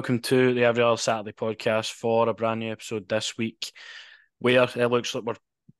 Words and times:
welcome 0.00 0.18
to 0.18 0.54
the 0.54 0.64
Every 0.64 0.82
Other 0.82 0.96
Saturday 0.96 1.32
podcast 1.32 1.92
for 1.92 2.26
a 2.26 2.32
brand 2.32 2.60
new 2.60 2.72
episode 2.72 3.06
this 3.06 3.36
week. 3.36 3.70
Where 4.38 4.66
it 4.74 4.86
looks 4.86 5.14
like 5.14 5.24
we're 5.24 5.34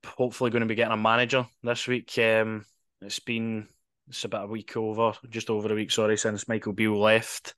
hopefully 0.04 0.50
going 0.50 0.60
to 0.60 0.66
be 0.66 0.74
getting 0.74 0.92
a 0.92 0.96
manager 0.98 1.46
this 1.62 1.88
week. 1.88 2.18
Um, 2.18 2.66
it's 3.00 3.18
been 3.18 3.66
it's 4.08 4.24
about 4.24 4.44
a 4.44 4.48
week 4.48 4.76
over, 4.76 5.14
just 5.30 5.48
over 5.48 5.72
a 5.72 5.74
week, 5.74 5.90
sorry, 5.90 6.18
since 6.18 6.48
Michael 6.48 6.74
Beale 6.74 7.00
left, 7.00 7.54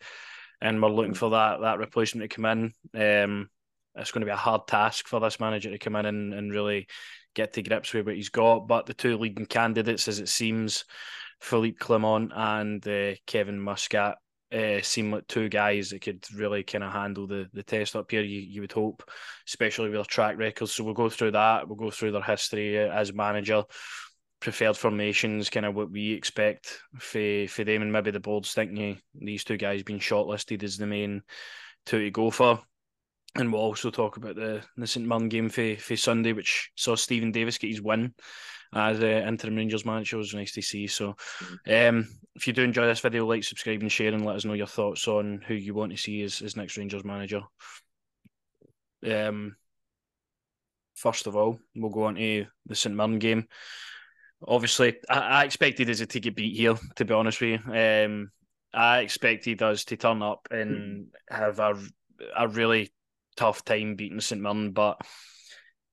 and 0.60 0.80
we're 0.80 0.88
looking 0.88 1.14
for 1.14 1.30
that 1.30 1.62
that 1.62 1.80
replacement 1.80 2.30
to 2.30 2.36
come 2.36 2.44
in. 2.44 2.72
Um, 2.94 3.50
it's 3.96 4.12
going 4.12 4.20
to 4.20 4.26
be 4.26 4.30
a 4.30 4.36
hard 4.36 4.68
task 4.68 5.08
for 5.08 5.18
this 5.18 5.40
manager 5.40 5.68
to 5.68 5.78
come 5.78 5.96
in 5.96 6.06
and, 6.06 6.32
and 6.32 6.52
really 6.52 6.86
get 7.34 7.54
to 7.54 7.62
grips 7.64 7.92
with 7.92 8.06
what 8.06 8.14
he's 8.14 8.28
got. 8.28 8.68
But 8.68 8.86
the 8.86 8.94
two 8.94 9.18
leading 9.18 9.46
candidates, 9.46 10.06
as 10.06 10.20
it 10.20 10.28
seems, 10.28 10.84
Philippe 11.40 11.78
Clement 11.78 12.30
and 12.32 12.86
uh, 12.86 13.14
Kevin 13.26 13.58
Muscat, 13.58 14.18
uh, 14.52 14.82
seem 14.82 15.12
like 15.12 15.26
two 15.26 15.48
guys 15.48 15.90
that 15.90 16.02
could 16.02 16.24
really 16.34 16.62
kind 16.62 16.84
of 16.84 16.92
handle 16.92 17.26
the, 17.26 17.48
the 17.52 17.62
test 17.62 17.96
up 17.96 18.10
here. 18.10 18.22
You, 18.22 18.40
you 18.40 18.60
would 18.60 18.72
hope, 18.72 19.02
especially 19.48 19.88
with 19.88 19.98
their 19.98 20.04
track 20.04 20.36
records. 20.36 20.72
So 20.72 20.84
we'll 20.84 20.94
go 20.94 21.08
through 21.08 21.32
that. 21.32 21.66
We'll 21.66 21.76
go 21.76 21.90
through 21.90 22.12
their 22.12 22.22
history 22.22 22.78
as 22.78 23.12
manager, 23.12 23.64
preferred 24.40 24.76
formations, 24.76 25.50
kind 25.50 25.66
of 25.66 25.74
what 25.74 25.90
we 25.90 26.12
expect 26.12 26.80
for 26.98 27.46
for 27.48 27.64
them, 27.64 27.82
and 27.82 27.92
maybe 27.92 28.10
the 28.10 28.20
board's 28.20 28.52
thinking 28.52 29.00
these 29.14 29.44
two 29.44 29.56
guys 29.56 29.82
being 29.82 30.00
shortlisted 30.00 30.62
as 30.62 30.76
the 30.76 30.86
main 30.86 31.22
two 31.86 32.00
to 32.00 32.10
go 32.10 32.30
for. 32.30 32.60
And 33.34 33.50
we'll 33.50 33.62
also 33.62 33.90
talk 33.90 34.18
about 34.18 34.36
the, 34.36 34.62
the 34.76 34.86
St 34.86 35.06
Mirren 35.06 35.28
game 35.28 35.48
for, 35.48 35.76
for 35.76 35.96
Sunday, 35.96 36.32
which 36.32 36.70
saw 36.76 36.94
Steven 36.94 37.32
Davis 37.32 37.56
get 37.56 37.70
his 37.70 37.80
win 37.80 38.14
as 38.74 39.00
uh, 39.00 39.24
interim 39.26 39.56
Rangers 39.56 39.86
manager. 39.86 40.16
It 40.16 40.18
was 40.18 40.34
nice 40.34 40.52
to 40.52 40.62
see. 40.62 40.86
So, 40.86 41.16
um, 41.66 42.08
if 42.34 42.46
you 42.46 42.52
do 42.52 42.62
enjoy 42.62 42.86
this 42.86 43.00
video, 43.00 43.26
like, 43.26 43.44
subscribe, 43.44 43.80
and 43.80 43.90
share, 43.90 44.12
and 44.12 44.24
let 44.24 44.36
us 44.36 44.44
know 44.44 44.52
your 44.52 44.66
thoughts 44.66 45.08
on 45.08 45.42
who 45.46 45.54
you 45.54 45.74
want 45.74 45.92
to 45.92 45.98
see 45.98 46.22
as, 46.22 46.42
as 46.42 46.56
next 46.56 46.76
Rangers 46.76 47.04
manager. 47.04 47.42
Um, 49.10 49.56
first 50.94 51.26
of 51.26 51.34
all, 51.34 51.58
we'll 51.74 51.90
go 51.90 52.04
on 52.04 52.16
to 52.16 52.46
the 52.66 52.74
St 52.74 52.94
Mirren 52.94 53.18
game. 53.18 53.48
Obviously, 54.46 54.96
I, 55.08 55.18
I 55.18 55.44
expected 55.44 55.88
us 55.88 56.04
to 56.06 56.20
get 56.20 56.36
beat 56.36 56.56
here. 56.56 56.74
To 56.96 57.04
be 57.04 57.14
honest 57.14 57.40
with 57.40 57.60
you, 57.66 57.72
um, 57.72 58.30
I 58.74 59.00
expected 59.00 59.62
us 59.62 59.84
to 59.86 59.96
turn 59.96 60.22
up 60.22 60.48
and 60.50 61.06
have 61.30 61.58
a 61.60 61.78
a 62.36 62.46
really 62.46 62.92
tough 63.36 63.64
time 63.64 63.96
beating 63.96 64.20
St 64.20 64.40
Mirren, 64.40 64.72
but 64.72 65.00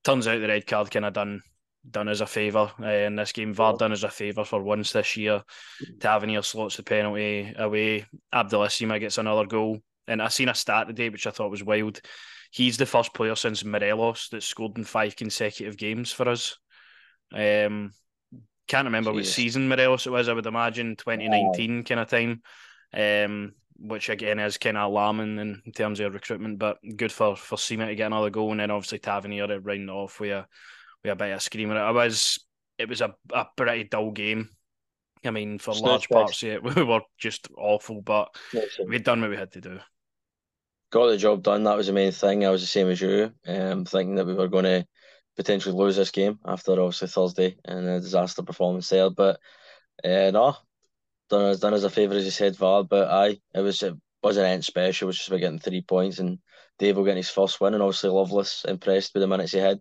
turns 0.04 0.26
out 0.26 0.40
the 0.40 0.48
red 0.48 0.66
card 0.66 0.90
kind 0.90 1.04
of 1.04 1.12
done 1.12 1.42
done 1.88 2.08
us 2.08 2.20
a 2.20 2.26
favour 2.26 2.70
uh, 2.80 2.86
in 2.86 3.16
this 3.16 3.32
game. 3.32 3.54
VAR 3.54 3.76
done 3.76 3.92
us 3.92 4.02
a 4.02 4.10
favour 4.10 4.44
for 4.44 4.62
once 4.62 4.92
this 4.92 5.16
year. 5.16 5.42
Tavernier 5.98 6.42
slots 6.42 6.76
the 6.76 6.82
penalty 6.82 7.52
away. 7.56 8.06
Abdallah 8.32 8.68
gets 8.98 9.18
another 9.18 9.46
goal. 9.46 9.78
And 10.06 10.20
I 10.20 10.28
seen 10.28 10.48
a 10.48 10.54
stat 10.54 10.88
today 10.88 11.08
which 11.08 11.26
I 11.26 11.30
thought 11.30 11.50
was 11.50 11.64
wild. 11.64 12.00
He's 12.50 12.76
the 12.76 12.86
first 12.86 13.14
player 13.14 13.36
since 13.36 13.64
Morelos 13.64 14.28
that 14.30 14.42
scored 14.42 14.76
in 14.76 14.84
five 14.84 15.16
consecutive 15.16 15.76
games 15.76 16.10
for 16.10 16.28
us. 16.28 16.58
Um, 17.32 17.92
can't 18.66 18.86
remember 18.86 19.12
Jeez. 19.12 19.14
what 19.14 19.26
season 19.26 19.68
Morelos 19.68 20.06
it 20.06 20.10
was. 20.10 20.28
I 20.28 20.32
would 20.32 20.46
imagine 20.46 20.96
2019 20.96 21.76
wow. 21.76 21.82
kind 21.82 22.00
of 22.00 22.08
time. 22.08 22.42
Um, 22.92 23.52
which 23.80 24.08
again 24.08 24.38
is 24.38 24.58
kind 24.58 24.76
of 24.76 24.90
alarming 24.90 25.38
in, 25.38 25.62
in 25.64 25.72
terms 25.72 26.00
of 26.00 26.14
recruitment, 26.14 26.58
but 26.58 26.78
good 26.96 27.12
for 27.12 27.36
for 27.36 27.56
Sima 27.56 27.86
to 27.86 27.94
get 27.94 28.06
another 28.06 28.30
goal, 28.30 28.50
and 28.50 28.60
then 28.60 28.70
obviously 28.70 28.98
Tavernier 28.98 29.46
to 29.46 29.60
round 29.60 29.90
off 29.90 30.20
with 30.20 30.30
a 30.30 30.46
with 31.02 31.12
a 31.12 31.16
bit 31.16 31.32
of 31.32 31.42
screaming. 31.42 31.76
It 31.76 31.94
was 31.94 32.38
it 32.78 32.88
was 32.88 33.00
a, 33.00 33.14
a 33.32 33.46
pretty 33.56 33.84
dull 33.84 34.10
game. 34.10 34.50
I 35.24 35.30
mean, 35.30 35.58
for 35.58 35.72
it's 35.72 35.80
large 35.80 36.08
parts 36.08 36.42
of 36.42 36.48
it, 36.48 36.62
we 36.76 36.82
were 36.82 37.00
just 37.18 37.48
awful, 37.56 38.00
but 38.00 38.34
we'd 38.86 39.04
done 39.04 39.20
what 39.20 39.30
we 39.30 39.36
had 39.36 39.52
to 39.52 39.60
do. 39.60 39.78
Got 40.90 41.06
the 41.08 41.16
job 41.18 41.42
done. 41.42 41.64
That 41.64 41.76
was 41.76 41.86
the 41.86 41.92
main 41.92 42.10
thing. 42.10 42.44
I 42.44 42.50
was 42.50 42.62
the 42.62 42.66
same 42.66 42.88
as 42.88 43.00
you, 43.00 43.32
um, 43.46 43.84
thinking 43.84 44.16
that 44.16 44.26
we 44.26 44.34
were 44.34 44.48
going 44.48 44.64
to 44.64 44.86
potentially 45.36 45.74
lose 45.74 45.96
this 45.96 46.10
game 46.10 46.38
after 46.44 46.72
obviously 46.72 47.08
Thursday 47.08 47.56
and 47.64 47.88
a 47.88 48.00
disaster 48.00 48.42
performance 48.42 48.88
there. 48.88 49.10
But 49.10 49.38
uh, 50.02 50.30
no, 50.32 50.56
done 51.30 51.46
as 51.46 51.60
done 51.60 51.74
as 51.74 51.84
a 51.84 51.90
favour 51.90 52.14
as 52.14 52.24
you 52.24 52.30
said, 52.30 52.56
Val. 52.56 52.84
But 52.84 53.08
I, 53.10 53.38
it 53.54 53.60
was 53.60 53.82
it 53.82 53.94
wasn't 54.22 54.46
anything 54.46 54.62
special. 54.62 55.06
It 55.06 55.08
was 55.08 55.16
just 55.16 55.28
about 55.28 55.40
getting 55.40 55.58
three 55.58 55.82
points 55.82 56.18
and 56.18 56.38
Dave 56.78 56.96
will 56.96 57.04
getting 57.04 57.18
his 57.18 57.30
first 57.30 57.60
win, 57.60 57.74
and 57.74 57.82
obviously 57.82 58.10
Lovelace 58.10 58.64
impressed 58.66 59.14
with 59.14 59.20
the 59.20 59.26
minutes 59.26 59.52
he 59.52 59.58
had 59.58 59.80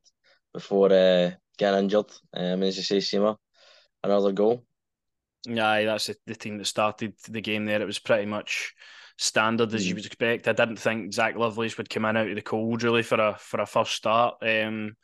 before 0.53 0.91
uh, 0.91 1.31
getting 1.57 1.79
injured. 1.79 2.11
Um, 2.33 2.61
as 2.63 2.77
you 2.77 2.83
say, 2.83 2.97
Sima, 2.97 3.37
another 4.03 4.33
goal. 4.33 4.65
Yeah, 5.47 5.85
that's 5.85 6.07
the, 6.07 6.15
the 6.27 6.35
team 6.35 6.57
that 6.57 6.65
started 6.65 7.13
the 7.29 7.41
game 7.41 7.65
there. 7.65 7.81
It 7.81 7.85
was 7.85 7.99
pretty 7.99 8.25
much 8.25 8.73
standard 9.17 9.73
as 9.73 9.87
you 9.87 9.93
mm. 9.93 9.97
would 9.97 10.05
expect. 10.05 10.47
I 10.47 10.53
didn't 10.53 10.77
think 10.77 11.13
Zach 11.13 11.37
Lovelace 11.37 11.77
would 11.77 11.89
come 11.89 12.05
in 12.05 12.17
out 12.17 12.27
of 12.27 12.35
the 12.35 12.41
cold 12.41 12.83
really 12.83 13.03
for 13.03 13.19
a 13.19 13.37
for 13.39 13.61
a 13.61 13.65
first 13.65 13.93
start. 13.93 14.35
Um, 14.41 14.95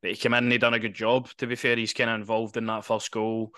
but 0.00 0.12
he 0.12 0.16
came 0.16 0.34
in 0.34 0.44
and 0.44 0.52
he 0.52 0.58
done 0.58 0.74
a 0.74 0.78
good 0.78 0.94
job. 0.94 1.28
To 1.38 1.46
be 1.46 1.54
fair, 1.54 1.76
he's 1.76 1.92
kind 1.92 2.10
of 2.10 2.16
involved 2.16 2.56
in 2.56 2.66
that 2.66 2.86
first 2.86 3.10
goal. 3.10 3.52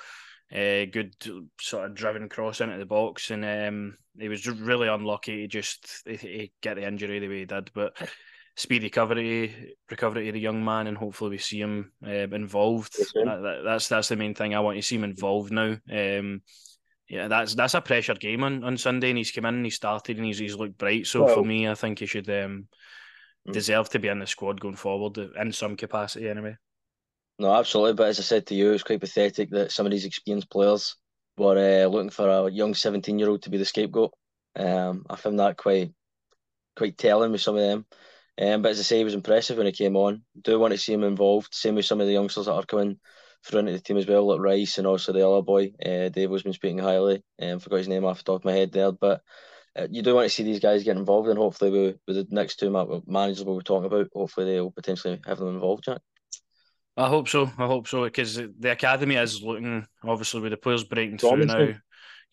Uh, 0.55 0.85
good 0.85 1.17
sort 1.61 1.85
of 1.85 1.95
driven 1.95 2.29
cross 2.29 2.61
into 2.61 2.79
the 2.79 2.87
box, 2.87 3.31
and 3.31 3.45
um, 3.45 3.97
he 4.17 4.29
was 4.29 4.47
really 4.47 4.87
unlucky 4.87 5.43
to 5.43 5.49
just 5.49 6.03
he, 6.07 6.17
he 6.17 6.53
get 6.63 6.77
the 6.77 6.87
injury 6.87 7.19
the 7.19 7.29
way 7.29 7.41
he 7.41 7.45
did. 7.45 7.73
But 7.75 7.97
speedy 8.57 8.87
recovery 8.87 9.75
recovery 9.91 10.29
of 10.29 10.35
the 10.35 10.41
young 10.41 10.65
man, 10.65 10.87
and 10.87 10.97
hopefully 10.97 11.31
we 11.31 11.39
see 11.39 11.61
him 11.61 11.93
uh, 12.07 12.11
involved. 12.11 12.97
That, 13.15 13.41
that, 13.43 13.63
that's 13.65 13.89
that's 13.89 14.09
the 14.09 14.17
main 14.17 14.35
thing. 14.35 14.55
I 14.55 14.61
want 14.61 14.77
to 14.77 14.83
see 14.83 14.95
him 14.95 15.05
involved 15.05 15.53
now. 15.53 15.77
Um, 15.93 16.43
yeah, 17.09 17.29
that's 17.29 17.55
that's 17.55 17.75
a 17.75 17.81
pressure 17.81 18.15
game 18.15 18.45
on, 18.45 18.65
on 18.65 18.79
Sunday, 18.79 19.11
and 19.11 19.19
he's 19.19 19.33
come 19.33 19.47
in 19.47 19.57
and 19.57 19.65
he 19.65 19.71
started 19.71 20.17
and 20.17 20.27
he's 20.27 20.39
he's 20.39 20.57
looked 20.57 20.79
bright. 20.79 21.07
So 21.07 21.25
well, 21.25 21.35
for 21.35 21.45
me, 21.45 21.69
I 21.69 21.75
think 21.75 21.99
he 21.99 22.07
should 22.07 22.29
um, 22.31 22.69
mm. 23.47 23.53
deserve 23.53 23.89
to 23.91 23.99
be 23.99 24.09
in 24.09 24.21
the 24.21 24.27
squad 24.27 24.61
going 24.61 24.77
forward 24.77 25.19
in 25.19 25.53
some 25.53 25.77
capacity 25.77 26.29
anyway. 26.29 26.57
No, 27.39 27.53
absolutely. 27.55 27.95
But 27.95 28.09
as 28.09 28.21
I 28.21 28.23
said 28.23 28.47
to 28.47 28.55
you, 28.55 28.73
it's 28.73 28.85
quite 28.85 29.01
pathetic 29.01 29.51
that 29.51 29.73
some 29.73 29.87
of 29.87 29.93
these 29.93 30.05
experienced 30.05 30.51
players 30.51 30.97
were 31.37 31.59
uh, 31.59 31.89
looking 31.89 32.11
for 32.11 32.29
a 32.29 32.51
young 32.51 32.75
seventeen-year-old 32.75 33.43
to 33.43 33.51
be 33.51 33.59
the 33.59 33.65
scapegoat. 33.65 34.13
Um, 34.57 35.05
I 35.11 35.17
found 35.17 35.41
that 35.41 35.57
quite 35.57 35.93
quite 36.77 36.97
telling 36.97 37.33
with 37.33 37.41
some 37.41 37.57
of 37.57 37.63
them. 37.63 37.87
Um, 38.41 38.63
but 38.63 38.71
as 38.71 38.81
I 38.81 38.83
say, 38.83 38.99
he 38.99 39.05
was 39.05 39.15
impressive 39.15 39.57
when 39.57 39.67
he 39.67 39.73
came 39.73 39.97
on. 39.97 40.23
Do 40.41 40.59
want 40.59 40.73
to 40.73 40.79
see 40.79 40.93
him 40.93 41.05
involved. 41.05 41.55
Same 41.55 41.77
with 41.77 41.87
some 41.87 42.01
of 42.01 42.07
the 42.07 42.13
youngsters 42.13 42.47
that 42.47 42.53
are 42.53 42.65
coming 42.65 42.99
through 43.45 43.61
into 43.61 43.73
the 43.73 43.81
team 43.81 43.97
as 43.97 44.07
well, 44.07 44.27
like 44.27 44.41
Rice 44.41 44.79
and 44.79 44.87
also 44.87 45.13
the 45.13 45.29
other 45.29 45.43
boy. 45.43 45.73
Uh, 45.85 46.09
Dave 46.09 46.31
has 46.31 46.43
been 46.43 46.53
speaking 46.53 46.79
highly. 46.79 47.23
Um, 47.41 47.59
forgot 47.59 47.77
his 47.79 47.89
name 47.89 48.05
off 48.05 48.19
the 48.19 48.25
top 48.25 48.41
of 48.41 48.45
my 48.45 48.53
head 48.53 48.73
there, 48.73 48.91
but 48.91 49.23
uh, 49.77 49.87
you 49.91 50.03
do 50.03 50.15
want 50.15 50.25
to 50.25 50.35
see 50.35 50.45
these 50.45 50.61
guys 50.61 50.83
get 50.83 50.97
involved, 50.97 51.29
and 51.29 51.39
hopefully 51.39 51.71
with, 51.71 51.97
with 52.07 52.17
the 52.17 52.27
next 52.31 52.57
two 52.57 52.71
managers 53.07 53.45
we're 53.45 53.61
talking 53.61 53.87
about, 53.87 54.09
hopefully 54.15 54.47
they'll 54.47 54.71
potentially 54.71 55.21
have 55.27 55.39
them 55.39 55.49
involved, 55.49 55.85
Jack. 55.85 56.01
I 56.97 57.09
hope 57.09 57.29
so. 57.29 57.51
I 57.59 57.67
hope 57.67 57.89
so 57.89 58.05
because 58.05 58.37
the 58.37 58.71
academy 58.71 59.17
is 59.17 59.43
looking 59.43 59.87
obviously 60.05 60.41
with 60.41 60.53
the 60.53 60.57
players 60.57 60.85
breaking 60.85 61.19
through 61.19 61.47
now 61.47 61.75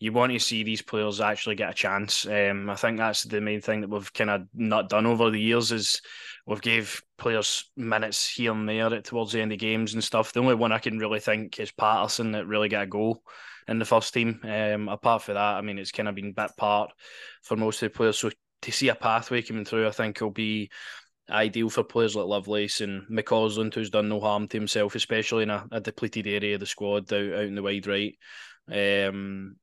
you 0.02 0.12
want 0.12 0.32
to 0.32 0.38
see 0.40 0.64
these 0.64 0.82
players 0.82 1.20
actually 1.20 1.54
get 1.54 1.70
a 1.70 1.74
chance. 1.74 2.26
Um, 2.26 2.68
I 2.68 2.74
think 2.74 2.98
that's 2.98 3.22
the 3.22 3.40
main 3.40 3.60
thing 3.60 3.82
that 3.82 3.90
we've 3.90 4.12
kind 4.12 4.30
of 4.30 4.48
not 4.52 4.88
done 4.88 5.06
over 5.06 5.30
the 5.30 5.40
years 5.40 5.70
is 5.70 6.00
we've 6.44 6.60
gave 6.60 7.00
players 7.18 7.70
minutes 7.76 8.28
here 8.28 8.50
and 8.50 8.68
there 8.68 9.00
towards 9.00 9.30
the 9.30 9.40
end 9.40 9.52
of 9.52 9.60
games 9.60 9.94
and 9.94 10.02
stuff. 10.02 10.32
The 10.32 10.40
only 10.40 10.56
one 10.56 10.72
I 10.72 10.80
can 10.80 10.98
really 10.98 11.20
think 11.20 11.60
is 11.60 11.70
Patterson 11.70 12.32
that 12.32 12.48
really 12.48 12.68
got 12.68 12.82
a 12.82 12.86
goal 12.88 13.22
in 13.68 13.78
the 13.78 13.84
first 13.84 14.12
team. 14.12 14.40
Um, 14.42 14.88
apart 14.88 15.22
from 15.22 15.34
that, 15.34 15.54
I 15.54 15.60
mean, 15.60 15.78
it's 15.78 15.92
kind 15.92 16.08
of 16.08 16.16
been 16.16 16.32
bit 16.32 16.50
part 16.56 16.90
for 17.44 17.56
most 17.56 17.80
of 17.80 17.92
the 17.92 17.96
players. 17.96 18.18
So 18.18 18.32
to 18.62 18.72
see 18.72 18.88
a 18.88 18.96
pathway 18.96 19.42
coming 19.42 19.64
through, 19.64 19.86
I 19.86 19.92
think 19.92 20.20
will 20.20 20.30
be 20.30 20.68
ideal 21.30 21.70
for 21.70 21.84
players 21.84 22.16
like 22.16 22.26
Lovelace 22.26 22.80
and 22.80 23.02
McCausland, 23.10 23.74
who's 23.74 23.90
done 23.90 24.08
no 24.08 24.20
harm 24.20 24.48
to 24.48 24.56
himself, 24.56 24.94
especially 24.94 25.44
in 25.44 25.50
a, 25.50 25.66
a 25.70 25.80
depleted 25.80 26.26
area 26.26 26.54
of 26.54 26.60
the 26.60 26.66
squad 26.66 27.12
out, 27.12 27.34
out 27.34 27.44
in 27.44 27.54
the 27.54 27.62
wide 27.62 27.86
right. 27.86 28.16
Um, 28.68 29.56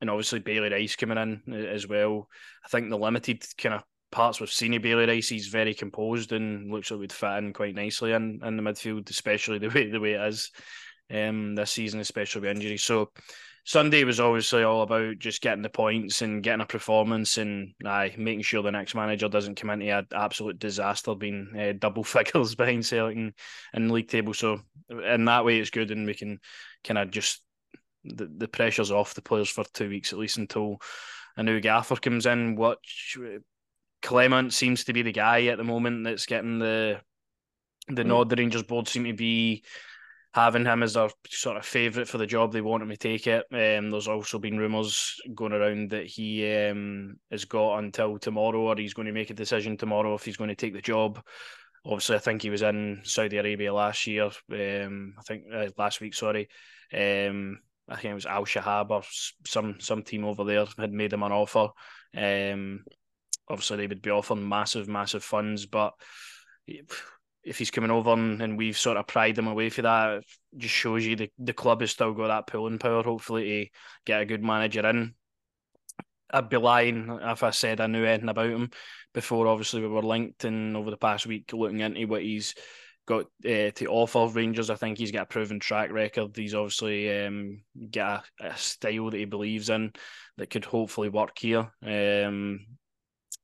and 0.00 0.10
obviously 0.10 0.38
Bailey 0.38 0.70
Rice 0.70 0.96
coming 0.96 1.18
in 1.18 1.54
as 1.54 1.88
well. 1.88 2.28
I 2.64 2.68
think 2.68 2.88
the 2.88 2.98
limited 2.98 3.44
kind 3.56 3.74
of 3.74 3.82
parts 4.10 4.40
we've 4.40 4.50
seen 4.50 4.74
of 4.74 4.82
Bailey 4.82 5.06
Rice, 5.06 5.28
he's 5.28 5.48
very 5.48 5.74
composed 5.74 6.32
and 6.32 6.70
looks 6.70 6.90
like 6.90 7.00
would 7.00 7.12
fit 7.12 7.38
in 7.38 7.52
quite 7.52 7.74
nicely 7.74 8.12
in, 8.12 8.40
in 8.44 8.56
the 8.56 8.62
midfield, 8.62 9.10
especially 9.10 9.58
the 9.58 9.68
way 9.68 9.90
the 9.90 10.00
way 10.00 10.12
it 10.12 10.28
is 10.28 10.50
um, 11.12 11.54
this 11.54 11.72
season, 11.72 12.00
especially 12.00 12.42
with 12.42 12.56
injuries. 12.56 12.84
So 12.84 13.10
Sunday 13.68 14.02
was 14.02 14.18
obviously 14.18 14.62
all 14.62 14.80
about 14.80 15.18
just 15.18 15.42
getting 15.42 15.60
the 15.60 15.68
points 15.68 16.22
and 16.22 16.42
getting 16.42 16.62
a 16.62 16.66
performance 16.66 17.36
and 17.36 17.74
uh, 17.84 18.08
making 18.16 18.40
sure 18.40 18.62
the 18.62 18.72
next 18.72 18.94
manager 18.94 19.28
doesn't 19.28 19.56
come 19.56 19.68
into 19.68 19.90
an 19.90 20.06
absolute 20.14 20.58
disaster, 20.58 21.14
being 21.14 21.50
uh, 21.54 21.74
double 21.78 22.02
figures 22.04 22.54
behind 22.54 22.86
Celtic 22.86 23.34
the 23.74 23.80
league 23.92 24.08
table. 24.08 24.32
So 24.32 24.62
in 24.88 25.26
that 25.26 25.44
way, 25.44 25.58
it's 25.58 25.68
good 25.68 25.90
and 25.90 26.06
we 26.06 26.14
can 26.14 26.40
kind 26.82 26.96
of 26.96 27.10
just 27.10 27.42
the, 28.04 28.32
the 28.38 28.48
pressure's 28.48 28.90
off 28.90 29.12
the 29.12 29.20
players 29.20 29.50
for 29.50 29.64
two 29.74 29.90
weeks 29.90 30.14
at 30.14 30.18
least 30.18 30.38
until 30.38 30.78
a 31.36 31.42
new 31.42 31.60
gaffer 31.60 31.96
comes 31.96 32.24
in. 32.24 32.56
What 32.56 32.78
Clement 34.00 34.54
seems 34.54 34.84
to 34.84 34.94
be 34.94 35.02
the 35.02 35.12
guy 35.12 35.44
at 35.48 35.58
the 35.58 35.64
moment 35.64 36.04
that's 36.04 36.24
getting 36.24 36.58
the 36.58 37.02
the 37.86 38.02
mm. 38.02 38.06
nod. 38.06 38.30
The 38.30 38.36
Rangers 38.36 38.62
board 38.62 38.88
seem 38.88 39.04
to 39.04 39.12
be 39.12 39.62
having 40.32 40.64
him 40.64 40.82
as 40.82 40.94
their 40.94 41.08
sort 41.28 41.56
of 41.56 41.64
favourite 41.64 42.08
for 42.08 42.18
the 42.18 42.26
job. 42.26 42.52
They 42.52 42.60
want 42.60 42.82
him 42.82 42.90
to 42.90 42.96
take 42.96 43.26
it. 43.26 43.44
Um, 43.52 43.90
there's 43.90 44.08
also 44.08 44.38
been 44.38 44.58
rumours 44.58 45.14
going 45.34 45.52
around 45.52 45.90
that 45.90 46.06
he 46.06 46.50
um, 46.66 47.16
has 47.30 47.44
got 47.44 47.78
until 47.78 48.18
tomorrow, 48.18 48.60
or 48.60 48.76
he's 48.76 48.94
going 48.94 49.06
to 49.06 49.12
make 49.12 49.30
a 49.30 49.34
decision 49.34 49.76
tomorrow 49.76 50.14
if 50.14 50.24
he's 50.24 50.36
going 50.36 50.48
to 50.48 50.56
take 50.56 50.74
the 50.74 50.82
job. 50.82 51.22
Obviously, 51.84 52.16
I 52.16 52.20
think 52.20 52.42
he 52.42 52.50
was 52.50 52.62
in 52.62 53.00
Saudi 53.04 53.38
Arabia 53.38 53.72
last 53.72 54.06
year. 54.06 54.24
Um, 54.52 55.14
I 55.18 55.22
think 55.22 55.44
uh, 55.52 55.68
last 55.78 56.00
week, 56.00 56.14
sorry. 56.14 56.48
Um, 56.92 57.60
I 57.88 57.96
think 57.96 58.12
it 58.12 58.14
was 58.14 58.26
Al 58.26 58.44
Shabab 58.44 58.90
or 58.90 59.02
some 59.46 59.80
some 59.80 60.02
team 60.02 60.24
over 60.24 60.44
there 60.44 60.66
had 60.78 60.92
made 60.92 61.12
him 61.12 61.22
an 61.22 61.32
offer. 61.32 61.68
Um, 62.14 62.84
obviously, 63.48 63.78
they 63.78 63.86
would 63.86 64.02
be 64.02 64.10
offering 64.10 64.46
massive, 64.46 64.88
massive 64.88 65.24
funds, 65.24 65.64
but 65.64 65.94
if 67.44 67.58
he's 67.58 67.70
coming 67.70 67.90
over 67.90 68.12
and, 68.12 68.42
and 68.42 68.58
we've 68.58 68.78
sort 68.78 68.96
of 68.96 69.06
pried 69.06 69.38
him 69.38 69.46
away 69.46 69.70
for 69.70 69.82
that, 69.82 70.22
just 70.56 70.74
shows 70.74 71.04
you 71.04 71.16
the, 71.16 71.30
the 71.38 71.52
club 71.52 71.80
has 71.80 71.90
still 71.90 72.12
got 72.12 72.28
that 72.28 72.46
pulling 72.46 72.78
power, 72.78 73.02
hopefully, 73.02 73.64
to 73.64 73.70
get 74.04 74.20
a 74.20 74.26
good 74.26 74.42
manager 74.42 74.86
in. 74.88 75.14
I'd 76.30 76.50
be 76.50 76.58
lying 76.58 77.18
if 77.22 77.42
I 77.42 77.50
said 77.50 77.80
I 77.80 77.86
knew 77.86 78.04
anything 78.04 78.28
about 78.28 78.50
him 78.50 78.70
before. 79.14 79.46
Obviously, 79.46 79.80
we 79.80 79.88
were 79.88 80.02
linked, 80.02 80.44
and 80.44 80.76
over 80.76 80.90
the 80.90 80.96
past 80.98 81.26
week, 81.26 81.50
looking 81.52 81.80
into 81.80 82.06
what 82.06 82.22
he's 82.22 82.54
got 83.06 83.24
uh, 83.46 83.70
to 83.74 83.86
offer 83.88 84.26
Rangers, 84.26 84.68
I 84.68 84.74
think 84.74 84.98
he's 84.98 85.10
got 85.10 85.22
a 85.22 85.26
proven 85.26 85.58
track 85.58 85.90
record. 85.90 86.36
He's 86.36 86.54
obviously 86.54 87.24
um, 87.24 87.62
got 87.90 88.26
a, 88.40 88.48
a, 88.48 88.56
style 88.56 89.10
that 89.10 89.16
he 89.16 89.24
believes 89.24 89.70
in 89.70 89.92
that 90.36 90.50
could 90.50 90.66
hopefully 90.66 91.08
work 91.08 91.38
here. 91.38 91.70
Um, 91.82 92.66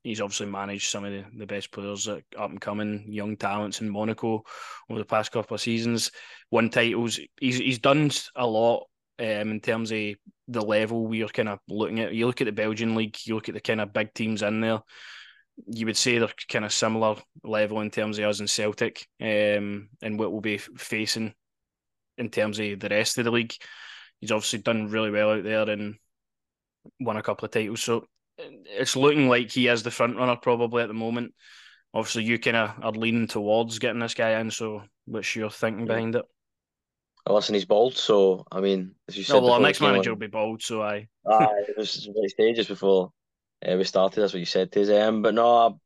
he's 0.04 0.20
obviously 0.20 0.46
managed 0.46 0.90
some 0.90 1.04
of 1.04 1.12
the, 1.12 1.24
the 1.36 1.46
best 1.46 1.72
players, 1.72 2.06
up 2.06 2.22
and 2.36 2.60
coming 2.60 3.04
young 3.08 3.36
talents 3.36 3.80
in 3.80 3.88
Monaco 3.88 4.44
over 4.88 5.00
the 5.00 5.04
past 5.04 5.32
couple 5.32 5.54
of 5.56 5.60
seasons. 5.60 6.12
Won 6.52 6.70
titles. 6.70 7.18
He's 7.40 7.58
he's 7.58 7.80
done 7.80 8.10
a 8.36 8.46
lot 8.46 8.86
um, 9.18 9.50
in 9.50 9.60
terms 9.60 9.90
of 9.90 10.14
the 10.46 10.60
level 10.60 11.06
we 11.06 11.24
are 11.24 11.28
kind 11.28 11.48
of 11.48 11.58
looking 11.68 12.00
at. 12.00 12.14
You 12.14 12.26
look 12.26 12.40
at 12.40 12.44
the 12.44 12.52
Belgian 12.52 12.94
league, 12.94 13.16
you 13.24 13.34
look 13.34 13.48
at 13.48 13.54
the 13.54 13.60
kind 13.60 13.80
of 13.80 13.92
big 13.92 14.14
teams 14.14 14.42
in 14.42 14.60
there. 14.60 14.80
You 15.66 15.86
would 15.86 15.96
say 15.96 16.18
they're 16.18 16.28
kind 16.48 16.64
of 16.64 16.72
similar 16.72 17.16
level 17.42 17.80
in 17.80 17.90
terms 17.90 18.18
of 18.18 18.26
us 18.26 18.40
and 18.40 18.50
Celtic, 18.50 19.06
um, 19.20 19.88
and 20.02 20.18
what 20.18 20.30
we'll 20.30 20.40
be 20.40 20.58
facing 20.58 21.32
in 22.18 22.28
terms 22.28 22.58
of 22.58 22.78
the 22.78 22.88
rest 22.88 23.18
of 23.18 23.24
the 23.24 23.30
league. 23.30 23.54
He's 24.20 24.32
obviously 24.32 24.60
done 24.60 24.90
really 24.90 25.10
well 25.10 25.30
out 25.30 25.44
there 25.44 25.68
and 25.70 25.96
won 27.00 27.16
a 27.16 27.22
couple 27.22 27.46
of 27.46 27.52
titles. 27.52 27.82
So 27.82 28.06
it's 28.38 28.96
looking 28.96 29.28
like 29.28 29.50
he 29.50 29.68
is 29.68 29.82
the 29.82 29.90
front 29.90 30.16
runner 30.16 30.36
probably 30.36 30.82
at 30.82 30.88
the 30.88 30.94
moment. 30.94 31.34
Obviously, 31.92 32.24
you 32.24 32.38
kind 32.38 32.56
of 32.56 32.72
are 32.82 32.92
leaning 32.92 33.28
towards 33.28 33.78
getting 33.78 34.00
this 34.00 34.14
guy 34.14 34.40
in. 34.40 34.50
So, 34.50 34.82
what's 35.06 35.36
your 35.36 35.50
thinking 35.50 35.86
behind 35.86 36.16
it? 36.16 36.24
Well, 37.26 37.36
listen, 37.36 37.54
he's 37.54 37.64
bald, 37.64 37.96
so 37.96 38.44
I 38.52 38.60
mean, 38.60 38.94
as 39.08 39.16
you 39.16 39.24
said, 39.24 39.36
oh, 39.36 39.40
well, 39.40 39.52
our 39.52 39.60
next 39.60 39.80
manager 39.80 40.10
on, 40.10 40.16
will 40.16 40.20
be 40.20 40.26
bald, 40.26 40.62
so 40.62 40.82
I. 40.82 41.08
Aye, 41.26 41.64
it 41.68 41.76
was 41.76 42.06
stages 42.28 42.66
before 42.66 43.12
uh, 43.66 43.76
we 43.76 43.84
started. 43.84 44.20
That's 44.20 44.34
what 44.34 44.40
you 44.40 44.46
said 44.46 44.72
to 44.72 44.84
him, 44.84 45.22
but 45.22 45.32
no, 45.32 45.80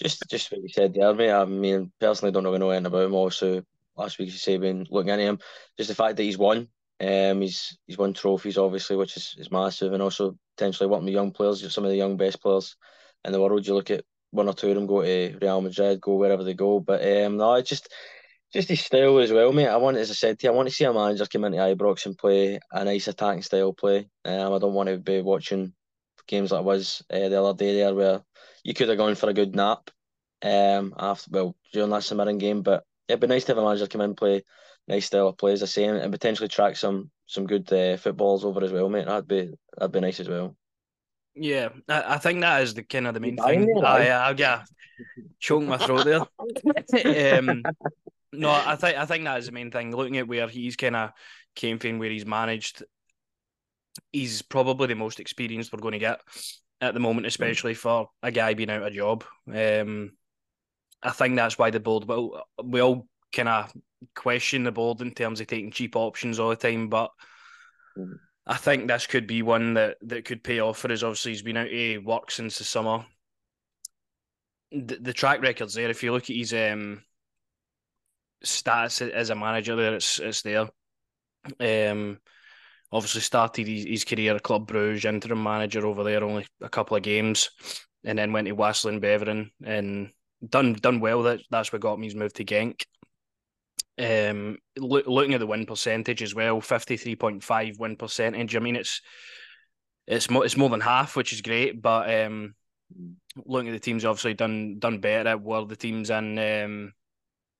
just 0.00 0.22
just 0.30 0.52
what 0.52 0.62
you 0.62 0.68
said 0.68 0.94
there, 0.94 1.12
mate. 1.14 1.32
I 1.32 1.44
mean, 1.46 1.90
personally, 1.98 2.30
don't 2.30 2.44
really 2.44 2.58
know 2.58 2.70
anything 2.70 2.86
about 2.86 3.06
him. 3.06 3.14
Also, 3.14 3.64
last 3.96 4.18
week 4.18 4.28
you 4.28 4.34
say 4.34 4.56
been 4.56 4.86
looking 4.88 5.10
at 5.10 5.18
him, 5.18 5.40
just 5.76 5.88
the 5.88 5.96
fact 5.96 6.16
that 6.16 6.22
he's 6.22 6.38
won. 6.38 6.68
Um, 7.00 7.40
he's 7.40 7.76
he's 7.86 7.98
won 7.98 8.12
trophies, 8.12 8.58
obviously, 8.58 8.94
which 8.96 9.16
is, 9.16 9.34
is 9.36 9.50
massive, 9.50 9.92
and 9.94 10.02
also 10.02 10.36
potentially 10.58 10.88
working 10.88 11.04
with 11.04 11.14
young 11.14 11.30
players, 11.30 11.72
some 11.72 11.84
of 11.84 11.90
the 11.90 11.96
young 11.96 12.16
best 12.16 12.42
players 12.42 12.76
in 13.24 13.32
the 13.32 13.40
world. 13.40 13.66
You 13.66 13.74
look 13.74 13.90
at 13.90 14.04
one 14.30 14.48
or 14.48 14.54
two 14.54 14.68
of 14.68 14.74
them 14.74 14.86
go 14.86 15.02
to 15.02 15.38
Real 15.40 15.60
Madrid, 15.60 16.00
go 16.00 16.16
wherever 16.16 16.42
they 16.42 16.54
go. 16.54 16.80
But 16.80 17.00
um, 17.00 17.36
no, 17.36 17.54
it's 17.54 17.70
just 17.70 17.88
just 18.52 18.68
his 18.68 18.80
style 18.80 19.18
as 19.18 19.30
well, 19.30 19.52
mate. 19.52 19.68
I 19.68 19.76
want, 19.76 19.98
as 19.98 20.10
I 20.10 20.14
said 20.14 20.38
to 20.38 20.46
you, 20.46 20.52
I 20.52 20.56
want 20.56 20.68
to 20.68 20.74
see 20.74 20.84
a 20.84 20.92
manager 20.92 21.26
come 21.26 21.44
into 21.44 21.58
Ibrox 21.58 22.06
and 22.06 22.16
play 22.16 22.58
a 22.72 22.84
nice 22.84 23.06
attacking 23.06 23.42
style 23.42 23.72
play. 23.72 24.08
Um, 24.24 24.52
I 24.52 24.58
don't 24.58 24.74
want 24.74 24.88
to 24.88 24.98
be 24.98 25.20
watching 25.20 25.74
games 26.26 26.50
like 26.50 26.60
I 26.60 26.64
was 26.64 27.02
uh, 27.10 27.28
the 27.28 27.42
other 27.42 27.56
day 27.56 27.76
there, 27.76 27.94
where 27.94 28.22
you 28.64 28.74
could 28.74 28.88
have 28.88 28.98
gone 28.98 29.14
for 29.14 29.30
a 29.30 29.34
good 29.34 29.54
nap. 29.54 29.90
Um, 30.40 30.94
after 30.96 31.30
well 31.32 31.56
during 31.72 31.90
that 31.90 32.04
St 32.04 32.16
Mirren 32.16 32.38
game, 32.38 32.62
but 32.62 32.84
it'd 33.08 33.20
be 33.20 33.26
nice 33.26 33.44
to 33.44 33.52
have 33.52 33.58
a 33.58 33.64
manager 33.64 33.88
come 33.88 34.02
in 34.02 34.10
and 34.10 34.16
play 34.16 34.42
nice 34.86 35.06
style 35.06 35.28
of 35.28 35.36
play, 35.36 35.52
as 35.52 35.62
I 35.62 35.66
say, 35.66 35.84
and 35.84 36.12
potentially 36.12 36.48
track 36.48 36.76
some 36.76 37.10
some 37.28 37.46
good 37.46 37.72
uh, 37.72 37.96
footballs 37.96 38.44
over 38.44 38.64
as 38.64 38.72
well, 38.72 38.88
mate. 38.88 39.06
That'd 39.06 39.28
be 39.28 39.52
that'd 39.76 39.92
be 39.92 40.00
nice 40.00 40.18
as 40.18 40.28
well. 40.28 40.56
Yeah, 41.34 41.68
I, 41.88 42.14
I 42.14 42.18
think 42.18 42.40
that 42.40 42.62
is 42.62 42.74
the 42.74 42.82
kind 42.82 43.06
of 43.06 43.14
the 43.14 43.20
main 43.20 43.36
thing. 43.36 43.68
I, 43.84 44.08
I'll 44.08 44.34
get 44.34 44.66
choking 45.38 45.68
my 45.68 45.76
throat 45.76 46.04
there. 46.04 47.38
um, 47.38 47.62
no, 48.32 48.50
I 48.50 48.76
think 48.76 48.96
I 48.96 49.04
think 49.04 49.24
that 49.24 49.38
is 49.38 49.46
the 49.46 49.52
main 49.52 49.70
thing. 49.70 49.94
Looking 49.94 50.16
at 50.16 50.26
where 50.26 50.48
he's 50.48 50.74
kind 50.74 50.96
of 50.96 51.10
came 51.54 51.78
from, 51.78 51.98
where 51.98 52.10
he's 52.10 52.26
managed, 52.26 52.82
he's 54.10 54.42
probably 54.42 54.88
the 54.88 54.94
most 54.94 55.20
experienced 55.20 55.72
we're 55.72 55.80
going 55.80 55.92
to 55.92 55.98
get 55.98 56.20
at 56.80 56.94
the 56.94 57.00
moment, 57.00 57.26
especially 57.26 57.74
for 57.74 58.08
a 58.22 58.30
guy 58.32 58.54
being 58.54 58.70
out 58.70 58.82
of 58.82 58.92
job. 58.92 59.24
Um, 59.52 60.12
I 61.02 61.10
think 61.10 61.36
that's 61.36 61.58
why 61.58 61.70
the 61.70 61.78
board. 61.78 62.06
Well, 62.06 62.42
we 62.64 62.80
all 62.80 63.06
kind 63.32 63.50
of 63.50 63.72
question 64.14 64.64
the 64.64 64.72
board 64.72 65.00
in 65.00 65.12
terms 65.12 65.40
of 65.40 65.46
taking 65.46 65.70
cheap 65.70 65.96
options 65.96 66.38
all 66.38 66.50
the 66.50 66.56
time, 66.56 66.88
but 66.88 67.10
mm. 67.96 68.14
I 68.46 68.56
think 68.56 68.88
this 68.88 69.06
could 69.06 69.26
be 69.26 69.42
one 69.42 69.74
that, 69.74 69.98
that 70.02 70.24
could 70.24 70.42
pay 70.42 70.60
off 70.60 70.78
for 70.78 70.90
us. 70.90 71.02
Obviously, 71.02 71.32
he's 71.32 71.42
been 71.42 71.58
out 71.58 71.72
of 71.72 72.04
work 72.04 72.30
since 72.30 72.58
the 72.58 72.64
summer. 72.64 73.04
The, 74.72 74.96
the 75.00 75.12
track 75.12 75.42
record's 75.42 75.74
there. 75.74 75.90
If 75.90 76.02
you 76.02 76.12
look 76.12 76.30
at 76.30 76.36
his 76.36 76.54
um, 76.54 77.02
stats 78.44 79.06
as 79.10 79.30
a 79.30 79.34
manager, 79.34 79.76
there 79.76 79.94
it's 79.94 80.18
it's 80.18 80.42
there. 80.42 80.68
Um, 81.60 82.18
obviously 82.90 83.20
started 83.20 83.66
his, 83.66 83.84
his 83.84 84.04
career 84.04 84.34
at 84.34 84.42
Club 84.42 84.66
Bruges, 84.66 85.04
interim 85.04 85.42
manager 85.42 85.86
over 85.86 86.04
there, 86.04 86.24
only 86.24 86.46
a 86.62 86.68
couple 86.68 86.96
of 86.96 87.02
games, 87.02 87.50
and 88.04 88.18
then 88.18 88.32
went 88.32 88.48
to 88.48 88.56
Waasland 88.56 89.02
Beveren 89.02 89.50
and 89.64 90.10
done 90.46 90.74
done 90.74 91.00
well. 91.00 91.22
That 91.22 91.40
that's 91.50 91.72
what 91.72 91.82
got 91.82 91.98
me 91.98 92.06
his 92.06 92.14
move 92.14 92.32
to 92.34 92.44
Genk. 92.44 92.82
Um, 93.98 94.58
look, 94.76 95.06
looking 95.06 95.34
at 95.34 95.40
the 95.40 95.46
win 95.46 95.66
percentage 95.66 96.22
as 96.22 96.34
well, 96.34 96.60
fifty 96.60 96.96
three 96.96 97.16
point 97.16 97.42
five 97.42 97.78
win 97.78 97.96
percentage. 97.96 98.54
I 98.54 98.60
mean, 98.60 98.76
it's 98.76 99.00
it's 100.06 100.30
more 100.30 100.44
it's 100.44 100.56
more 100.56 100.70
than 100.70 100.80
half, 100.80 101.16
which 101.16 101.32
is 101.32 101.42
great. 101.42 101.82
But 101.82 102.24
um, 102.24 102.54
looking 103.44 103.68
at 103.68 103.72
the 103.72 103.80
teams, 103.80 104.04
obviously 104.04 104.34
done 104.34 104.78
done 104.78 104.98
better. 104.98 105.36
Were 105.36 105.64
the 105.64 105.76
teams 105.76 106.10
in 106.10 106.38
um, 106.38 106.92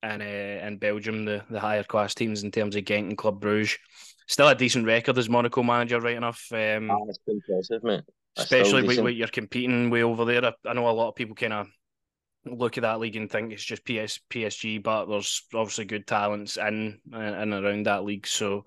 in 0.02 0.22
uh, 0.22 0.66
in 0.66 0.78
Belgium, 0.78 1.24
the 1.24 1.44
the 1.50 1.60
higher 1.60 1.84
class 1.84 2.14
teams 2.14 2.42
in 2.42 2.50
terms 2.50 2.76
of 2.76 2.84
Genk 2.84 3.08
and 3.08 3.18
Club 3.18 3.40
Bruges. 3.40 3.76
Still 4.28 4.48
a 4.48 4.54
decent 4.54 4.86
record 4.86 5.16
as 5.18 5.28
Monaco 5.28 5.62
manager, 5.62 6.00
right 6.00 6.16
enough. 6.16 6.46
Um, 6.52 6.90
oh, 6.90 7.06
that's 7.06 7.18
impressive, 7.26 7.82
mate. 7.82 8.02
especially 8.36 8.86
with 8.86 9.00
what 9.00 9.14
you're 9.14 9.28
competing 9.28 9.90
way 9.90 10.02
over 10.02 10.24
there. 10.24 10.44
I, 10.44 10.52
I 10.66 10.72
know 10.72 10.88
a 10.88 10.90
lot 10.90 11.08
of 11.08 11.14
people 11.14 11.34
kind 11.34 11.52
of 11.52 11.66
look 12.52 12.78
at 12.78 12.82
that 12.82 13.00
league 13.00 13.16
and 13.16 13.30
think 13.30 13.52
it's 13.52 13.64
just 13.64 13.84
PS, 13.84 14.20
PSG, 14.30 14.82
but 14.82 15.06
there's 15.06 15.42
obviously 15.54 15.84
good 15.84 16.06
talents 16.06 16.56
in 16.56 16.98
and 17.12 17.52
around 17.52 17.86
that 17.86 18.04
league. 18.04 18.26
So 18.26 18.64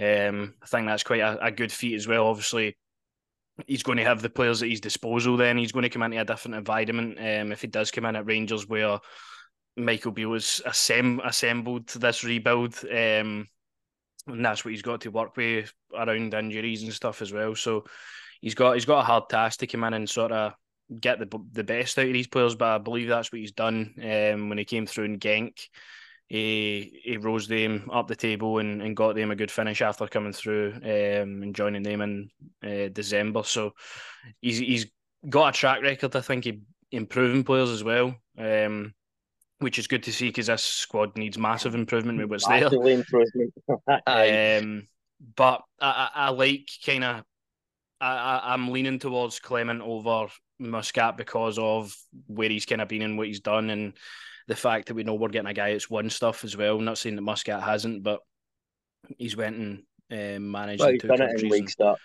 um, 0.00 0.54
I 0.62 0.66
think 0.66 0.86
that's 0.86 1.02
quite 1.02 1.20
a, 1.20 1.46
a, 1.46 1.50
good 1.50 1.72
feat 1.72 1.94
as 1.94 2.06
well. 2.06 2.26
Obviously, 2.26 2.76
he's 3.66 3.82
going 3.82 3.98
to 3.98 4.04
have 4.04 4.22
the 4.22 4.30
players 4.30 4.62
at 4.62 4.68
his 4.68 4.80
disposal. 4.80 5.36
Then 5.36 5.58
he's 5.58 5.72
going 5.72 5.84
to 5.84 5.88
come 5.88 6.02
into 6.02 6.20
a 6.20 6.24
different 6.24 6.56
environment. 6.56 7.18
Um, 7.18 7.52
if 7.52 7.60
he 7.60 7.66
does 7.66 7.90
come 7.90 8.04
in 8.06 8.16
at 8.16 8.26
Rangers, 8.26 8.68
where 8.68 8.98
Michael 9.76 10.12
Beale 10.12 10.34
has 10.34 10.62
assemb- 10.66 11.26
assembled 11.26 11.88
this 11.88 12.24
rebuild, 12.24 12.76
um, 12.84 13.48
and 14.26 14.44
that's 14.44 14.64
what 14.64 14.70
he's 14.70 14.82
got 14.82 15.02
to 15.02 15.10
work 15.10 15.36
with 15.36 15.72
around 15.94 16.34
injuries 16.34 16.82
and 16.82 16.92
stuff 16.92 17.22
as 17.22 17.32
well. 17.32 17.54
So 17.54 17.84
he's 18.40 18.54
got 18.54 18.74
he's 18.74 18.84
got 18.84 19.00
a 19.00 19.04
hard 19.04 19.28
task 19.28 19.60
to 19.60 19.66
come 19.66 19.84
in 19.84 19.94
and 19.94 20.08
sort 20.08 20.32
of 20.32 20.54
get 21.00 21.18
the 21.18 21.38
the 21.52 21.64
best 21.64 21.98
out 21.98 22.06
of 22.06 22.12
these 22.12 22.26
players, 22.26 22.54
but 22.54 22.68
I 22.68 22.78
believe 22.78 23.08
that's 23.08 23.32
what 23.32 23.40
he's 23.40 23.52
done 23.52 23.94
um, 24.02 24.48
when 24.48 24.58
he 24.58 24.64
came 24.64 24.86
through 24.86 25.04
in 25.04 25.18
Genk. 25.18 25.68
He 26.28 27.00
he 27.04 27.16
rose 27.16 27.48
them 27.48 27.90
up 27.92 28.08
the 28.08 28.16
table 28.16 28.58
and, 28.58 28.82
and 28.82 28.96
got 28.96 29.14
them 29.14 29.30
a 29.30 29.36
good 29.36 29.50
finish 29.50 29.82
after 29.82 30.06
coming 30.06 30.32
through 30.32 30.72
um, 30.76 31.42
and 31.42 31.54
joining 31.54 31.82
them 31.82 32.00
in 32.00 32.30
uh, 32.64 32.88
December. 32.92 33.44
So 33.44 33.72
he's 34.40 34.58
he's 34.58 34.86
got 35.28 35.54
a 35.54 35.58
track 35.58 35.82
record. 35.82 36.16
I 36.16 36.20
think 36.20 36.44
he 36.44 36.62
improving 36.90 37.44
players 37.44 37.70
as 37.70 37.84
well. 37.84 38.14
Um, 38.38 38.94
which 39.60 39.78
is 39.78 39.86
good 39.86 40.02
to 40.02 40.12
see 40.12 40.28
because 40.28 40.48
this 40.48 40.62
squad 40.62 41.16
needs 41.16 41.38
massive 41.38 41.74
improvement 41.74 42.18
with 42.18 42.28
what's 42.28 42.46
there. 42.46 42.64
improvement. 42.66 43.54
um, 44.06 44.88
but 45.36 45.62
I, 45.80 45.88
I, 45.88 46.10
I 46.14 46.30
like 46.30 46.68
kind 46.84 47.04
of 47.04 47.24
I, 48.06 48.52
I'm 48.52 48.70
leaning 48.70 48.98
towards 48.98 49.38
Clement 49.38 49.82
over 49.82 50.26
Muscat 50.58 51.16
because 51.16 51.58
of 51.58 51.94
where 52.26 52.50
he's 52.50 52.66
kind 52.66 52.80
of 52.80 52.88
been 52.88 53.02
and 53.02 53.16
what 53.16 53.26
he's 53.26 53.40
done, 53.40 53.70
and 53.70 53.94
the 54.46 54.56
fact 54.56 54.88
that 54.88 54.94
we 54.94 55.04
know 55.04 55.14
we're 55.14 55.28
getting 55.28 55.50
a 55.50 55.54
guy 55.54 55.72
that's 55.72 55.90
won 55.90 56.10
stuff 56.10 56.44
as 56.44 56.56
well. 56.56 56.76
I'm 56.76 56.84
not 56.84 56.98
saying 56.98 57.16
that 57.16 57.22
Muscat 57.22 57.62
hasn't, 57.62 58.02
but 58.02 58.20
he's 59.18 59.36
went 59.36 59.56
and 59.56 59.82
uh, 60.12 60.38
managed. 60.40 60.80
Well, 60.80 60.92
he's 60.92 61.02
done 61.02 61.22
it 61.22 61.42
in 61.42 61.48
leagues 61.48 61.76
that. 61.78 61.96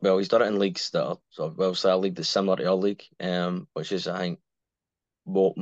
Well, 0.00 0.18
he's 0.18 0.28
done 0.28 0.42
it 0.42 0.46
in 0.46 0.58
leagues 0.60 0.90
that 0.90 1.04
are, 1.04 1.48
well, 1.48 1.74
say 1.74 1.90
a 1.90 1.96
league 1.96 2.14
that's 2.14 2.28
similar 2.28 2.56
to 2.56 2.68
our 2.68 2.74
league, 2.74 3.02
um, 3.18 3.66
which 3.72 3.90
is 3.90 4.06
I 4.06 4.18
think 4.18 4.38
what 5.24 5.54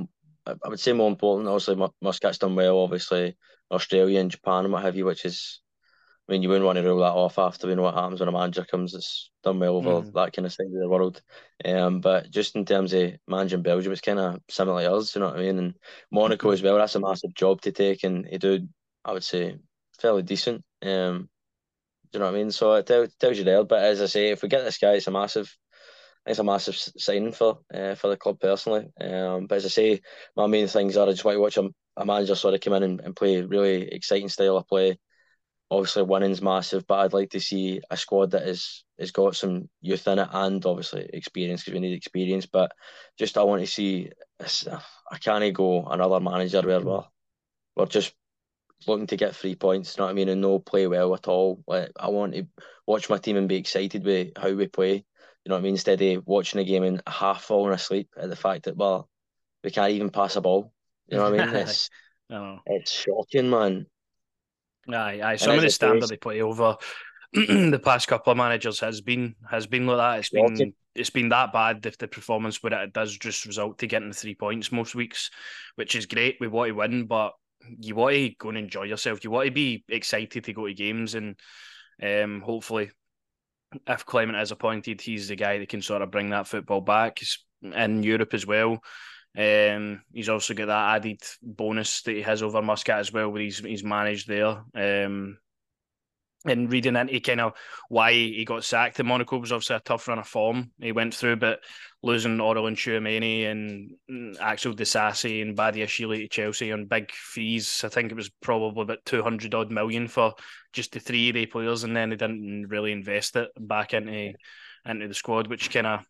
I 0.47 0.69
would 0.69 0.81
say 0.81 0.93
more 0.93 1.09
important. 1.09 1.49
Obviously, 1.49 1.88
Muscat's 2.00 2.38
done 2.38 2.55
well. 2.55 2.81
Obviously, 2.81 3.37
Australia 3.71 4.21
and 4.21 4.31
Japan 4.31 4.64
and 4.64 4.73
what 4.73 4.83
have 4.83 4.97
you, 4.97 5.07
which 5.07 5.25
is, 5.25 5.61
I 6.29 6.33
mean, 6.33 6.43
you 6.43 6.49
wouldn't 6.49 6.64
want 6.64 6.76
to 6.76 6.85
rule 6.85 7.00
that 7.00 7.12
off 7.12 7.38
after 7.38 7.67
we 7.67 7.75
know 7.75 7.83
what 7.83 7.95
happens 7.95 8.21
when 8.21 8.29
a 8.29 8.33
manager 8.33 8.64
comes 8.64 8.93
that's 8.93 9.31
done 9.43 9.59
well 9.59 9.76
over 9.76 10.02
mm. 10.02 10.12
that 10.12 10.33
kind 10.33 10.47
of 10.47 10.52
side 10.52 10.67
of 10.67 10.81
the 10.81 10.88
world. 10.88 11.21
Um, 11.64 12.00
but 12.00 12.31
just 12.31 12.55
in 12.55 12.64
terms 12.64 12.93
of 12.93 13.12
managing 13.26 13.62
Belgium, 13.62 13.93
it's 13.93 14.00
kind 14.00 14.21
of 14.21 14.41
similar 14.49 14.83
to 14.83 14.95
us, 14.95 15.14
you 15.14 15.21
know 15.21 15.29
what 15.29 15.38
I 15.38 15.43
mean? 15.43 15.59
And 15.59 15.75
Monaco 16.12 16.50
as 16.50 16.62
well, 16.62 16.79
that's 16.79 16.95
a 16.95 17.00
massive 17.00 17.35
job 17.35 17.61
to 17.62 17.73
take, 17.73 18.05
and 18.05 18.26
he 18.26 18.38
do, 18.38 18.69
I 19.05 19.12
would 19.12 19.25
say, 19.25 19.59
fairly 20.00 20.23
decent. 20.23 20.64
Um, 20.81 21.29
do 22.12 22.19
you 22.19 22.21
know 22.21 22.26
what 22.26 22.35
I 22.35 22.38
mean? 22.38 22.50
So 22.52 22.75
it 22.75 22.87
tells 22.87 23.38
you 23.38 23.45
there. 23.45 23.64
But 23.64 23.83
as 23.83 24.00
I 24.00 24.07
say, 24.07 24.31
if 24.31 24.43
we 24.43 24.49
get 24.49 24.64
this 24.64 24.79
guy, 24.79 24.93
it's 24.93 25.07
a 25.07 25.11
massive 25.11 25.55
it's 26.26 26.38
a 26.38 26.45
massive 26.45 26.76
signing 26.76 27.33
for 27.33 27.59
uh, 27.75 27.95
for 27.95 28.09
the 28.09 28.17
club 28.17 28.38
personally. 28.41 28.87
Um, 29.00 29.47
but 29.47 29.57
as 29.57 29.64
I 29.64 29.69
say, 29.69 30.00
my 30.37 30.47
main 30.47 30.69
things 30.69 30.97
are 30.97 31.09
I 31.09 31.11
just 31.11 31.25
want 31.25 31.37
to 31.37 31.41
watch 31.41 31.57
a, 31.57 31.69
a 31.97 32.07
manager 32.07 32.35
sort 32.35 32.55
of 32.55 32.61
come 32.61 32.75
in 32.75 32.83
and, 32.83 33.00
and 33.00 33.17
play 33.17 33.43
really 33.43 33.88
exciting 33.88 34.29
style 34.29 34.57
of 34.57 34.69
play. 34.69 34.99
Obviously, 35.73 36.02
winning's 36.02 36.43
massive, 36.43 36.87
but 36.87 36.99
I'd 36.99 37.14
like 37.14 37.31
to 37.31 37.41
see 37.41 37.81
a 37.91 37.97
squad 37.97 38.33
that 38.33 38.47
is 38.47 38.85
has 38.99 39.11
got 39.11 39.37
some 39.37 39.71
youth 39.81 40.07
in 40.07 40.19
it 40.19 40.29
and 40.31 40.64
obviously 40.67 41.09
experience 41.14 41.62
because 41.62 41.73
we 41.73 41.81
need 41.81 41.95
experience. 41.97 42.45
But 42.45 42.73
just 43.19 43.38
I 43.38 43.43
want 43.45 43.62
to 43.62 43.67
see 43.67 44.11
I 44.38 45.17
can't 45.19 45.55
go 45.55 45.87
another 45.87 46.21
manager 46.21 46.61
where 46.61 46.81
we're, 46.81 47.05
we're 47.75 47.87
just 47.87 48.14
looking 48.87 49.07
to 49.07 49.17
get 49.17 49.35
three 49.35 49.55
points. 49.55 49.97
You 49.97 50.02
know 50.02 50.07
what 50.07 50.11
I 50.11 50.14
mean? 50.14 50.29
And 50.29 50.43
no 50.43 50.59
play 50.59 50.87
well 50.87 51.14
at 51.14 51.26
all. 51.26 51.64
Like 51.67 51.93
I 51.99 52.09
want 52.09 52.35
to 52.35 52.47
watch 52.87 53.09
my 53.09 53.17
team 53.17 53.38
and 53.38 53.49
be 53.49 53.57
excited 53.57 54.05
with 54.05 54.33
how 54.37 54.52
we 54.52 54.69
play. 54.69 54.95
You 54.97 55.49
know 55.49 55.55
what 55.55 55.61
I 55.61 55.62
mean? 55.62 55.75
Instead 55.75 56.02
of 56.02 56.26
watching 56.26 56.61
a 56.61 56.64
game 56.64 56.83
and 56.85 57.02
half 57.07 57.45
falling 57.45 57.73
asleep 57.73 58.11
at 58.17 58.29
the 58.29 58.37
fact 58.37 58.64
that 58.64 58.76
well, 58.76 59.09
we 59.64 59.71
can't 59.71 59.93
even 59.93 60.11
pass 60.11 60.37
a 60.37 60.43
ball. 60.43 60.73
You 61.09 61.17
know 61.17 61.31
what 61.31 61.41
I 61.41 61.47
mean? 61.47 61.57
It's 61.62 61.91
it's 62.67 62.93
shocking, 62.93 63.50
man. 63.50 63.87
Aye, 64.89 65.21
aye. 65.23 65.37
Some 65.37 65.57
of 65.57 65.62
the 65.62 65.71
standard 65.71 66.09
they 66.09 66.17
play 66.17 66.43
over 66.43 66.77
the 67.33 67.81
past 67.83 68.09
couple 68.09 68.31
of 68.31 68.37
managers 68.37 68.81
has 68.81 69.01
been 69.01 69.35
has 69.51 69.67
been 69.67 69.87
like 69.87 69.97
that. 69.97 70.19
It's 70.19 70.29
been 70.59 70.75
it's 70.95 71.11
been 71.11 71.31
that 71.31 71.53
bad 71.53 71.85
if 71.87 71.97
the 71.97 72.09
performance 72.09 72.62
where 72.62 72.83
it 72.83 72.93
does 72.93 73.17
just 73.17 73.47
result 73.47 73.79
to 73.79 73.87
getting 73.87 74.11
the 74.11 74.15
three 74.15 74.35
points 74.35 74.71
most 74.71 74.95
weeks, 74.95 75.31
which 75.77 75.95
is 75.95 76.07
great. 76.07 76.37
We 76.41 76.49
want 76.49 76.69
to 76.69 76.75
win, 76.75 77.07
but 77.07 77.33
you 77.81 77.95
want 77.95 78.17
to 78.17 78.31
go 78.39 78.51
and 78.51 78.59
enjoy 78.59 78.83
yourself. 78.83 79.25
You 79.25 79.31
want 79.31 79.47
to 79.47 79.53
be 79.53 79.85
excited 79.89 80.45
to 80.45 80.53
go 80.53 80.67
to 80.67 80.75
games 80.75 81.15
and 81.15 81.37
um, 82.03 82.41
hopefully 82.41 82.91
if 83.87 84.05
Clement 84.05 84.39
is 84.39 84.51
appointed, 84.51 85.01
he's 85.01 85.29
the 85.29 85.37
guy 85.37 85.59
that 85.59 85.69
can 85.69 85.83
sort 85.83 86.03
of 86.03 86.11
bring 86.11 86.31
that 86.31 86.47
football 86.47 86.81
back 86.81 87.21
in 87.62 88.03
Europe 88.03 88.35
as 88.35 88.47
well. 88.47 88.83
Um, 89.37 90.03
he's 90.12 90.29
also 90.29 90.55
got 90.55 90.67
that 90.67 90.97
added 90.97 91.23
bonus 91.43 92.03
that 92.03 92.12
he 92.12 92.23
has 92.23 92.43
over 92.43 92.61
Muscat 92.61 92.99
as 92.99 93.12
well, 93.12 93.31
where 93.31 93.43
he's 93.43 93.59
he's 93.59 93.85
managed 93.85 94.29
there. 94.29 94.62
Um, 94.75 95.39
and 96.45 96.73
reading 96.73 96.97
into 96.97 97.21
kind 97.21 97.41
of 97.41 97.53
why 97.89 98.12
he 98.12 98.45
got 98.45 98.65
sacked 98.65 98.99
in 98.99 99.07
Monaco 99.07 99.39
was 99.39 99.53
obviously 99.53 99.77
a 99.77 99.81
tough 99.81 100.09
run 100.09 100.19
of 100.19 100.27
form 100.27 100.73
he 100.81 100.93
went 100.93 101.15
through, 101.15 101.37
but 101.37 101.61
losing 102.03 102.39
Aurélien 102.39 102.75
Tchouameni 102.75 103.49
and 103.49 104.37
Axel 104.41 104.75
Disasi 104.75 105.41
and 105.41 105.57
Badiashile 105.57 106.17
to 106.17 106.29
Chelsea 106.29 106.73
on 106.73 106.87
big 106.87 107.12
fees. 107.12 107.83
I 107.85 107.89
think 107.89 108.11
it 108.11 108.17
was 108.17 108.31
probably 108.41 108.83
about 108.83 109.05
200 109.05 109.55
odd 109.55 109.71
million 109.71 110.09
for 110.09 110.35
just 110.73 110.93
the 110.93 111.01
three 111.01 111.29
of 111.29 111.35
the 111.35 111.47
players, 111.47 111.85
and 111.85 111.97
then 111.97 112.11
they 112.11 112.17
didn't 112.17 112.67
really 112.69 112.93
invest 112.93 113.37
it 113.37 113.51
back 113.59 113.95
into 113.95 114.33
into 114.85 115.09
the 115.09 115.15
squad, 115.15 115.47
which 115.47 115.71
kind 115.71 115.87
of 115.87 116.05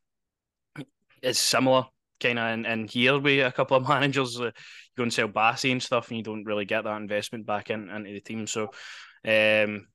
is 1.22 1.38
similar 1.38 1.84
kind 2.22 2.38
of 2.38 2.52
in, 2.52 2.66
in 2.66 2.88
here 2.88 3.18
with 3.18 3.46
a 3.46 3.52
couple 3.52 3.76
of 3.76 3.88
managers. 3.88 4.40
Uh, 4.40 4.44
you 4.44 4.52
go 4.96 5.02
and 5.04 5.12
sell 5.12 5.28
Bassey 5.28 5.72
and 5.72 5.82
stuff, 5.82 6.08
and 6.08 6.18
you 6.18 6.24
don't 6.24 6.44
really 6.44 6.64
get 6.64 6.84
that 6.84 7.00
investment 7.00 7.46
back 7.46 7.70
in, 7.70 7.88
into 7.90 8.12
the 8.12 8.20
team. 8.20 8.46
So, 8.46 8.70
um, 9.26 9.86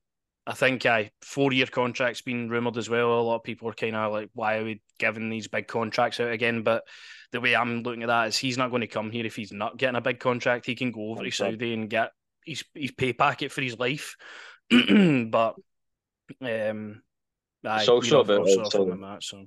I 0.46 0.54
think 0.54 0.86
I 0.86 1.10
four 1.20 1.52
year 1.52 1.66
contracts 1.66 2.22
been 2.22 2.48
rumored 2.48 2.78
as 2.78 2.88
well. 2.88 3.18
A 3.18 3.20
lot 3.20 3.36
of 3.36 3.42
people 3.42 3.68
are 3.68 3.74
kind 3.74 3.96
of 3.96 4.12
like, 4.12 4.30
why 4.32 4.56
are 4.56 4.64
we 4.64 4.80
giving 4.98 5.28
these 5.28 5.48
big 5.48 5.66
contracts 5.66 6.20
out 6.20 6.30
again? 6.30 6.62
But 6.62 6.84
the 7.32 7.40
way 7.40 7.54
I'm 7.54 7.82
looking 7.82 8.02
at 8.02 8.06
that 8.06 8.28
is 8.28 8.38
he's 8.38 8.56
not 8.56 8.70
going 8.70 8.80
to 8.80 8.86
come 8.86 9.10
here 9.10 9.26
if 9.26 9.36
he's 9.36 9.52
not 9.52 9.76
getting 9.76 9.96
a 9.96 10.00
big 10.00 10.20
contract. 10.20 10.66
He 10.66 10.74
can 10.74 10.90
go 10.90 11.10
over 11.10 11.22
to 11.22 11.30
Saudi 11.30 11.74
and 11.74 11.90
get 11.90 12.12
his 12.44 12.64
his 12.74 12.92
pay 12.92 13.12
packet 13.12 13.52
for 13.52 13.60
his 13.60 13.78
life. 13.78 14.16
but 14.70 15.54
um, 16.40 17.02
it's 17.62 17.88
also 17.88 18.20
about 18.20 18.46
that, 18.46 19.18
so. 19.20 19.46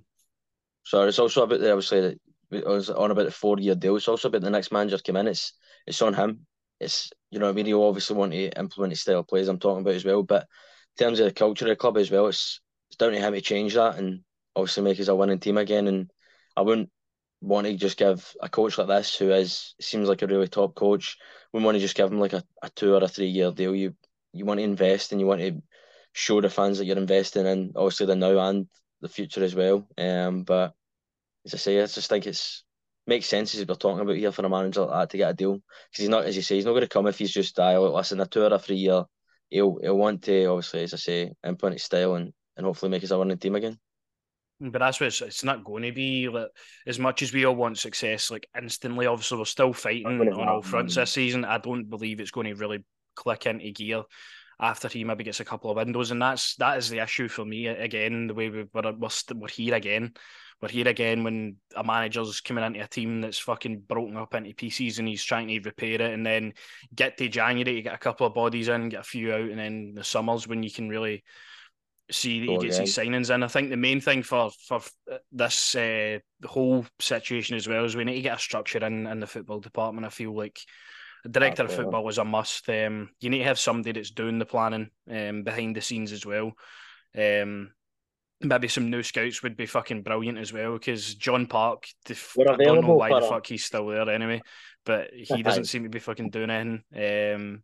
Sorry, 0.83 1.09
it's 1.09 1.19
also 1.19 1.43
about 1.43 1.59
the 1.59 1.71
obviously 1.71 2.01
that 2.01 2.19
I 2.53 2.69
was 2.69 2.89
on 2.89 3.11
about 3.11 3.25
the 3.25 3.31
four 3.31 3.57
year 3.59 3.75
deal. 3.75 3.95
It's 3.95 4.07
also 4.07 4.27
about 4.27 4.41
the 4.41 4.49
next 4.49 4.71
manager 4.71 4.97
come 4.97 5.17
in. 5.17 5.27
It's 5.27 5.53
it's 5.87 6.01
on 6.01 6.13
him. 6.13 6.45
It's 6.79 7.11
you 7.29 7.39
know 7.39 7.49
I 7.49 7.53
mean. 7.53 7.65
You 7.65 7.83
obviously 7.83 8.15
want 8.15 8.33
to 8.33 8.49
implement 8.59 8.91
his 8.91 9.01
style 9.01 9.19
of 9.19 9.27
plays. 9.27 9.47
I'm 9.47 9.59
talking 9.59 9.81
about 9.81 9.95
as 9.95 10.05
well, 10.05 10.23
but 10.23 10.47
in 10.97 11.05
terms 11.05 11.19
of 11.19 11.25
the 11.25 11.33
culture 11.33 11.65
of 11.65 11.69
the 11.69 11.75
club 11.75 11.97
as 11.97 12.11
well, 12.11 12.27
it's 12.27 12.59
it's 12.89 12.97
down 12.97 13.11
to 13.11 13.19
him 13.19 13.33
to 13.33 13.41
change 13.41 13.75
that 13.75 13.97
and 13.97 14.21
obviously 14.55 14.83
make 14.83 14.99
us 14.99 15.07
a 15.07 15.15
winning 15.15 15.39
team 15.39 15.57
again. 15.57 15.87
And 15.87 16.11
I 16.57 16.61
wouldn't 16.61 16.89
want 17.41 17.67
to 17.67 17.75
just 17.75 17.97
give 17.97 18.35
a 18.41 18.49
coach 18.49 18.77
like 18.77 18.87
this, 18.87 19.17
who 19.17 19.31
is 19.31 19.75
seems 19.79 20.09
like 20.09 20.21
a 20.21 20.27
really 20.27 20.47
top 20.47 20.75
coach, 20.75 21.17
wouldn't 21.53 21.65
want 21.65 21.75
to 21.75 21.81
just 21.81 21.95
give 21.95 22.11
him 22.11 22.19
like 22.19 22.33
a, 22.33 22.43
a 22.61 22.69
two 22.69 22.93
or 22.93 23.03
a 23.03 23.07
three 23.07 23.27
year 23.27 23.51
deal. 23.51 23.73
You 23.73 23.95
you 24.33 24.45
want 24.45 24.59
to 24.59 24.63
invest 24.63 25.11
and 25.11 25.21
you 25.21 25.27
want 25.27 25.41
to 25.41 25.61
show 26.13 26.41
the 26.41 26.49
fans 26.49 26.77
that 26.77 26.85
you're 26.85 26.97
investing 26.97 27.45
in, 27.45 27.71
obviously 27.75 28.05
the 28.05 28.15
now 28.15 28.37
and 28.39 28.67
the 29.01 29.09
future 29.09 29.43
as 29.43 29.55
well. 29.55 29.87
Um, 29.97 30.43
but 30.43 30.73
as 31.45 31.53
I 31.53 31.57
say, 31.57 31.81
I 31.81 31.85
just 31.85 32.09
think 32.09 32.27
it's 32.27 32.63
makes 33.07 33.25
sense 33.25 33.55
as 33.55 33.65
we're 33.65 33.75
talking 33.75 34.01
about 34.01 34.15
here 34.15 34.31
for 34.31 34.45
a 34.45 34.49
manager 34.49 34.81
like 34.81 34.91
that 34.91 35.09
to 35.09 35.17
get 35.17 35.31
a 35.31 35.33
deal 35.33 35.53
because 35.53 35.97
he's 35.97 36.09
not, 36.09 36.25
as 36.25 36.35
you 36.35 36.41
say, 36.41 36.55
he's 36.55 36.65
not 36.65 36.71
going 36.71 36.81
to 36.81 36.87
come 36.87 37.07
if 37.07 37.17
he's 37.17 37.31
just 37.31 37.55
die. 37.55 37.75
Uh, 37.75 37.81
listen, 37.81 38.19
a 38.19 38.25
two 38.25 38.43
or 38.43 38.53
a 38.53 38.59
three 38.59 38.75
year 38.75 39.03
he'll 39.49 39.77
he'll 39.81 39.97
want 39.97 40.23
to 40.23 40.45
obviously, 40.45 40.83
as 40.83 40.93
I 40.93 40.97
say, 40.97 41.31
implement 41.45 41.75
his 41.75 41.83
style 41.83 42.15
and, 42.15 42.31
and 42.57 42.65
hopefully 42.65 42.91
make 42.91 43.03
us 43.03 43.11
a 43.11 43.17
winning 43.17 43.37
team 43.37 43.55
again. 43.55 43.77
But 44.59 44.79
that's 44.79 44.99
what 44.99 45.07
it's, 45.07 45.21
it's 45.21 45.43
not 45.43 45.63
going 45.63 45.83
to 45.83 45.91
be. 45.91 46.29
Like, 46.29 46.49
as 46.85 46.99
much 46.99 47.23
as 47.23 47.33
we 47.33 47.45
all 47.45 47.55
want 47.55 47.79
success, 47.79 48.29
like 48.29 48.47
instantly, 48.55 49.07
obviously, 49.07 49.39
we're 49.39 49.45
still 49.45 49.73
fighting 49.73 50.05
on 50.05 50.47
all 50.47 50.61
fronts 50.61 50.95
this 50.95 51.11
season. 51.11 51.45
I 51.45 51.57
don't 51.57 51.89
believe 51.89 52.19
it's 52.19 52.29
going 52.29 52.47
to 52.47 52.53
really 52.53 52.85
click 53.15 53.47
into 53.47 53.71
gear 53.71 54.03
after 54.59 54.87
he 54.87 55.03
maybe 55.03 55.23
gets 55.23 55.39
a 55.39 55.45
couple 55.45 55.71
of 55.71 55.77
windows, 55.77 56.11
and 56.11 56.21
that's 56.21 56.55
that 56.57 56.77
is 56.77 56.89
the 56.89 56.99
issue 56.99 57.27
for 57.27 57.43
me. 57.43 57.65
Again, 57.65 58.27
the 58.27 58.35
way 58.35 58.49
we, 58.49 58.67
we're 58.71 58.93
we're, 58.93 59.09
we're 59.33 59.49
here 59.49 59.73
again 59.73 60.13
we're 60.61 60.69
here 60.69 60.87
again 60.87 61.23
when 61.23 61.55
a 61.75 61.83
manager's 61.83 62.39
coming 62.39 62.63
into 62.63 62.83
a 62.83 62.87
team 62.87 63.21
that's 63.21 63.39
fucking 63.39 63.79
broken 63.79 64.15
up 64.17 64.35
into 64.35 64.53
pieces 64.53 64.99
and 64.99 65.07
he's 65.07 65.23
trying 65.23 65.47
to 65.47 65.59
repair 65.61 65.95
it 65.95 66.01
and 66.01 66.25
then 66.25 66.53
get 66.93 67.17
to 67.17 67.27
January 67.27 67.75
to 67.75 67.81
get 67.81 67.95
a 67.95 67.99
couple 67.99 68.27
of 68.27 68.35
bodies 68.35 68.67
in, 68.67 68.89
get 68.89 68.99
a 68.99 69.03
few 69.03 69.33
out, 69.33 69.49
and 69.49 69.59
then 69.59 69.93
the 69.95 70.03
summers 70.03 70.47
when 70.47 70.61
you 70.61 70.71
can 70.71 70.87
really 70.87 71.23
see 72.11 72.39
that 72.41 72.51
he 72.51 72.57
gets 72.57 72.77
his 72.77 72.95
signings 72.95 73.33
in. 73.33 73.41
I 73.41 73.47
think 73.47 73.69
the 73.69 73.77
main 73.77 74.01
thing 74.01 74.21
for 74.21 74.51
for 74.67 74.81
this 75.31 75.75
uh, 75.75 76.19
whole 76.45 76.85
situation 76.99 77.55
as 77.55 77.67
well 77.67 77.85
is 77.85 77.95
we 77.95 78.03
need 78.03 78.15
to 78.15 78.21
get 78.21 78.37
a 78.37 78.41
structure 78.41 78.85
in 78.85 79.07
in 79.07 79.19
the 79.19 79.27
football 79.27 79.59
department. 79.59 80.05
I 80.05 80.09
feel 80.09 80.35
like 80.35 80.59
director 81.29 81.63
of 81.63 81.73
football 81.73 82.07
is 82.09 82.17
a 82.17 82.25
must. 82.25 82.69
Um, 82.69 83.09
you 83.19 83.29
need 83.29 83.39
to 83.39 83.45
have 83.45 83.59
somebody 83.59 83.93
that's 83.93 84.11
doing 84.11 84.39
the 84.39 84.45
planning 84.45 84.89
um, 85.09 85.43
behind 85.43 85.75
the 85.75 85.81
scenes 85.81 86.11
as 86.11 86.25
well. 86.25 86.53
Um, 87.17 87.71
maybe 88.43 88.67
some 88.67 88.89
new 88.89 89.03
scouts 89.03 89.43
would 89.43 89.57
be 89.57 89.65
fucking 89.65 90.03
brilliant 90.03 90.37
as 90.37 90.51
well 90.53 90.73
because 90.73 91.15
John 91.15 91.47
Park, 91.47 91.87
the, 92.05 92.17
I 92.49 92.55
don't 92.55 92.85
know 92.85 92.93
why 92.93 93.09
the 93.09 93.25
fuck 93.25 93.47
he's 93.47 93.65
still 93.65 93.87
there 93.87 94.09
anyway, 94.09 94.41
but 94.85 95.09
he 95.13 95.43
doesn't 95.43 95.65
seem 95.65 95.83
to 95.83 95.89
be 95.89 95.99
fucking 95.99 96.29
doing 96.29 96.49
anything. 96.49 96.83
Um, 96.95 97.63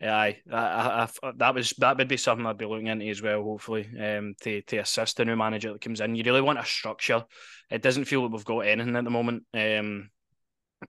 yeah, 0.00 0.14
I, 0.14 0.36
I, 0.52 1.08
I, 1.22 1.32
that 1.36 1.54
was 1.54 1.70
that 1.78 1.96
would 1.96 2.08
be 2.08 2.18
something 2.18 2.44
I'd 2.44 2.58
be 2.58 2.66
looking 2.66 2.88
into 2.88 3.06
as 3.06 3.22
well. 3.22 3.42
Hopefully, 3.42 3.88
um, 3.98 4.34
to 4.42 4.60
to 4.62 4.78
assist 4.78 5.16
the 5.16 5.24
new 5.24 5.36
manager 5.36 5.72
that 5.72 5.80
comes 5.80 6.00
in. 6.00 6.14
You 6.14 6.24
really 6.24 6.42
want 6.42 6.58
a 6.58 6.64
structure. 6.64 7.24
It 7.70 7.80
doesn't 7.80 8.04
feel 8.04 8.22
like 8.22 8.32
we've 8.32 8.44
got 8.44 8.60
anything 8.60 8.94
at 8.94 9.04
the 9.04 9.10
moment. 9.10 9.44
Um, 9.54 10.10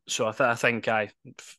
so 0.07 0.27
I, 0.27 0.31
th- 0.31 0.49
I 0.49 0.55
think 0.55 0.87
I, 0.87 1.09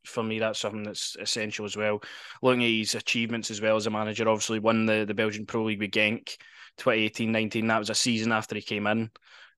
for 0.04 0.22
me, 0.22 0.38
that's 0.38 0.58
something 0.58 0.82
that's 0.82 1.16
essential 1.18 1.64
as 1.64 1.76
well. 1.76 2.02
Looking 2.42 2.64
at 2.64 2.70
his 2.70 2.94
achievements 2.94 3.50
as 3.50 3.60
well 3.60 3.76
as 3.76 3.86
a 3.86 3.90
manager, 3.90 4.28
obviously 4.28 4.58
won 4.58 4.86
the, 4.86 5.04
the 5.06 5.14
Belgian 5.14 5.46
Pro 5.46 5.64
League 5.64 5.80
with 5.80 5.90
Genk. 5.90 6.36
2018-19. 6.78 7.68
That 7.68 7.78
was 7.78 7.90
a 7.90 7.94
season 7.94 8.32
after 8.32 8.54
he 8.54 8.62
came 8.62 8.86
in, 8.86 9.10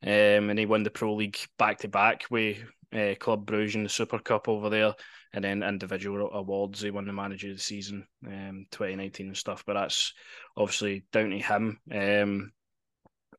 um, 0.03 0.51
and 0.51 0.59
he 0.59 0.67
won 0.67 0.83
the 0.83 0.91
Pro 0.91 1.15
League 1.15 1.39
back 1.59 1.79
to 1.79 1.89
back 1.89 2.25
with 2.31 2.59
uh, 2.95 3.15
Club 3.19 3.47
Bruges 3.47 3.77
in 3.77 3.83
the 3.83 3.89
Super 3.89 4.19
Cup 4.19 4.49
over 4.49 4.69
there, 4.69 4.95
and 5.33 5.45
then 5.45 5.63
individual 5.63 6.31
awards. 6.33 6.81
He 6.81 6.91
won 6.91 7.07
the 7.07 7.13
Manager 7.13 7.51
of 7.51 7.57
the 7.57 7.63
Season, 7.63 8.07
um, 8.27 8.67
2019 8.71 9.29
and 9.29 9.37
stuff. 9.37 9.65
But 9.67 9.75
that's 9.75 10.13
obviously 10.57 11.05
down 11.13 11.31
to 11.31 11.39
him. 11.39 11.79
Um, 11.93 12.53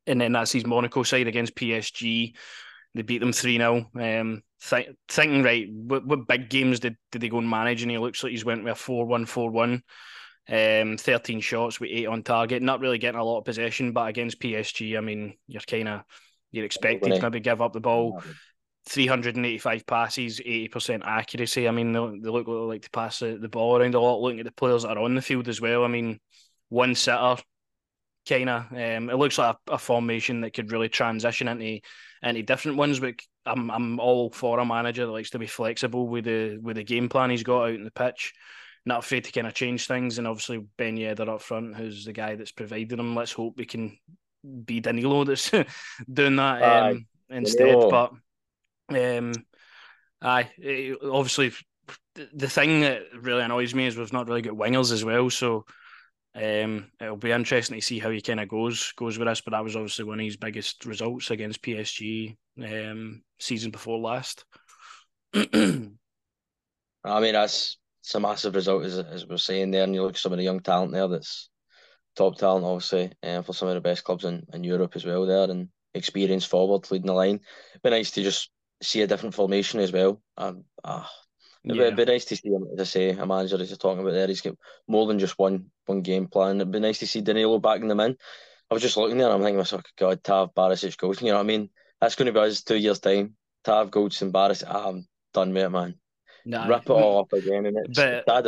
and 0.06 0.20
then 0.20 0.32
that's 0.32 0.52
his 0.52 0.66
Monaco 0.66 1.02
side 1.02 1.28
against 1.28 1.54
PSG. 1.54 2.34
They 2.94 3.02
beat 3.02 3.18
them 3.18 3.32
3 3.32 3.56
0. 3.56 3.90
Um, 3.94 4.42
th- 4.68 4.90
thinking, 5.08 5.42
right, 5.42 5.66
what, 5.70 6.06
what 6.06 6.26
big 6.26 6.50
games 6.50 6.80
did, 6.80 6.96
did 7.10 7.22
they 7.22 7.28
go 7.28 7.38
and 7.38 7.48
manage? 7.48 7.82
And 7.82 7.90
he 7.90 7.98
looks 7.98 8.22
like 8.22 8.32
he's 8.32 8.44
went 8.44 8.64
with 8.64 8.72
a 8.72 8.76
4 8.76 9.06
1 9.06 9.26
4 9.26 9.50
1. 9.50 9.82
Um, 10.48 10.96
13 10.96 11.40
shots 11.40 11.78
with 11.78 11.90
eight 11.92 12.06
on 12.06 12.22
target, 12.22 12.62
not 12.62 12.80
really 12.80 12.98
getting 12.98 13.20
a 13.20 13.24
lot 13.24 13.38
of 13.38 13.44
possession, 13.44 13.92
but 13.92 14.08
against 14.08 14.40
PSG, 14.40 14.98
I 14.98 15.00
mean, 15.00 15.34
you're 15.46 15.62
kind 15.62 15.88
of 15.88 16.02
you're 16.50 16.64
expected 16.64 17.14
to 17.14 17.22
maybe 17.22 17.40
give 17.40 17.62
up 17.62 17.72
the 17.72 17.80
ball. 17.80 18.22
385 18.88 19.86
passes, 19.86 20.40
80% 20.40 21.02
accuracy. 21.04 21.68
I 21.68 21.70
mean, 21.70 21.92
they, 21.92 22.18
they 22.20 22.30
look 22.30 22.48
like 22.48 22.82
to 22.82 22.90
pass 22.90 23.20
the, 23.20 23.38
the 23.38 23.48
ball 23.48 23.76
around 23.76 23.94
a 23.94 24.00
lot, 24.00 24.20
looking 24.20 24.40
at 24.40 24.46
the 24.46 24.52
players 24.52 24.82
that 24.82 24.96
are 24.96 25.04
on 25.04 25.14
the 25.14 25.22
field 25.22 25.48
as 25.48 25.60
well. 25.60 25.84
I 25.84 25.88
mean, 25.88 26.18
one 26.68 26.94
sitter, 26.94 27.36
kind 28.28 28.50
of. 28.50 28.72
Um, 28.72 29.10
it 29.10 29.16
looks 29.16 29.38
like 29.38 29.56
a, 29.68 29.74
a, 29.74 29.78
formation 29.78 30.40
that 30.40 30.52
could 30.52 30.72
really 30.72 30.88
transition 30.88 31.48
into 31.48 31.80
into 32.22 32.42
different 32.42 32.76
ones. 32.76 32.98
But 32.98 33.14
I'm 33.46 33.70
I'm 33.70 34.00
all 34.00 34.30
for 34.30 34.58
a 34.58 34.64
manager 34.64 35.06
that 35.06 35.12
likes 35.12 35.30
to 35.30 35.38
be 35.38 35.46
flexible 35.46 36.08
with 36.08 36.24
the 36.24 36.58
with 36.60 36.76
the 36.76 36.84
game 36.84 37.08
plan 37.08 37.30
he's 37.30 37.44
got 37.44 37.64
out 37.64 37.74
in 37.74 37.84
the 37.84 37.90
pitch, 37.92 38.32
not 38.84 39.00
afraid 39.00 39.24
to 39.24 39.32
kind 39.32 39.46
of 39.46 39.54
change 39.54 39.86
things. 39.86 40.18
And 40.18 40.26
obviously 40.26 40.66
Ben 40.76 40.96
Yedder 40.96 41.28
up 41.28 41.42
front, 41.42 41.76
who's 41.76 42.04
the 42.04 42.12
guy 42.12 42.34
that's 42.36 42.52
providing 42.52 42.98
him. 42.98 43.14
Let's 43.14 43.32
hope 43.32 43.56
we 43.56 43.64
can 43.64 43.98
be 44.64 44.80
Danilo 44.80 45.24
that's 45.24 45.50
doing 46.12 46.36
that 46.36 46.62
um, 46.62 47.06
instead. 47.30 47.76
But 47.90 48.12
um, 48.90 49.32
aye, 50.20 50.50
it, 50.58 50.98
obviously 51.02 51.52
the 52.14 52.48
thing 52.48 52.80
that 52.82 53.02
really 53.20 53.42
annoys 53.42 53.74
me 53.74 53.86
is 53.86 53.96
we've 53.96 54.12
not 54.12 54.28
really 54.28 54.42
got 54.42 54.54
wingers 54.54 54.92
as 54.92 55.04
well. 55.04 55.30
So 55.30 55.64
um, 56.34 56.90
it'll 57.00 57.16
be 57.16 57.30
interesting 57.30 57.78
to 57.78 57.86
see 57.86 57.98
how 57.98 58.10
he 58.10 58.20
kind 58.20 58.40
of 58.40 58.48
goes 58.48 58.92
goes 58.92 59.18
with 59.18 59.28
us. 59.28 59.40
But 59.40 59.52
that 59.52 59.64
was 59.64 59.76
obviously 59.76 60.04
one 60.04 60.20
of 60.20 60.24
his 60.24 60.36
biggest 60.36 60.84
results 60.86 61.30
against 61.30 61.62
PSG 61.62 62.36
um, 62.62 63.22
season 63.38 63.70
before 63.70 63.98
last. 63.98 64.44
I 65.34 67.20
mean, 67.20 67.32
that's 67.32 67.78
it's 68.02 68.14
a 68.14 68.20
massive 68.20 68.54
result, 68.56 68.84
as, 68.84 68.98
as 68.98 69.26
we're 69.26 69.36
saying 69.36 69.70
there. 69.70 69.84
And 69.84 69.94
you 69.94 70.02
look 70.02 70.14
at 70.14 70.18
some 70.18 70.32
of 70.32 70.38
the 70.38 70.44
young 70.44 70.60
talent 70.60 70.92
there 70.92 71.08
that's 71.08 71.48
top 72.16 72.36
talent, 72.36 72.64
obviously, 72.64 73.12
and 73.22 73.46
for 73.46 73.54
some 73.54 73.68
of 73.68 73.74
the 73.74 73.80
best 73.80 74.04
clubs 74.04 74.24
in, 74.24 74.44
in 74.52 74.64
Europe 74.64 74.96
as 74.96 75.04
well 75.04 75.24
there, 75.24 75.50
and 75.50 75.68
experience 75.94 76.44
forward 76.44 76.90
leading 76.90 77.06
the 77.06 77.12
line. 77.12 77.40
It'd 77.70 77.82
be 77.82 77.90
nice 77.90 78.10
to 78.12 78.22
just 78.22 78.50
see 78.82 79.02
a 79.02 79.06
different 79.06 79.34
formation 79.34 79.78
as 79.80 79.92
well. 79.92 80.20
Um, 80.36 80.64
uh, 80.82 81.04
it'd, 81.64 81.76
yeah. 81.76 81.82
be, 81.82 81.86
it'd 81.86 81.96
be 81.96 82.12
nice 82.12 82.24
to 82.26 82.36
see 82.36 82.48
him, 82.48 82.66
as 82.74 82.80
I 82.80 82.84
say, 82.84 83.10
a 83.10 83.24
manager 83.24 83.60
as 83.60 83.70
you're 83.70 83.76
talking 83.76 84.00
about 84.00 84.12
there. 84.12 84.26
He's 84.26 84.40
got 84.40 84.56
more 84.88 85.06
than 85.06 85.18
just 85.18 85.38
one 85.38 85.66
one 85.86 86.02
game 86.02 86.26
plan. 86.26 86.56
It'd 86.56 86.72
be 86.72 86.80
nice 86.80 86.98
to 86.98 87.06
see 87.06 87.20
Danilo 87.20 87.60
backing 87.60 87.88
them 87.88 88.00
in. 88.00 88.16
I 88.70 88.74
was 88.74 88.82
just 88.82 88.96
looking 88.96 89.18
there, 89.18 89.28
and 89.28 89.34
I'm 89.36 89.42
thinking 89.42 89.58
myself, 89.58 89.82
God, 89.98 90.24
Tav, 90.24 90.54
Barisic, 90.54 90.96
Goldson. 90.96 91.22
You 91.22 91.32
know 91.32 91.34
what 91.34 91.44
I 91.44 91.46
mean? 91.46 91.68
That's 92.00 92.14
going 92.14 92.26
to 92.26 92.32
be 92.32 92.40
us 92.40 92.62
two 92.62 92.76
years 92.76 93.00
time. 93.00 93.36
Tav, 93.64 93.90
Goldson, 93.90 94.32
Barisic. 94.32 94.64
I'm 94.68 95.06
done 95.34 95.52
with 95.52 95.64
it, 95.64 95.70
man. 95.70 95.94
No, 96.44 96.66
rip 96.66 96.82
it 96.82 96.90
all 96.90 97.20
up 97.20 97.32
again, 97.32 97.66
and 97.66 97.76
it's 97.78 97.98
but 97.98 98.26
that, 98.26 98.44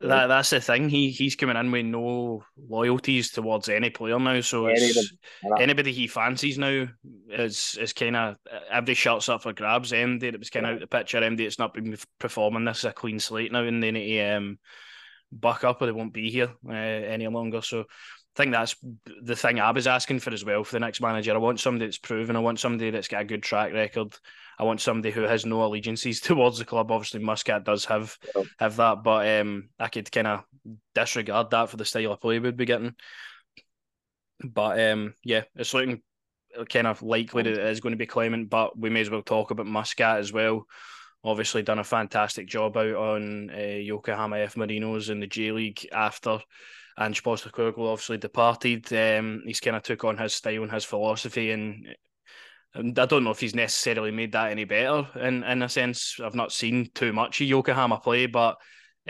that, 0.00 0.26
that's 0.28 0.50
the 0.50 0.60
thing. 0.60 0.88
He 0.88 1.10
he's 1.10 1.34
coming 1.34 1.56
in 1.56 1.72
with 1.72 1.86
no 1.86 2.44
loyalties 2.68 3.30
towards 3.30 3.68
any 3.68 3.90
player 3.90 4.18
now. 4.18 4.40
So 4.40 4.66
it's, 4.66 5.12
anybody 5.58 5.92
he 5.92 6.06
fancies 6.06 6.56
now 6.56 6.86
is 7.30 7.76
is 7.80 7.92
kind 7.92 8.16
of 8.16 8.36
every 8.70 8.94
shot's 8.94 9.28
up 9.28 9.42
for 9.42 9.52
grabs. 9.52 9.90
MD 9.90 10.20
that 10.20 10.38
was 10.38 10.50
kind 10.50 10.66
of 10.66 10.74
out 10.74 10.80
the 10.80 10.86
picture. 10.86 11.20
MD 11.20 11.40
it's 11.40 11.58
not 11.58 11.74
been 11.74 11.96
performing. 12.20 12.64
This 12.64 12.78
is 12.78 12.84
a 12.84 12.92
clean 12.92 13.18
slate 13.18 13.50
now, 13.50 13.64
and 13.64 13.82
they 13.82 13.90
need 13.90 14.18
to 14.18 14.36
um, 14.36 14.58
buck 15.32 15.64
up 15.64 15.82
or 15.82 15.86
they 15.86 15.92
won't 15.92 16.12
be 16.12 16.30
here 16.30 16.52
uh, 16.68 16.72
any 16.72 17.26
longer. 17.26 17.62
So 17.62 17.84
I 18.34 18.42
think 18.42 18.52
that's 18.52 18.76
the 19.22 19.36
thing 19.36 19.60
I 19.60 19.72
was 19.72 19.86
asking 19.86 20.20
for 20.20 20.32
as 20.32 20.44
well 20.44 20.64
for 20.64 20.72
the 20.72 20.80
next 20.80 21.02
manager. 21.02 21.34
I 21.34 21.38
want 21.38 21.60
somebody 21.60 21.84
that's 21.84 21.98
proven. 21.98 22.34
I 22.34 22.40
want 22.40 22.58
somebody 22.58 22.90
that's 22.90 23.08
got 23.08 23.20
a 23.20 23.26
good 23.26 23.42
track 23.42 23.74
record. 23.74 24.14
I 24.58 24.64
want 24.64 24.80
somebody 24.80 25.12
who 25.12 25.22
has 25.22 25.44
no 25.44 25.62
allegiances 25.64 26.20
towards 26.22 26.58
the 26.58 26.64
club. 26.64 26.90
Obviously, 26.90 27.20
Muscat 27.20 27.64
does 27.64 27.84
have 27.86 28.16
yeah. 28.34 28.42
have 28.58 28.76
that, 28.76 29.02
but 29.02 29.40
um, 29.40 29.68
I 29.78 29.88
could 29.88 30.10
kind 30.10 30.26
of 30.26 30.44
disregard 30.94 31.50
that 31.50 31.68
for 31.68 31.76
the 31.76 31.84
style 31.84 32.12
of 32.12 32.20
play 32.20 32.38
we'd 32.38 32.56
be 32.56 32.64
getting. 32.64 32.94
But 34.42 34.80
um, 34.80 35.14
yeah, 35.22 35.42
it's 35.54 35.74
looking 35.74 36.00
kind 36.70 36.86
of 36.86 37.02
likely 37.02 37.42
that 37.42 37.52
it 37.52 37.66
is 37.66 37.80
going 37.80 37.92
to 37.92 37.98
be 37.98 38.06
Clement, 38.06 38.48
but 38.48 38.78
we 38.78 38.88
may 38.88 39.00
as 39.00 39.10
well 39.10 39.22
talk 39.22 39.50
about 39.50 39.66
Muscat 39.66 40.18
as 40.18 40.32
well. 40.32 40.64
Obviously, 41.24 41.62
done 41.62 41.78
a 41.78 41.84
fantastic 41.84 42.46
job 42.46 42.76
out 42.76 42.94
on 42.94 43.50
uh, 43.50 43.58
Yokohama 43.58 44.38
F 44.38 44.54
Marinos 44.54 45.10
in 45.10 45.20
the 45.20 45.26
J 45.26 45.52
League 45.52 45.86
after 45.92 46.38
Ange 46.98 47.22
Postecoglou 47.22 47.92
obviously 47.92 48.18
departed. 48.18 48.92
Um, 48.92 49.42
he's 49.46 49.60
kind 49.60 49.76
of 49.76 49.82
took 49.82 50.04
on 50.04 50.18
his 50.18 50.34
style 50.34 50.62
and 50.62 50.72
his 50.72 50.84
philosophy, 50.84 51.50
and 51.50 51.86
and 52.74 52.98
I 52.98 53.06
don't 53.06 53.24
know 53.24 53.30
if 53.30 53.40
he's 53.40 53.54
necessarily 53.54 54.10
made 54.10 54.32
that 54.32 54.50
any 54.50 54.64
better 54.64 55.06
in, 55.20 55.44
in 55.44 55.62
a 55.62 55.68
sense. 55.68 56.18
I've 56.22 56.34
not 56.34 56.52
seen 56.52 56.90
too 56.94 57.12
much 57.12 57.40
of 57.40 57.46
Yokohama 57.46 57.98
play, 57.98 58.26
but 58.26 58.56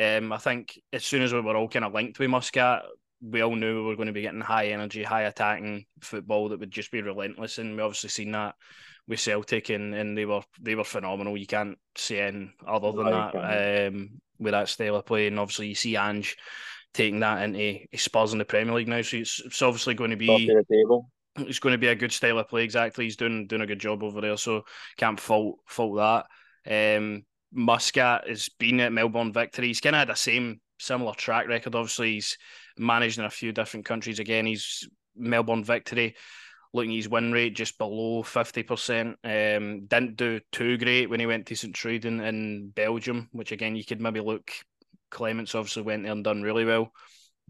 um, 0.01 0.33
I 0.33 0.38
think 0.38 0.81
as 0.92 1.05
soon 1.05 1.23
as 1.23 1.33
we 1.33 1.40
were 1.40 1.57
all 1.57 1.68
kind 1.68 1.85
of 1.85 1.95
linked 1.95 2.18
with 2.18 2.31
Muscat, 2.31 2.83
we 3.21 3.40
all 3.40 3.55
knew 3.55 3.83
we 3.83 3.88
were 3.88 3.97
going 3.97 4.07
to 4.07 4.12
be 4.12 4.23
getting 4.23 4.40
high 4.40 4.68
energy, 4.68 5.05
high 5.05 5.23
attacking 5.23 5.85
football 6.01 6.49
that 6.49 6.59
would 6.59 6.73
just 6.73 6.90
be 6.90 7.03
relentless. 7.03 7.59
And 7.59 7.77
we 7.77 7.83
obviously 7.83 8.09
seen 8.09 8.33
that 8.33 8.57
with 9.07 9.21
Celtic, 9.21 9.71
and, 9.71 9.95
and 9.95 10.18
they 10.18 10.25
were 10.25 10.42
they 10.61 10.75
were 10.75 10.85
phenomenal. 10.85 11.37
You 11.37 11.47
can't 11.47 11.79
say 11.97 12.21
anything 12.21 12.53
other 12.66 12.92
than 12.92 13.07
that 13.07 13.88
um, 13.88 14.21
with 14.38 14.53
that 14.53 14.68
style 14.68 14.97
of 14.97 15.07
play. 15.07 15.29
And 15.29 15.38
obviously, 15.38 15.68
you 15.68 15.75
see 15.75 15.97
Ange 15.97 16.37
taking 16.94 17.20
that 17.20 17.42
into 17.42 17.87
Spurs 17.96 18.33
in 18.33 18.38
the 18.38 18.44
Premier 18.44 18.74
League 18.74 18.88
now, 18.88 19.02
so 19.02 19.16
it's, 19.16 19.40
it's 19.44 19.62
obviously 19.62 19.94
going 19.94 20.11
to 20.11 20.16
be 20.16 20.50
it's 21.38 21.59
going 21.59 21.72
to 21.72 21.78
be 21.78 21.88
a 21.88 21.94
good 21.94 22.12
style 22.12 22.38
of 22.38 22.48
play. 22.48 22.64
Exactly, 22.64 23.05
he's 23.05 23.16
doing 23.16 23.46
doing 23.46 23.62
a 23.62 23.66
good 23.66 23.81
job 23.81 24.02
over 24.02 24.20
there, 24.20 24.37
so 24.37 24.62
can't 24.96 25.20
fault 25.20 25.59
fault 25.66 26.26
that. 26.66 26.98
Um, 26.98 27.24
Muscat 27.52 28.28
has 28.28 28.48
been 28.59 28.81
at 28.81 28.92
Melbourne 28.92 29.33
Victory. 29.33 29.68
He's 29.68 29.81
kind 29.81 29.96
of 29.96 30.00
had 30.00 30.09
the 30.09 30.14
same 30.14 30.61
similar 30.78 31.14
track 31.14 31.48
record. 31.48 31.74
Obviously, 31.74 32.14
he's 32.14 32.38
managed 32.78 33.18
in 33.18 33.24
a 33.24 33.31
few 33.31 33.52
different 33.52 33.87
countries. 33.87 34.18
Again, 34.18 34.46
he's 34.46 34.88
Melbourne 35.16 35.64
Victory. 35.64 36.14
Looking 36.74 36.92
at 36.92 36.96
his 36.96 37.09
win 37.09 37.33
rate 37.33 37.55
just 37.55 37.76
below 37.76 38.22
fifty 38.22 38.62
percent. 38.62 39.16
Um, 39.24 39.87
didn't 39.87 40.16
do 40.16 40.40
too 40.52 40.78
great 40.78 41.11
when 41.11 41.20
he 41.20 41.26
went 41.26 41.46
to 41.46 41.55
St 41.55 41.74
Truiden 41.74 42.26
in 42.26 42.70
Belgium, 42.70 43.28
which 43.33 43.52
again 43.52 43.76
you 43.76 43.85
could 43.85 44.00
maybe 44.00 44.20
look. 44.20 44.50
Clements 45.12 45.55
obviously 45.55 45.83
went 45.83 46.03
there 46.03 46.12
and 46.12 46.25
done 46.25 46.42
really 46.42 46.64
well 46.64 46.92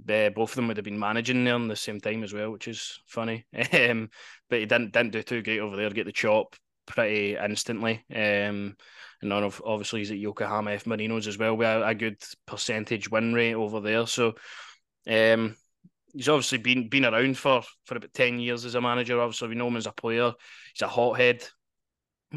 uh, 0.08 0.30
both 0.30 0.50
of 0.50 0.56
them 0.56 0.68
would 0.68 0.76
have 0.76 0.84
been 0.84 0.98
managing 0.98 1.44
there 1.44 1.54
in 1.54 1.68
the 1.68 1.76
same 1.76 2.00
time 2.00 2.24
as 2.24 2.32
well, 2.32 2.50
which 2.50 2.68
is 2.68 3.00
funny. 3.06 3.46
Um, 3.72 4.10
but 4.48 4.60
he 4.60 4.66
didn't 4.66 4.92
didn't 4.92 5.12
do 5.12 5.22
too 5.22 5.42
great 5.42 5.60
over 5.60 5.76
there. 5.76 5.88
Get 5.90 6.06
the 6.06 6.12
chop 6.12 6.56
pretty 6.86 7.36
instantly. 7.36 8.04
Um, 8.14 8.76
and 9.20 9.28
none 9.28 9.44
of 9.44 9.62
obviously 9.64 10.00
he's 10.00 10.10
at 10.10 10.18
Yokohama 10.18 10.72
F 10.72 10.84
Marinos 10.84 11.26
as 11.26 11.38
well 11.38 11.56
with 11.56 11.66
a, 11.66 11.86
a 11.86 11.94
good 11.94 12.22
percentage 12.46 13.10
win 13.10 13.32
rate 13.32 13.54
over 13.54 13.80
there. 13.80 14.06
So, 14.06 14.34
um, 15.08 15.56
he's 16.12 16.28
obviously 16.28 16.58
been 16.58 16.88
been 16.88 17.06
around 17.06 17.38
for 17.38 17.62
for 17.84 17.96
about 17.96 18.12
ten 18.12 18.38
years 18.40 18.64
as 18.64 18.74
a 18.74 18.80
manager. 18.80 19.20
Obviously, 19.20 19.48
we 19.48 19.54
know 19.54 19.68
him 19.68 19.76
as 19.76 19.86
a 19.86 19.92
player. 19.92 20.32
He's 20.74 20.82
a 20.82 20.88
hothead, 20.88 21.42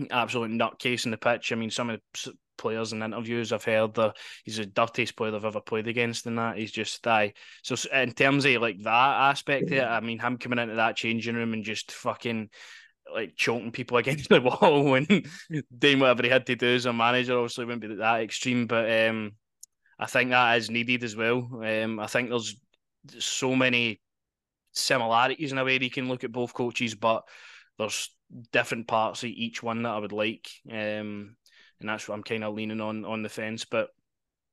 absolute 0.10 0.52
nutcase 0.52 1.06
in 1.06 1.12
the 1.12 1.18
pitch. 1.18 1.52
I 1.52 1.56
mean, 1.56 1.72
some 1.72 1.90
of 1.90 2.00
the 2.14 2.34
players 2.58 2.94
in 2.94 3.04
interviews 3.04 3.52
I've 3.52 3.64
heard 3.64 3.94
that 3.96 4.18
he's 4.44 4.58
the 4.58 4.66
dirtiest 4.66 5.16
player 5.16 5.32
they've 5.32 5.46
ever 5.46 5.62
played 5.62 5.88
against 5.88 6.28
in 6.28 6.36
that. 6.36 6.58
He's 6.58 6.72
just 6.72 7.02
die. 7.04 7.34
So 7.64 7.76
in 7.94 8.12
terms 8.12 8.46
of 8.46 8.62
like 8.62 8.82
that 8.84 9.30
aspect 9.30 9.68
of 9.68 9.74
it, 9.74 9.84
I 9.84 10.00
mean 10.00 10.20
him 10.20 10.38
coming 10.38 10.60
into 10.60 10.76
that 10.76 10.96
changing 10.96 11.36
room 11.36 11.54
and 11.54 11.64
just 11.64 11.92
fucking 11.92 12.50
like 13.14 13.36
choking 13.36 13.72
people 13.72 13.98
against 13.98 14.30
the 14.30 14.42
wall 14.42 14.96
and 14.96 15.28
doing 15.78 16.00
whatever 16.00 16.24
he 16.24 16.30
had 16.30 16.46
to 16.48 16.56
do 16.56 16.76
as 16.76 16.86
a 16.86 16.94
manager 16.94 17.38
obviously 17.38 17.66
wouldn't 17.66 17.82
be 17.82 17.96
that 17.96 18.22
extreme. 18.22 18.68
But 18.68 19.10
um 19.10 19.34
I 19.98 20.08
think 20.08 20.32
that 20.32 20.58
is 20.58 20.70
needed 20.70 21.04
as 21.04 21.16
well. 21.16 21.50
Um 21.64 22.00
I 22.00 22.08
think 22.08 22.30
there's 22.30 22.56
so 23.20 23.56
many 23.56 24.02
similarities 24.74 25.52
in 25.52 25.58
a 25.58 25.64
way 25.64 25.80
you 25.80 25.90
can 25.90 26.08
look 26.08 26.24
at 26.24 26.32
both 26.32 26.54
coaches, 26.54 26.96
but 26.96 27.24
there's 27.78 28.10
different 28.52 28.88
parts 28.88 29.24
of 29.24 29.30
each 29.30 29.62
one 29.62 29.84
that 29.84 29.90
I 29.94 30.00
would 30.00 30.12
like. 30.12 30.50
Um 30.72 31.36
and 31.80 31.90
that's 31.90 32.08
what 32.08 32.16
I'm 32.16 32.24
kind 32.24 32.44
of 32.44 32.54
leaning 32.54 32.82
on 32.82 33.06
on 33.06 33.24
the 33.24 33.30
fence. 33.30 33.66
But 33.66 33.90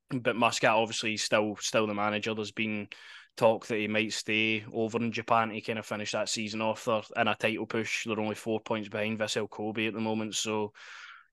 but 0.09 0.35
Muscat 0.35 0.71
obviously 0.71 1.17
still 1.17 1.55
still 1.59 1.87
the 1.87 1.93
manager. 1.93 2.33
There's 2.33 2.51
been 2.51 2.87
talk 3.35 3.65
that 3.67 3.77
he 3.77 3.87
might 3.87 4.13
stay 4.13 4.63
over 4.71 4.99
in 4.99 5.11
Japan 5.11 5.49
to 5.49 5.61
kind 5.61 5.79
of 5.79 5.85
finish 5.85 6.11
that 6.11 6.29
season 6.29 6.61
off. 6.61 6.85
They're 6.85 7.01
in 7.17 7.27
a 7.27 7.35
title 7.35 7.65
push. 7.65 8.05
They're 8.05 8.19
only 8.19 8.35
four 8.35 8.59
points 8.59 8.89
behind 8.89 9.19
Vissel 9.19 9.49
Kobe 9.49 9.87
at 9.87 9.93
the 9.93 9.99
moment, 9.99 10.35
so 10.35 10.73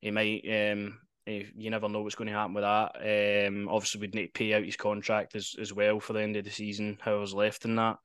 he 0.00 0.10
might. 0.10 0.44
Um, 0.44 0.98
you 1.26 1.70
never 1.70 1.88
know 1.88 2.00
what's 2.00 2.16
going 2.16 2.26
to 2.26 2.34
happen 2.34 2.54
with 2.54 2.64
that. 2.64 3.46
Um, 3.46 3.68
obviously, 3.68 4.00
we'd 4.00 4.14
need 4.14 4.26
to 4.28 4.32
pay 4.32 4.54
out 4.54 4.64
his 4.64 4.76
contract 4.76 5.36
as, 5.36 5.54
as 5.60 5.72
well 5.72 6.00
for 6.00 6.12
the 6.12 6.22
end 6.22 6.34
of 6.34 6.44
the 6.44 6.50
season. 6.50 6.98
However's 7.00 7.34
left 7.34 7.66
in 7.66 7.76
that 7.76 7.98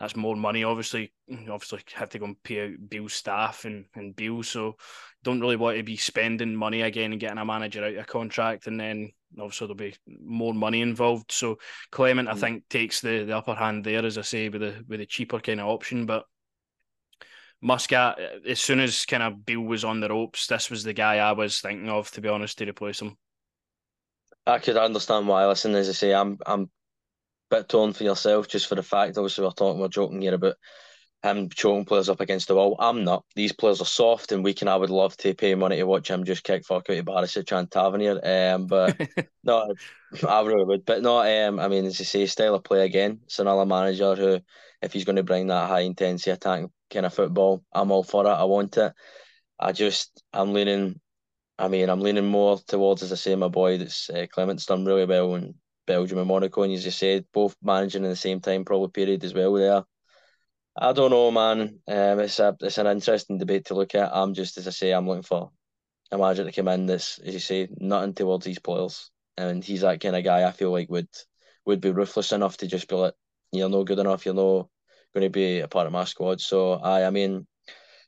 that's 0.00 0.16
more 0.16 0.36
money. 0.36 0.64
Obviously, 0.64 1.12
obviously 1.48 1.80
have 1.94 2.10
to 2.10 2.18
go 2.18 2.26
and 2.26 2.42
pay 2.42 2.64
out 2.64 2.88
Beale 2.88 3.08
staff 3.08 3.64
and, 3.64 3.86
and 3.94 4.16
bills. 4.16 4.48
So 4.48 4.76
don't 5.22 5.40
really 5.40 5.56
want 5.56 5.76
to 5.76 5.82
be 5.82 5.96
spending 5.96 6.54
money 6.54 6.82
again 6.82 7.12
and 7.12 7.20
getting 7.20 7.38
a 7.38 7.44
manager 7.44 7.84
out 7.84 7.94
of 7.94 8.06
contract 8.06 8.66
and 8.66 8.78
then 8.78 9.12
obviously 9.38 9.66
there'll 9.66 9.76
be 9.76 9.94
more 10.06 10.54
money 10.54 10.80
involved. 10.80 11.32
So 11.32 11.58
Clement, 11.90 12.28
I 12.28 12.34
mm. 12.34 12.40
think, 12.40 12.68
takes 12.68 13.00
the, 13.00 13.24
the 13.24 13.36
upper 13.36 13.54
hand 13.54 13.84
there, 13.84 14.04
as 14.04 14.18
I 14.18 14.22
say, 14.22 14.48
with 14.48 14.60
the 14.60 14.84
with 14.88 15.00
the 15.00 15.06
cheaper 15.06 15.40
kind 15.40 15.60
of 15.60 15.68
option. 15.68 16.06
But 16.06 16.24
Muscat, 17.62 18.18
as 18.46 18.60
soon 18.60 18.80
as 18.80 19.06
kind 19.06 19.22
of 19.22 19.44
Beale 19.44 19.60
was 19.60 19.84
on 19.84 20.00
the 20.00 20.08
ropes, 20.08 20.46
this 20.46 20.70
was 20.70 20.84
the 20.84 20.92
guy 20.92 21.18
I 21.18 21.32
was 21.32 21.60
thinking 21.60 21.88
of, 21.88 22.10
to 22.12 22.20
be 22.20 22.28
honest, 22.28 22.58
to 22.58 22.66
replace 22.66 23.00
him. 23.00 23.16
I 24.46 24.58
could 24.58 24.76
understand 24.76 25.26
why. 25.26 25.46
Listen, 25.46 25.74
as 25.74 25.88
I 25.88 25.92
say, 25.92 26.14
I'm 26.14 26.38
I'm 26.46 26.70
bit 27.50 27.68
torn 27.68 27.92
for 27.92 28.04
yourself 28.04 28.48
just 28.48 28.66
for 28.66 28.74
the 28.74 28.82
fact, 28.82 29.18
obviously, 29.18 29.44
we're 29.44 29.50
talking, 29.50 29.80
we're 29.80 29.88
joking 29.88 30.22
here 30.22 30.34
about 30.34 30.56
him 31.24 31.48
choking 31.48 31.84
players 31.84 32.08
up 32.08 32.20
against 32.20 32.48
the 32.48 32.54
wall. 32.54 32.76
I'm 32.78 33.04
not. 33.04 33.24
These 33.34 33.52
players 33.52 33.80
are 33.80 33.86
soft 33.86 34.32
and 34.32 34.44
weak, 34.44 34.60
and 34.60 34.68
I 34.68 34.76
would 34.76 34.90
love 34.90 35.16
to 35.18 35.34
pay 35.34 35.54
money 35.54 35.76
to 35.76 35.84
watch 35.84 36.10
him 36.10 36.24
just 36.24 36.44
kick 36.44 36.64
fuck 36.66 36.90
out 36.90 36.98
of 36.98 37.04
Barisic 37.04 37.56
and 37.56 37.70
Tavernier. 37.70 38.20
Um, 38.22 38.66
but 38.66 39.00
no, 39.44 39.74
I 40.28 40.42
really 40.42 40.64
would. 40.64 40.84
But 40.84 41.02
no, 41.02 41.18
um, 41.20 41.58
I 41.58 41.68
mean, 41.68 41.86
as 41.86 41.98
you 41.98 42.04
say, 42.04 42.26
style 42.26 42.54
of 42.54 42.64
play 42.64 42.84
again. 42.84 43.20
It's 43.24 43.38
another 43.38 43.64
manager 43.64 44.14
who, 44.14 44.40
if 44.82 44.92
he's 44.92 45.04
going 45.04 45.16
to 45.16 45.22
bring 45.22 45.46
that 45.46 45.68
high 45.68 45.80
intensity 45.80 46.30
attack 46.30 46.66
kind 46.92 47.06
of 47.06 47.14
football, 47.14 47.64
I'm 47.72 47.90
all 47.90 48.04
for 48.04 48.26
it. 48.26 48.28
I 48.28 48.44
want 48.44 48.76
it. 48.76 48.92
I 49.58 49.72
just, 49.72 50.22
I'm 50.32 50.52
leaning. 50.52 51.00
I 51.58 51.68
mean, 51.68 51.88
I'm 51.88 52.00
leaning 52.00 52.26
more 52.26 52.58
towards, 52.66 53.02
as 53.02 53.12
I 53.12 53.16
say, 53.16 53.34
my 53.36 53.48
boy 53.48 53.78
that's 53.78 54.10
uh, 54.10 54.26
Clement's 54.30 54.66
done 54.66 54.84
really 54.84 55.06
well 55.06 55.36
in 55.36 55.54
Belgium 55.86 56.18
and 56.18 56.28
Monaco, 56.28 56.62
and 56.62 56.72
as 56.72 56.84
you 56.84 56.90
said, 56.90 57.26
both 57.32 57.56
managing 57.62 58.04
in 58.04 58.10
the 58.10 58.16
same 58.16 58.40
time, 58.40 58.64
probably 58.64 58.88
period 58.88 59.24
as 59.24 59.34
well 59.34 59.52
there. 59.54 59.84
I 60.76 60.92
don't 60.92 61.10
know, 61.10 61.30
man. 61.30 61.80
Um, 61.86 62.20
it's 62.20 62.38
a 62.40 62.56
it's 62.60 62.78
an 62.78 62.86
interesting 62.86 63.38
debate 63.38 63.66
to 63.66 63.74
look 63.74 63.94
at. 63.94 64.14
I'm 64.14 64.34
just 64.34 64.58
as 64.58 64.66
I 64.66 64.70
say, 64.70 64.92
I'm 64.92 65.06
looking 65.06 65.22
for 65.22 65.50
a 66.10 66.18
manager 66.18 66.44
to 66.44 66.52
come 66.52 66.68
in 66.68 66.86
that's, 66.86 67.18
as 67.18 67.34
you 67.34 67.40
say, 67.40 67.68
nothing 67.78 68.14
towards 68.14 68.44
these 68.44 68.58
players, 68.58 69.10
and 69.36 69.62
he's 69.62 69.82
that 69.82 70.00
kind 70.00 70.16
of 70.16 70.24
guy. 70.24 70.46
I 70.46 70.52
feel 70.52 70.72
like 70.72 70.90
would 70.90 71.08
would 71.66 71.80
be 71.80 71.90
ruthless 71.90 72.32
enough 72.32 72.56
to 72.58 72.66
just 72.66 72.88
be 72.88 72.96
like, 72.96 73.14
you're 73.52 73.68
no 73.68 73.84
good 73.84 73.98
enough. 73.98 74.24
You're 74.24 74.34
no 74.34 74.68
going 75.14 75.24
to 75.24 75.30
be 75.30 75.60
a 75.60 75.68
part 75.68 75.86
of 75.86 75.92
my 75.92 76.04
squad. 76.04 76.40
So 76.40 76.72
I, 76.72 77.06
I 77.06 77.10
mean, 77.10 77.46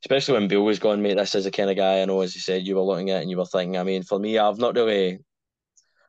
especially 0.04 0.34
when 0.34 0.48
Beale 0.48 0.64
was 0.64 0.78
gone, 0.78 1.02
mate. 1.02 1.16
This 1.16 1.34
is 1.34 1.44
the 1.44 1.50
kind 1.50 1.70
of 1.70 1.76
guy 1.76 2.02
I 2.02 2.04
know, 2.04 2.20
as 2.20 2.34
you 2.34 2.40
said, 2.40 2.66
you 2.66 2.74
were 2.76 2.82
looking 2.82 3.10
at 3.10 3.22
and 3.22 3.30
you 3.30 3.38
were 3.38 3.46
thinking. 3.46 3.78
I 3.78 3.84
mean, 3.84 4.02
for 4.02 4.18
me, 4.18 4.38
I've 4.38 4.58
not 4.58 4.74
really 4.74 5.20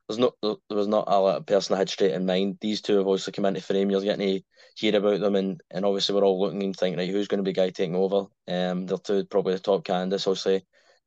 there's 0.08 0.20
not 0.20 0.34
there 0.41 0.56
was 0.70 0.88
not 0.88 1.06
a 1.08 1.41
person 1.41 1.76
I 1.76 1.80
had 1.80 1.89
straight 1.89 2.13
in 2.13 2.26
mind. 2.26 2.58
These 2.62 2.82
two 2.82 2.98
have 2.98 3.08
obviously 3.08 3.34
come 3.34 3.46
into 3.46 3.62
frame. 3.62 3.91
You're 3.91 4.02
getting 4.02 4.39
to 4.39 4.46
hear 4.76 4.96
about 4.96 5.20
them, 5.20 5.36
and, 5.36 5.62
and 5.70 5.86
obviously 5.86 6.15
we're 6.15 6.24
all 6.24 6.39
looking 6.39 6.63
and 6.63 6.76
thinking, 6.76 6.98
right, 6.98 7.10
who's 7.10 7.28
going 7.28 7.39
to 7.39 7.43
be 7.43 7.52
the 7.52 7.56
guy 7.56 7.70
taking 7.70 7.96
over? 7.96 8.28
Um, 8.48 8.86
they're 8.86 8.98
two 8.98 9.26
probably 9.26 9.54
the 9.54 9.60
top 9.60 9.84
candidates. 9.84 10.28
Obviously, 10.28 10.65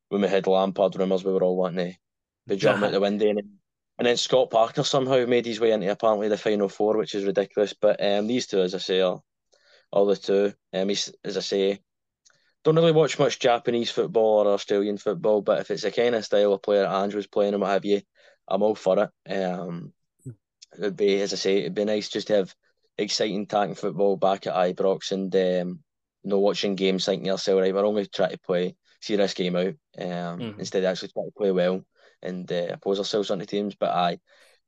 when 0.09 0.21
we 0.21 0.27
had 0.27 0.45
Lampard 0.45 0.95
rumours, 0.95 1.23
we 1.23 1.33
were 1.33 1.43
all 1.43 1.57
wanting 1.57 1.93
to 1.93 1.97
be 2.47 2.57
jumping 2.57 2.83
out 2.85 2.91
the 2.91 2.99
window, 2.99 3.29
and, 3.29 3.39
and 3.97 4.07
then 4.07 4.17
Scott 4.17 4.51
Parker 4.51 4.83
somehow 4.83 5.25
made 5.25 5.45
his 5.45 5.59
way 5.59 5.71
into 5.71 5.91
apparently 5.91 6.27
the 6.27 6.37
final 6.37 6.69
four, 6.69 6.97
which 6.97 7.15
is 7.15 7.25
ridiculous. 7.25 7.73
But 7.73 8.03
um, 8.03 8.27
these 8.27 8.45
two, 8.45 8.61
as 8.61 8.75
I 8.75 8.79
say, 8.79 9.01
are 9.01 9.19
all 9.91 10.05
the 10.05 10.15
two. 10.15 10.53
Um, 10.73 10.89
he's, 10.89 11.11
as 11.23 11.37
I 11.37 11.41
say, 11.41 11.79
don't 12.63 12.75
really 12.75 12.91
watch 12.91 13.17
much 13.17 13.39
Japanese 13.39 13.89
football 13.89 14.45
or 14.45 14.53
Australian 14.53 14.97
football, 14.97 15.41
but 15.41 15.59
if 15.59 15.71
it's 15.71 15.83
a 15.83 15.91
kind 15.91 16.13
of 16.13 16.23
style 16.23 16.53
of 16.53 16.61
player 16.61 16.85
Andrew's 16.85 17.25
playing 17.25 17.53
and 17.53 17.61
what 17.61 17.71
have 17.71 17.85
you, 17.85 18.01
I'm 18.51 18.63
all 18.63 18.75
for 18.75 19.09
it. 19.27 19.33
Um, 19.33 19.93
it'd 20.77 20.97
be, 20.97 21.21
as 21.21 21.33
I 21.33 21.37
say, 21.37 21.57
it'd 21.59 21.73
be 21.73 21.85
nice 21.85 22.09
just 22.09 22.27
to 22.27 22.35
have 22.35 22.55
exciting 22.97 23.43
attacking 23.43 23.75
football 23.75 24.17
back 24.17 24.47
at 24.47 24.53
Ibrox 24.53 25.11
and 25.11 25.33
um, 25.35 25.79
you 26.23 26.29
know, 26.29 26.39
watching 26.39 26.75
games 26.75 27.05
thinking 27.05 27.25
yourself, 27.25 27.59
right, 27.59 27.73
we're 27.73 27.85
only 27.85 28.05
trying 28.05 28.31
to 28.31 28.39
play, 28.39 28.75
see 29.01 29.15
this 29.15 29.33
game 29.33 29.55
out 29.55 29.73
um, 29.97 30.39
mm. 30.39 30.59
instead 30.59 30.83
of 30.83 30.91
actually 30.91 31.09
trying 31.09 31.27
to 31.27 31.37
play 31.37 31.51
well 31.51 31.83
and 32.21 32.51
uh, 32.51 32.67
oppose 32.71 32.99
ourselves 32.99 33.31
onto 33.31 33.45
teams. 33.45 33.75
But 33.75 33.89
I, 33.89 34.19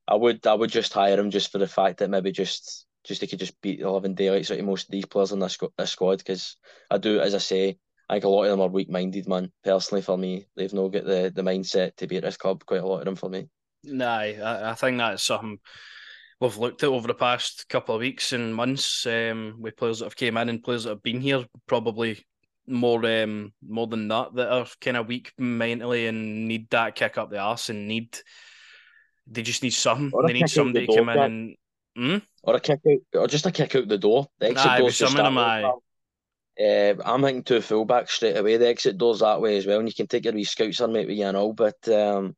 I 0.08 0.15
would, 0.15 0.46
I 0.48 0.54
would 0.54 0.72
just 0.72 0.93
hire 0.93 1.19
him 1.19 1.30
just 1.30 1.52
for 1.52 1.60
the 1.60 1.67
fact 1.67 2.00
that 2.00 2.10
maybe 2.10 2.32
just, 2.32 2.86
just 3.04 3.22
they 3.22 3.28
could 3.28 3.39
just 3.39 3.60
beat 3.62 3.82
the 3.82 3.91
living 3.91 4.15
daylights 4.15 4.50
out 4.50 4.60
of 4.60 4.65
most 4.65 4.86
of 4.86 4.91
these 4.91 5.06
players 5.06 5.32
in 5.32 5.39
this, 5.39 5.58
this 5.78 5.91
squad 5.91 6.17
because 6.19 6.58
I 6.89 6.98
do, 6.98 7.19
as 7.19 7.36
I 7.36 7.39
say, 7.39 7.78
I 8.10 8.15
think 8.15 8.26
a 8.26 8.30
lot 8.30 8.43
of 8.43 8.52
them 8.52 8.62
are 8.62 8.67
weak 8.67 8.89
minded, 8.89 9.28
man. 9.28 9.52
Personally, 9.63 10.02
for 10.02 10.17
me, 10.17 10.48
they've 10.56 10.74
not 10.74 10.89
got 10.89 11.06
the, 11.06 11.32
the 11.34 11.41
mindset 11.41 11.96
to 11.98 12.08
be 12.08 12.17
at 12.17 12.24
this 12.24 12.38
club. 12.38 12.65
Quite 12.65 12.82
a 12.82 12.86
lot 12.86 13.00
of 13.00 13.06
them 13.06 13.15
for 13.15 13.30
me. 13.30 13.48
No, 13.84 14.08
I, 14.08 14.72
I 14.72 14.74
think 14.76 14.98
that's 14.98 15.24
something 15.24 15.60
we've 16.39 16.58
looked 16.58 16.84
at 16.84 16.89
over 16.89 17.08
the 17.08 17.13
past 17.13 17.67
couple 17.69 17.96
of 17.96 18.02
weeks 18.02 18.34
and 18.34 18.56
months 18.56 19.06
um, 19.06 19.58
with 19.60 19.78
players 19.78 20.00
that 20.00 20.06
have 20.06 20.15
came 20.15 20.38
in 20.38 20.50
and 20.50 20.63
players 20.63 20.84
that 20.84 20.91
have 20.91 21.04
been 21.04 21.22
here. 21.22 21.46
Probably 21.67 22.26
more 22.67 23.06
um, 23.06 23.54
more 23.67 23.88
than 23.88 24.08
that 24.08 24.34
that 24.36 24.52
are 24.52 24.67
kind 24.80 24.98
of 24.98 25.08
weak 25.08 25.34
mentally 25.38 26.08
and 26.08 26.48
need 26.48 26.69
that 26.69 26.96
kick 26.96 27.17
up 27.17 27.30
the 27.30 27.38
ass 27.38 27.69
and 27.69 27.88
need 27.88 28.17
they 29.28 29.41
just 29.41 29.63
need 29.63 29.74
something. 29.74 30.12
They 30.28 30.34
need 30.34 30.50
somebody 30.50 30.86
the 30.86 30.93
to 30.93 31.00
come 31.00 31.10
in 31.10 31.19
and 31.19 31.56
hmm? 31.96 32.17
or 32.43 32.56
a 32.56 32.60
kick 32.60 32.80
out 32.88 33.19
or 33.19 33.28
just 33.28 33.46
a 33.46 33.52
kick 33.52 33.76
out 33.76 33.88
the 33.88 33.98
door. 33.98 34.28
The 34.39 34.50
exit 34.50 34.65
nah, 34.65 34.78
door's 34.78 34.98
just 34.98 35.15
them 35.15 35.38
I... 35.38 35.63
Uh, 36.60 36.93
I'm 37.04 37.24
thinking 37.24 37.43
two 37.43 37.60
fullbacks 37.60 38.10
straight 38.10 38.38
away. 38.38 38.58
The 38.58 38.67
exit 38.67 38.98
door's 38.98 39.22
that 39.22 39.41
way 39.41 39.58
as 39.58 39.65
well, 39.65 39.80
and 39.80 39.88
you 39.88 39.93
can 39.93 40.06
take 40.06 40.26
your 40.26 40.34
wee 40.36 40.43
scouts 40.43 40.82
on 40.82 40.93
mate 40.93 41.08
with 41.08 41.17
you 41.17 41.26
and 41.26 41.36
all. 41.36 41.52
But 41.52 41.88
um, 41.88 42.36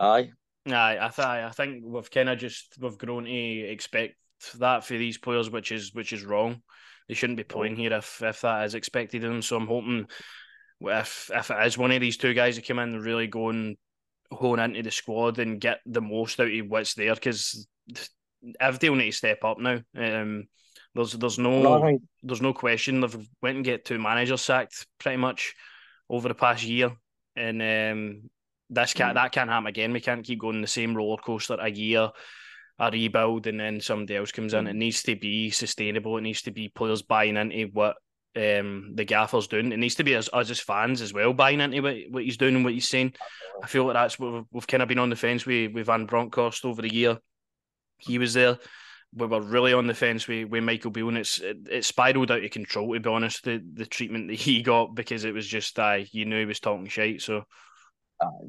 aye, 0.00 0.32
Aye, 0.66 0.98
I, 1.00 1.08
th- 1.08 1.26
I 1.26 1.50
think 1.50 1.82
we've 1.84 2.10
kind 2.10 2.28
of 2.28 2.38
just 2.38 2.76
we've 2.80 2.98
grown 2.98 3.24
to 3.24 3.30
expect 3.30 4.14
that 4.58 4.84
for 4.84 4.96
these 4.96 5.18
players, 5.18 5.50
which 5.50 5.72
is 5.72 5.92
which 5.92 6.12
is 6.12 6.24
wrong. 6.24 6.62
They 7.08 7.14
shouldn't 7.14 7.36
be 7.36 7.44
playing 7.44 7.76
here 7.76 7.92
if 7.94 8.22
if 8.22 8.42
that 8.42 8.64
is 8.64 8.74
expected 8.74 9.24
of 9.24 9.30
them. 9.30 9.42
So 9.42 9.56
I'm 9.56 9.66
hoping 9.66 10.06
if 10.80 11.30
if 11.34 11.50
it 11.50 11.66
is 11.66 11.78
one 11.78 11.90
of 11.90 12.00
these 12.00 12.16
two 12.16 12.34
guys 12.34 12.56
that 12.56 12.66
come 12.66 12.78
in 12.78 12.94
and 12.94 13.04
really 13.04 13.26
go 13.26 13.48
and 13.48 13.76
hone 14.30 14.60
into 14.60 14.82
the 14.82 14.90
squad 14.90 15.38
and 15.38 15.60
get 15.60 15.80
the 15.84 16.00
most 16.00 16.40
out 16.40 16.52
of 16.52 16.66
what's 16.68 16.94
there, 16.94 17.14
because 17.14 17.66
will 18.40 18.94
need 18.94 19.10
to 19.10 19.16
step 19.16 19.44
up 19.44 19.58
now. 19.58 19.80
Um, 19.96 20.44
there's 20.94 21.12
there's 21.12 21.38
no 21.38 21.98
there's 22.22 22.42
no 22.42 22.52
question 22.52 23.00
they've 23.00 23.28
went 23.40 23.56
and 23.56 23.64
get 23.64 23.84
two 23.84 23.98
managers 23.98 24.42
sacked 24.42 24.86
pretty 24.98 25.16
much 25.16 25.54
over 26.08 26.28
the 26.28 26.34
past 26.34 26.64
year, 26.64 26.92
and 27.34 27.62
um, 27.62 28.30
this 28.72 28.94
can't 28.94 29.12
mm. 29.12 29.14
that 29.14 29.32
can't 29.32 29.50
happen 29.50 29.66
again. 29.66 29.92
We 29.92 30.00
can't 30.00 30.24
keep 30.24 30.40
going 30.40 30.60
the 30.60 30.66
same 30.66 30.96
roller 30.96 31.18
coaster 31.18 31.56
a 31.60 31.70
year, 31.70 32.10
a 32.78 32.90
rebuild, 32.90 33.46
and 33.46 33.60
then 33.60 33.80
somebody 33.80 34.16
else 34.16 34.32
comes 34.32 34.54
in. 34.54 34.64
Mm. 34.64 34.70
It 34.70 34.76
needs 34.76 35.02
to 35.04 35.16
be 35.16 35.50
sustainable. 35.50 36.16
It 36.16 36.22
needs 36.22 36.42
to 36.42 36.50
be 36.50 36.68
players 36.68 37.02
buying 37.02 37.36
into 37.36 37.68
what 37.72 37.96
um, 38.34 38.92
the 38.94 39.04
gaffer's 39.04 39.46
doing. 39.46 39.72
It 39.72 39.78
needs 39.78 39.96
to 39.96 40.04
be 40.04 40.16
us, 40.16 40.28
us 40.32 40.50
as 40.50 40.60
fans 40.60 41.00
as 41.02 41.12
well 41.12 41.32
buying 41.32 41.60
into 41.60 41.82
what, 41.82 41.96
what 42.10 42.24
he's 42.24 42.38
doing 42.38 42.56
and 42.56 42.64
what 42.64 42.72
he's 42.72 42.88
saying. 42.88 43.12
I 43.62 43.66
feel 43.66 43.84
like 43.84 43.94
that's 43.94 44.18
what 44.18 44.32
we've, 44.32 44.44
we've 44.50 44.66
kind 44.66 44.82
of 44.82 44.88
been 44.88 44.98
on 44.98 45.10
the 45.10 45.16
fence 45.16 45.44
with 45.46 45.72
with 45.72 45.86
Van 45.86 46.06
Bronckhorst 46.06 46.64
over 46.64 46.82
the 46.82 46.92
year. 46.92 47.18
He 47.98 48.18
was 48.18 48.34
there. 48.34 48.58
We 49.14 49.26
were 49.26 49.42
really 49.42 49.74
on 49.74 49.86
the 49.86 49.94
fence 49.94 50.26
with, 50.26 50.48
with 50.48 50.64
Michael 50.64 50.90
Beale, 50.90 51.08
and 51.08 51.18
it's 51.18 51.38
it, 51.38 51.58
it 51.70 51.84
spiraled 51.84 52.30
out 52.30 52.42
of 52.42 52.50
control. 52.50 52.94
To 52.94 53.00
be 53.00 53.10
honest, 53.10 53.44
the 53.44 53.62
the 53.74 53.84
treatment 53.84 54.28
that 54.28 54.40
he 54.40 54.62
got 54.62 54.94
because 54.94 55.24
it 55.24 55.34
was 55.34 55.46
just 55.46 55.78
uh, 55.78 55.98
you 56.10 56.24
knew 56.24 56.40
he 56.40 56.46
was 56.46 56.60
talking 56.60 56.86
shit. 56.86 57.20
So 57.20 57.44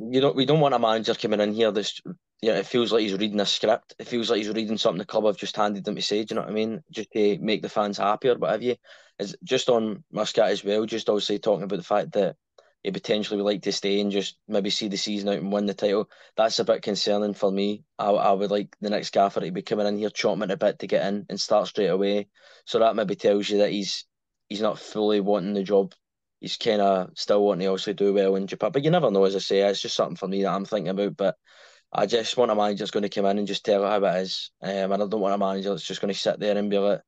you 0.10 0.22
don't 0.22 0.36
we 0.36 0.46
don't 0.46 0.60
want 0.60 0.74
a 0.74 0.80
manager 0.80 1.16
coming 1.16 1.42
in 1.42 1.54
here 1.54 1.72
that's 1.72 2.02
yeah, 2.44 2.58
it 2.58 2.66
feels 2.66 2.92
like 2.92 3.04
he's 3.04 3.18
reading 3.18 3.40
a 3.40 3.46
script. 3.46 3.96
It 3.98 4.08
feels 4.08 4.30
like 4.30 4.40
he's 4.40 4.50
reading 4.50 4.78
something 4.78 5.00
the 5.00 5.06
club 5.06 5.26
have 5.26 5.38
just 5.38 5.56
handed 5.56 5.86
them 5.86 5.96
to 5.96 6.02
say. 6.02 6.26
Do 6.26 6.34
you 6.34 6.36
know 6.36 6.42
what 6.42 6.52
I 6.52 6.54
mean? 6.54 6.84
Just 6.92 7.10
to 7.12 7.38
make 7.40 7.62
the 7.62 7.70
fans 7.70 7.98
happy 7.98 8.28
or 8.28 8.38
whatever. 8.38 8.64
You 8.64 8.76
is 9.18 9.38
just 9.44 9.70
on 9.70 10.04
Muscat 10.12 10.50
as 10.50 10.62
well. 10.62 10.86
Just 10.86 11.08
obviously 11.08 11.40
talking 11.40 11.64
about 11.64 11.78
the 11.78 11.84
fact 11.84 12.12
that 12.14 12.36
he 12.84 12.92
potentially 12.92 13.38
would 13.38 13.46
like 13.50 13.62
to 13.62 13.72
stay 13.72 14.02
and 14.02 14.12
just 14.12 14.38
maybe 14.46 14.70
see 14.70 14.90
the 14.90 14.98
season 14.98 15.30
out 15.30 15.38
and 15.38 15.54
win 15.54 15.68
the 15.68 15.74
title. 15.74 16.10
That's 16.36 16.60
a 16.60 16.66
bit 16.66 16.82
concerning 16.82 17.34
for 17.34 17.50
me. 17.50 17.86
I, 17.98 18.10
I 18.10 18.32
would 18.34 18.52
like 18.52 18.76
the 18.82 18.90
next 18.90 19.14
gaffer 19.14 19.40
to 19.40 19.52
be 19.52 19.62
coming 19.62 19.88
in 19.88 19.98
here, 19.98 20.10
chopping 20.10 20.44
it 20.44 20.52
a 20.52 20.58
bit 20.58 20.80
to 20.80 20.88
get 20.88 21.08
in 21.08 21.26
and 21.30 21.40
start 21.40 21.68
straight 21.68 21.88
away. 21.88 22.28
So 22.66 22.80
that 22.80 22.98
maybe 22.98 23.16
tells 23.16 23.50
you 23.50 23.60
that 23.60 23.72
he's 23.72 24.06
he's 24.50 24.62
not 24.62 24.80
fully 24.80 25.22
wanting 25.22 25.54
the 25.54 25.64
job 25.64 25.94
he's 26.44 26.58
kind 26.58 26.82
of 26.82 27.10
still 27.16 27.42
wanting 27.42 27.62
to 27.62 27.68
also 27.68 27.94
do 27.94 28.14
well 28.14 28.36
in 28.36 28.48
Japan. 28.48 28.72
But 28.74 28.84
you 28.84 28.92
never 28.92 29.10
know, 29.10 29.24
as 29.24 29.34
I 29.34 29.40
say, 29.40 29.62
it's 29.62 29.82
just 29.82 29.96
something 29.96 30.18
for 30.18 30.28
me 30.28 30.44
that 30.44 30.52
I'm 30.52 30.66
thinking 30.66 30.90
about. 30.90 31.16
But 31.16 31.36
I 31.92 32.06
just 32.06 32.36
want 32.36 32.52
a 32.52 32.56
manager 32.56 32.80
that's 32.80 32.92
going 32.92 33.04
to 33.04 33.10
come 33.10 33.26
in 33.28 33.38
and 33.38 33.48
just 33.48 33.64
tell 33.64 33.86
it 33.86 33.88
how 33.88 34.04
it 34.04 34.22
is. 34.22 34.52
Um, 34.62 34.92
and 34.92 35.04
I 35.04 35.08
don't 35.08 35.22
want 35.22 35.34
a 35.34 35.38
manager 35.38 35.70
that's 35.70 35.86
just 35.86 36.02
going 36.02 36.14
to 36.14 36.20
sit 36.20 36.42
there 36.42 36.58
and 36.58 36.70
be 36.70 36.78
like, 36.78 37.00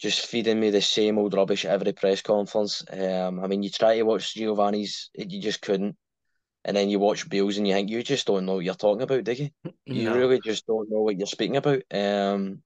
just 0.00 0.24
feeding 0.24 0.58
me 0.58 0.70
the 0.70 0.80
same 0.80 1.18
old 1.18 1.34
rubbish 1.34 1.66
at 1.66 1.72
every 1.72 1.92
press 1.92 2.22
conference. 2.22 2.82
Um, 2.90 3.44
I 3.44 3.48
mean, 3.48 3.62
you 3.62 3.68
try 3.68 3.96
to 3.96 4.02
watch 4.04 4.34
Giovanni's, 4.34 5.10
you 5.14 5.40
just 5.42 5.60
couldn't. 5.60 5.94
And 6.64 6.74
then 6.74 6.88
you 6.88 7.00
watch 7.00 7.28
Beale's 7.28 7.58
and 7.58 7.68
you 7.68 7.74
think, 7.74 7.90
you 7.90 8.02
just 8.02 8.26
don't 8.26 8.46
know 8.46 8.54
what 8.54 8.64
you're 8.64 8.74
talking 8.74 9.02
about, 9.02 9.24
do 9.24 9.32
you? 9.32 9.50
You 9.84 10.04
no. 10.04 10.16
really 10.16 10.40
just 10.40 10.66
don't 10.66 10.88
know 10.90 11.02
what 11.02 11.18
you're 11.18 11.26
speaking 11.26 11.56
about. 11.56 11.82
Um, 11.92 12.62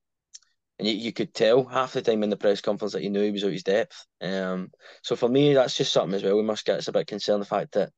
and 0.78 0.86
you, 0.86 0.94
you 0.94 1.12
could 1.12 1.32
tell 1.32 1.64
half 1.64 1.92
the 1.92 2.02
time 2.02 2.22
in 2.22 2.30
the 2.30 2.36
press 2.36 2.60
conference 2.60 2.92
that 2.92 3.02
he 3.02 3.08
knew 3.08 3.22
he 3.22 3.30
was 3.30 3.44
out 3.44 3.52
his 3.52 3.62
depth. 3.62 4.06
Um, 4.20 4.70
so 5.02 5.16
for 5.16 5.28
me, 5.28 5.54
that's 5.54 5.76
just 5.76 5.92
something 5.92 6.14
as 6.14 6.22
well. 6.22 6.36
We 6.36 6.42
must 6.42 6.66
get 6.66 6.78
us 6.78 6.88
a 6.88 6.92
bit 6.92 7.06
concerned 7.06 7.42
the 7.42 7.46
fact 7.46 7.72
that 7.72 7.90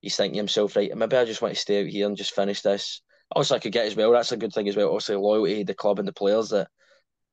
he's 0.00 0.16
thinking 0.16 0.36
himself, 0.36 0.76
right, 0.76 0.96
maybe 0.96 1.16
I 1.16 1.24
just 1.24 1.42
want 1.42 1.54
to 1.54 1.60
stay 1.60 1.82
out 1.82 1.88
here 1.88 2.06
and 2.06 2.16
just 2.16 2.34
finish 2.34 2.62
this. 2.62 3.02
Also, 3.32 3.54
I 3.54 3.58
could 3.58 3.72
get 3.72 3.86
as 3.86 3.96
well. 3.96 4.12
That's 4.12 4.32
a 4.32 4.36
good 4.36 4.52
thing 4.52 4.68
as 4.68 4.76
well. 4.76 4.88
Also, 4.88 5.20
loyalty 5.20 5.62
the 5.62 5.74
club 5.74 5.98
and 5.98 6.08
the 6.08 6.12
players 6.12 6.50
that, 6.50 6.68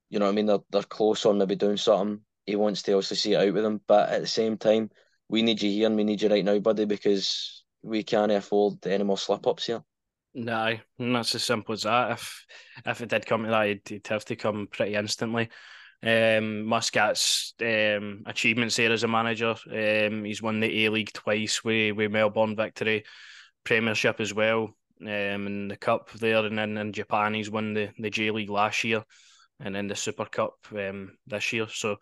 you 0.09 0.19
know 0.19 0.25
what 0.25 0.31
I 0.31 0.35
mean, 0.35 0.45
they're, 0.45 0.59
they're 0.69 0.83
close 0.83 1.25
on 1.25 1.37
maybe 1.37 1.55
doing 1.55 1.77
something. 1.77 2.21
He 2.45 2.55
wants 2.55 2.83
to 2.83 2.93
also 2.93 3.15
see 3.15 3.33
it 3.33 3.41
out 3.41 3.53
with 3.53 3.63
them. 3.63 3.81
But 3.87 4.09
at 4.09 4.21
the 4.21 4.27
same 4.27 4.57
time, 4.57 4.89
we 5.27 5.41
need 5.41 5.61
you 5.61 5.69
here 5.69 5.87
and 5.87 5.95
we 5.95 6.03
need 6.03 6.21
you 6.21 6.29
right 6.29 6.45
now, 6.45 6.59
buddy, 6.59 6.85
because 6.85 7.63
we 7.81 8.03
can't 8.03 8.31
afford 8.31 8.85
any 8.85 9.03
more 9.03 9.17
slip 9.17 9.45
ups 9.47 9.65
here. 9.65 9.83
No, 10.33 10.77
that's 10.99 11.35
as 11.35 11.43
simple 11.43 11.73
as 11.73 11.83
that. 11.83 12.11
If 12.11 12.45
if 12.85 13.01
it 13.01 13.09
did 13.09 13.25
come 13.25 13.43
to 13.43 13.49
that, 13.49 13.67
it'd, 13.67 14.07
have 14.07 14.25
to 14.25 14.35
come 14.35 14.67
pretty 14.71 14.93
instantly. 14.93 15.49
Um, 16.03 16.63
Muscat's 16.63 17.53
um, 17.59 18.21
achievements 18.27 18.77
here 18.77 18.91
as 18.91 19.03
a 19.03 19.07
manager. 19.07 19.55
Um, 19.71 20.23
he's 20.23 20.41
won 20.41 20.59
the 20.59 20.85
A 20.85 20.89
League 20.89 21.11
twice 21.11 21.63
with, 21.63 21.95
with 21.95 22.11
Melbourne 22.11 22.55
victory, 22.55 23.03
Premiership 23.63 24.19
as 24.19 24.33
well, 24.33 24.75
um, 25.01 25.07
and 25.07 25.71
the 25.71 25.77
Cup 25.77 26.11
there, 26.11 26.45
and 26.45 26.57
then 26.57 26.77
in 26.77 26.93
Japan 26.93 27.33
he's 27.33 27.49
won 27.49 27.73
the, 27.73 27.89
the 27.97 28.11
J 28.11 28.29
League 28.29 28.51
last 28.51 28.83
year, 28.83 29.03
and 29.59 29.73
then 29.73 29.87
the 29.87 29.95
Super 29.95 30.25
Cup 30.25 30.53
um, 30.71 31.17
this 31.25 31.51
year. 31.51 31.67
So 31.67 31.97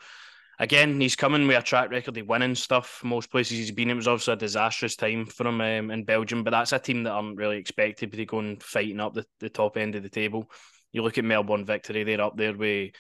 again, 0.60 1.00
he's 1.00 1.16
coming 1.16 1.48
with 1.48 1.58
a 1.58 1.62
track 1.62 1.90
record 1.90 2.18
of 2.18 2.28
winning 2.28 2.56
stuff. 2.56 3.02
Most 3.04 3.32
places 3.32 3.58
he's 3.58 3.72
been, 3.72 3.90
it 3.90 3.96
was 3.96 4.08
obviously 4.08 4.34
a 4.34 4.38
disastrous 4.38 4.96
time 4.96 5.26
for 5.26 5.48
him 5.48 5.62
um, 5.62 5.92
in 5.92 6.04
Belgium, 6.04 6.44
but 6.44 6.52
that's 6.52 6.74
a 6.74 6.80
team 6.80 7.04
that 7.04 7.12
aren't 7.12 7.38
really 7.38 7.58
expected 7.58 8.12
to 8.12 8.18
be 8.18 8.26
going 8.26 8.60
fighting 8.60 9.00
up 9.00 9.14
the, 9.14 9.26
the 9.40 9.50
top 9.50 9.78
end 9.78 9.96
of 9.96 10.04
the 10.04 10.10
table. 10.10 10.50
You 10.92 11.02
look 11.02 11.18
at 11.18 11.26
Melbourne 11.26 11.66
Victory, 11.66 12.04
they're 12.04 12.22
up 12.22 12.38
there 12.38 12.56
with 12.56 12.92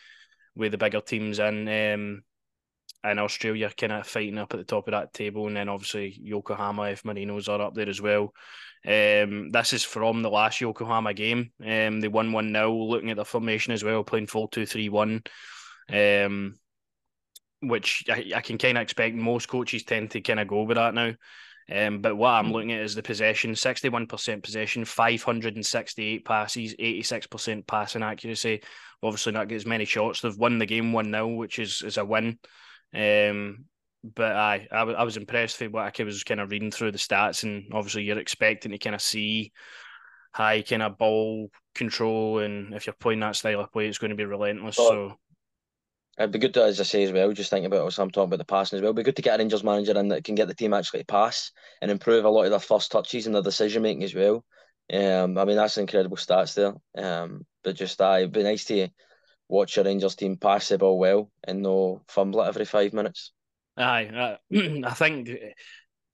with 0.57 0.71
the 0.71 0.77
bigger 0.77 1.01
teams 1.01 1.39
in 1.39 1.67
um, 1.67 2.23
in 3.03 3.19
Australia, 3.19 3.71
kind 3.77 3.91
of 3.91 4.07
fighting 4.07 4.37
up 4.37 4.53
at 4.53 4.57
the 4.57 4.63
top 4.63 4.87
of 4.87 4.91
that 4.91 5.13
table, 5.13 5.47
and 5.47 5.55
then 5.55 5.69
obviously 5.69 6.17
Yokohama 6.21 6.89
F 6.89 7.03
Marinos 7.03 7.49
are 7.49 7.61
up 7.61 7.75
there 7.75 7.89
as 7.89 8.01
well. 8.01 8.33
Um, 8.85 9.51
this 9.51 9.73
is 9.73 9.83
from 9.83 10.21
the 10.21 10.29
last 10.29 10.61
Yokohama 10.61 11.13
game. 11.13 11.51
Um, 11.63 12.01
they 12.01 12.07
won 12.07 12.31
one 12.31 12.53
0 12.53 12.73
Looking 12.73 13.09
at 13.11 13.17
the 13.17 13.25
formation 13.25 13.73
as 13.73 13.83
well, 13.83 14.03
playing 14.03 14.27
4-2-3-1. 14.27 15.25
Um, 16.25 16.55
which 17.67 18.06
I, 18.10 18.32
I 18.36 18.41
can 18.41 18.58
kind 18.58 18.78
of 18.78 18.82
expect 18.82 19.15
most 19.15 19.47
coaches 19.47 19.84
tend 19.84 20.12
to 20.12 20.21
kind 20.21 20.39
of 20.39 20.47
go 20.47 20.63
with 20.63 20.78
that 20.78 20.93
now. 20.93 21.13
Um, 21.71 21.99
but 21.99 22.15
what 22.15 22.30
I'm 22.30 22.51
looking 22.51 22.73
at 22.73 22.82
is 22.82 22.93
the 22.93 23.01
possession 23.01 23.54
61% 23.54 24.43
possession, 24.43 24.86
568 24.86 26.23
passes, 26.23 26.75
86% 26.75 27.65
passing 27.65 28.04
accuracy. 28.04 28.62
Obviously, 29.01 29.32
not 29.32 29.47
get 29.47 29.56
as 29.56 29.65
many 29.65 29.86
shots. 29.86 30.21
They've 30.21 30.38
won 30.38 30.60
the 30.60 30.65
game 30.65 30.93
1 30.93 31.12
0, 31.12 31.28
which 31.30 31.60
is, 31.60 31.82
is 31.82 31.97
a 31.97 32.06
win. 32.06 32.38
Um, 32.93 33.65
but 34.04 34.36
I, 34.36 34.67
I, 34.71 34.82
I 34.82 35.04
was 35.04 35.17
impressed 35.17 35.60
with 35.60 35.71
what 35.71 35.99
I 35.99 36.04
was 36.04 36.23
kind 36.23 36.39
of 36.39 36.51
reading 36.51 36.71
through 36.71 36.91
the 36.91 36.99
stats, 36.99 37.43
and 37.43 37.71
obviously, 37.73 38.04
you're 38.04 38.19
expecting 38.19 38.71
to 38.71 38.78
kind 38.78 38.95
of 38.95 39.01
see 39.01 39.51
high 40.34 40.62
kind 40.62 40.84
of 40.84 40.97
ball 40.99 41.49
control, 41.73 42.39
and 42.39 42.73
if 42.75 42.86
you're 42.86 42.93
playing 42.93 43.21
that 43.21 43.36
style 43.36 43.62
of 43.62 43.71
play, 43.71 43.88
it's 43.88 43.97
going 43.97 44.10
to 44.10 44.15
be 44.15 44.25
relentless. 44.25 44.75
So 44.75 45.17
It'd 46.17 46.32
be 46.32 46.39
good 46.39 46.54
to, 46.54 46.63
as 46.63 46.80
I 46.80 46.84
say 46.84 47.04
as 47.04 47.12
well, 47.12 47.32
just 47.34 47.49
thinking 47.49 47.65
about 47.65 47.82
also 47.82 48.01
I'm 48.01 48.10
talking 48.10 48.30
about 48.30 48.38
the 48.38 48.45
passing 48.45 48.78
as 48.78 48.82
well. 48.82 48.89
It'd 48.89 48.97
be 48.97 49.04
good 49.04 49.17
to 49.17 49.21
get 49.21 49.36
a 49.36 49.38
Rangers 49.38 49.63
manager 49.63 49.97
in 49.99 50.08
that 50.10 50.23
can 50.23 50.36
get 50.36 50.47
the 50.47 50.54
team 50.56 50.73
actually 50.73 50.99
to 50.99 51.06
pass 51.06 51.51
and 51.82 51.91
improve 51.91 52.23
a 52.23 52.30
lot 52.30 52.45
of 52.45 52.51
their 52.51 52.60
first 52.60 52.91
touches 52.91 53.25
and 53.25 53.36
their 53.36 53.41
decision 53.41 53.84
making 53.84 54.04
as 54.04 54.15
well. 54.15 54.45
Um, 54.93 55.38
I 55.38 55.45
mean 55.45 55.58
that's 55.58 55.78
incredible 55.78 56.15
stats 56.15 56.54
there. 56.56 56.73
Um, 57.04 57.45
but 57.63 57.75
just 57.75 57.99
uh, 57.99 58.15
it'd 58.19 58.32
be 58.32 58.43
nice 58.43 58.63
to 58.65 58.88
watch 59.49 59.78
a 59.78 59.84
Rangers 59.84 60.15
team 60.15 60.38
pass 60.38 60.69
the 60.69 60.78
ball 60.78 60.97
well 60.97 61.32
and 61.43 61.62
no 61.62 62.01
fumble 62.08 62.41
it 62.43 62.47
every 62.47 62.65
five 62.65 62.93
minutes. 62.93 63.34
Aye, 63.78 64.06
uh, 64.06 64.38
I 64.86 64.93
think 64.93 65.30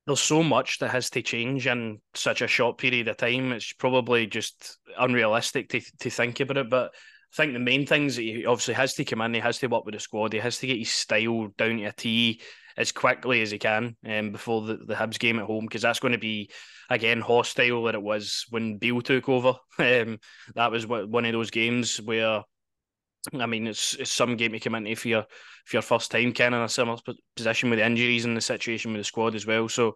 there's 0.07 0.19
so 0.19 0.41
much 0.41 0.79
that 0.79 0.89
has 0.89 1.11
to 1.11 1.21
change 1.21 1.67
in 1.67 1.99
such 2.15 2.41
a 2.41 2.47
short 2.47 2.77
period 2.77 3.07
of 3.07 3.17
time. 3.17 3.51
It's 3.51 3.73
probably 3.73 4.25
just 4.25 4.79
unrealistic 4.97 5.69
to 5.69 5.81
to 5.99 6.09
think 6.09 6.39
about 6.39 6.57
it, 6.57 6.69
but 6.69 6.91
I 7.33 7.35
think 7.35 7.53
the 7.53 7.59
main 7.59 7.85
things 7.85 8.17
that 8.17 8.23
he 8.23 8.45
obviously 8.45 8.73
has 8.73 8.93
to 8.95 9.05
come 9.05 9.21
in, 9.21 9.33
he 9.33 9.39
has 9.39 9.59
to 9.59 9.67
work 9.67 9.85
with 9.85 9.93
the 9.93 9.99
squad, 9.99 10.33
he 10.33 10.39
has 10.39 10.57
to 10.59 10.67
get 10.67 10.77
his 10.77 10.89
style 10.89 11.47
down 11.57 11.77
to 11.77 11.85
a 11.85 11.91
T 11.93 12.41
as 12.77 12.91
quickly 12.91 13.41
as 13.41 13.51
he 13.51 13.57
can 13.57 13.95
um, 14.05 14.31
before 14.31 14.61
the, 14.61 14.77
the 14.77 14.95
Hibs 14.95 15.19
game 15.19 15.39
at 15.39 15.45
home, 15.45 15.65
because 15.65 15.81
that's 15.81 15.99
going 15.99 16.13
to 16.13 16.17
be, 16.17 16.49
again, 16.89 17.21
hostile 17.21 17.83
that 17.83 17.95
it 17.95 18.01
was 18.01 18.45
when 18.49 18.77
Beale 18.77 19.01
took 19.01 19.29
over. 19.29 19.55
Um, 19.79 20.19
that 20.53 20.71
was 20.71 20.85
one 20.85 21.25
of 21.25 21.31
those 21.31 21.49
games 21.49 21.99
where, 21.99 22.43
I 23.33 23.45
mean, 23.47 23.65
it's, 23.65 23.95
it's 23.95 24.11
some 24.11 24.35
game 24.35 24.51
to 24.51 24.59
come 24.59 24.75
into 24.75 24.95
for 24.95 25.07
your, 25.07 25.25
for 25.65 25.77
your 25.77 25.81
first 25.81 26.11
time, 26.11 26.33
Ken, 26.33 26.53
in 26.53 26.61
a 26.61 26.69
similar 26.69 26.97
position 27.35 27.69
with 27.69 27.79
injuries 27.79 28.25
and 28.25 28.37
the 28.37 28.41
situation 28.41 28.91
with 28.91 29.01
the 29.01 29.05
squad 29.05 29.33
as 29.33 29.47
well. 29.47 29.69
So, 29.69 29.95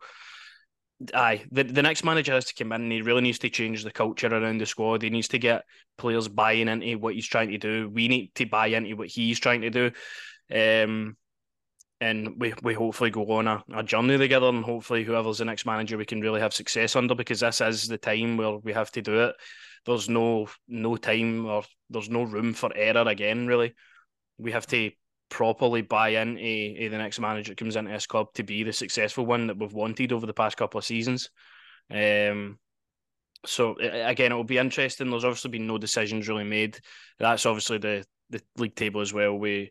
aye, 1.14 1.44
the, 1.52 1.64
the 1.64 1.82
next 1.82 2.04
manager 2.04 2.34
has 2.34 2.46
to 2.46 2.54
come 2.54 2.72
in 2.72 2.84
and 2.84 2.92
he 2.92 3.02
really 3.02 3.22
needs 3.22 3.40
to 3.40 3.50
change 3.50 3.84
the 3.84 3.92
culture 3.92 4.28
around 4.28 4.60
the 4.60 4.66
squad. 4.66 5.02
He 5.02 5.10
needs 5.10 5.28
to 5.30 5.40
get 5.40 5.64
players 5.98 6.28
buying 6.28 6.68
into 6.68 6.98
what 6.98 7.14
he's 7.14 7.28
trying 7.28 7.52
to 7.52 7.58
do. 7.58 7.90
We 7.90 8.08
need 8.08 8.34
to 8.36 8.46
buy 8.46 8.68
into 8.68 8.96
what 8.96 9.08
he's 9.08 9.40
trying 9.40 9.62
to 9.62 9.70
do. 9.70 9.92
Um, 10.54 11.18
and 12.02 12.40
we, 12.40 12.54
we 12.62 12.74
hopefully 12.74 13.10
go 13.10 13.30
on 13.32 13.48
a, 13.48 13.64
a 13.74 13.84
journey 13.84 14.18
together 14.18 14.48
and 14.48 14.64
hopefully 14.64 15.04
whoever's 15.04 15.38
the 15.38 15.46
next 15.46 15.66
manager 15.66 15.98
we 15.98 16.06
can 16.06 16.22
really 16.22 16.42
have 16.42 16.54
success 16.54 16.96
under 16.96 17.16
because 17.16 17.40
this 17.40 17.62
is 17.62 17.88
the 17.88 17.98
time 17.98 18.38
where 18.38 18.58
we 18.58 18.74
have 18.74 18.92
to 18.92 19.02
do 19.02 19.22
it. 19.22 19.36
There's 19.86 20.10
no 20.10 20.48
no 20.68 20.98
time 20.98 21.46
or 21.46 21.64
there's 21.90 22.10
no 22.10 22.24
room 22.24 22.54
for 22.54 22.72
error 22.76 23.08
again, 23.08 23.48
really. 23.48 23.76
We 24.38 24.52
have 24.52 24.68
to 24.68 24.92
properly 25.30 25.82
buy 25.82 26.10
into 26.10 26.42
uh, 26.42 26.90
the 26.90 26.98
next 26.98 27.20
manager 27.20 27.52
that 27.52 27.58
comes 27.58 27.76
into 27.76 27.92
this 27.92 28.06
club 28.06 28.28
to 28.34 28.44
be 28.44 28.64
the 28.64 28.74
successful 28.74 29.26
one 29.26 29.48
that 29.48 29.58
we've 29.58 29.74
wanted 29.74 30.12
over 30.12 30.26
the 30.26 30.34
past 30.34 30.58
couple 30.58 30.78
of 30.78 30.86
seasons. 30.86 31.30
Um, 31.92 32.60
so 33.46 33.76
again, 33.80 34.32
it 34.32 34.36
will 34.36 34.44
be 34.44 34.58
interesting. 34.58 35.10
There's 35.10 35.26
obviously 35.26 35.52
been 35.52 35.68
no 35.68 35.78
decisions 35.78 36.28
really 36.28 36.44
made. 36.44 36.80
That's 37.20 37.46
obviously 37.46 37.78
the 37.78 38.06
the 38.30 38.42
league 38.58 38.76
table 38.76 39.02
as 39.02 39.14
well. 39.14 39.38
With 39.38 39.70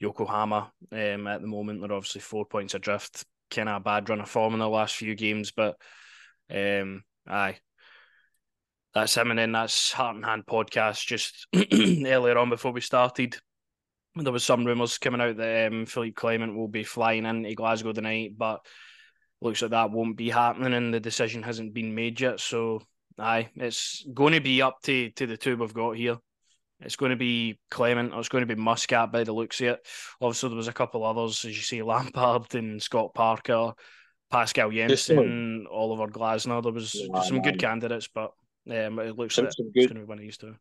Yokohama 0.00 0.72
um, 0.90 1.26
at 1.26 1.40
the 1.40 1.46
moment, 1.46 1.80
they're 1.80 1.92
obviously 1.92 2.20
four 2.20 2.44
points 2.44 2.74
adrift. 2.74 3.24
Kind 3.50 3.68
of 3.68 3.76
a 3.76 3.80
bad 3.80 4.08
run 4.08 4.20
of 4.20 4.28
form 4.28 4.54
in 4.54 4.60
the 4.60 4.68
last 4.68 4.96
few 4.96 5.14
games, 5.14 5.52
but 5.52 5.76
um, 6.50 7.04
aye, 7.28 7.58
that's 8.94 9.16
him. 9.16 9.30
And 9.30 9.38
then 9.38 9.52
that's 9.52 9.92
Heart 9.92 10.16
and 10.16 10.24
Hand 10.24 10.44
podcast 10.46 11.06
just 11.06 11.46
earlier 11.54 12.38
on 12.38 12.50
before 12.50 12.72
we 12.72 12.80
started 12.80 13.36
there 14.16 14.32
was 14.32 14.44
some 14.44 14.64
rumours 14.64 14.98
coming 14.98 15.20
out 15.20 15.36
that 15.36 15.72
um, 15.72 15.86
Philippe 15.86 16.14
Clement 16.14 16.54
will 16.54 16.68
be 16.68 16.84
flying 16.84 17.26
into 17.26 17.54
Glasgow 17.54 17.92
tonight, 17.92 18.34
but 18.36 18.64
looks 19.40 19.60
like 19.60 19.72
that 19.72 19.90
won't 19.90 20.16
be 20.16 20.30
happening, 20.30 20.74
and 20.74 20.94
the 20.94 21.00
decision 21.00 21.42
hasn't 21.42 21.74
been 21.74 21.94
made 21.94 22.20
yet. 22.20 22.38
So, 22.38 22.82
aye, 23.18 23.50
it's 23.56 24.06
going 24.14 24.34
to 24.34 24.40
be 24.40 24.62
up 24.62 24.80
to 24.84 25.10
to 25.10 25.26
the 25.26 25.36
two 25.36 25.56
we've 25.56 25.74
got 25.74 25.96
here. 25.96 26.18
It's 26.80 26.96
going 26.96 27.10
to 27.10 27.16
be 27.16 27.58
Clement, 27.70 28.12
or 28.14 28.20
it's 28.20 28.28
going 28.28 28.46
to 28.46 28.54
be 28.54 28.60
Muscat 28.60 29.10
by 29.10 29.24
the 29.24 29.32
looks 29.32 29.60
of 29.60 29.68
it. 29.68 29.86
Obviously, 30.20 30.48
there 30.48 30.56
was 30.56 30.68
a 30.68 30.72
couple 30.72 31.04
others, 31.04 31.44
as 31.44 31.56
you 31.56 31.62
see, 31.62 31.82
Lampard 31.82 32.54
and 32.54 32.80
Scott 32.82 33.14
Parker, 33.14 33.72
Pascal 34.30 34.70
Jansen, 34.70 35.66
Oliver 35.70 36.08
Glasner. 36.08 36.62
There 36.62 36.72
was 36.72 36.94
yeah, 36.94 37.22
some 37.22 37.36
man. 37.36 37.42
good 37.42 37.58
candidates, 37.58 38.08
but 38.12 38.32
um, 38.70 38.98
it 38.98 39.16
looks 39.16 39.38
like 39.38 39.46
it's 39.46 39.56
going 39.56 39.88
to 39.88 39.94
be 39.94 40.04
one 40.04 40.18
of 40.18 40.22
these 40.22 40.36
two 40.36 40.54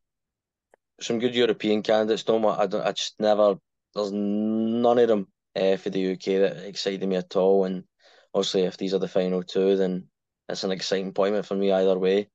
some 1.04 1.20
good 1.20 1.36
European 1.36 1.84
candidates. 1.84 2.24
Don't 2.24 2.46
I 2.46 2.68
don't. 2.68 2.86
I 2.86 2.92
just 2.92 3.16
never. 3.20 3.56
There's 3.94 4.12
none 4.12 4.98
of 4.98 5.08
them 5.08 5.28
uh, 5.56 5.78
for 5.78 5.90
the 5.90 6.14
UK 6.14 6.26
that 6.42 6.66
excited 6.68 7.08
me 7.08 7.16
at 7.16 7.36
all. 7.36 7.66
And 7.66 7.84
obviously, 8.34 8.64
if 8.64 8.78
these 8.78 8.94
are 8.94 9.00
the 9.00 9.08
final 9.08 9.44
two, 9.44 9.76
then 9.76 10.08
it's 10.50 10.64
an 10.64 10.72
exciting 10.72 11.10
appointment 11.10 11.46
for 11.46 11.56
me 11.56 11.72
either 11.72 11.98
way. 11.98 12.30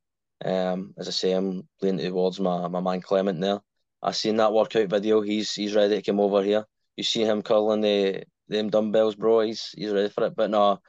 Um, 0.44 0.94
as 0.96 1.08
I 1.08 1.10
say, 1.10 1.32
I'm 1.32 1.68
leaning 1.82 2.06
towards 2.06 2.38
my, 2.38 2.68
my 2.68 2.80
man 2.80 3.00
Clement 3.00 3.40
there. 3.40 3.60
I 4.00 4.12
seen 4.12 4.36
that 4.36 4.52
workout 4.52 4.88
video. 4.88 5.20
He's 5.20 5.52
he's 5.52 5.74
ready 5.74 5.96
to 5.96 6.02
come 6.02 6.20
over 6.20 6.42
here. 6.42 6.64
You 6.96 7.04
see 7.04 7.24
him 7.24 7.42
curling 7.42 7.80
the 7.80 8.24
them 8.48 8.70
dumbbells, 8.70 9.16
bro. 9.16 9.40
He's 9.40 9.70
he's 9.76 9.90
ready 9.90 10.08
for 10.08 10.26
it. 10.26 10.36
But 10.36 10.50
no, 10.50 10.80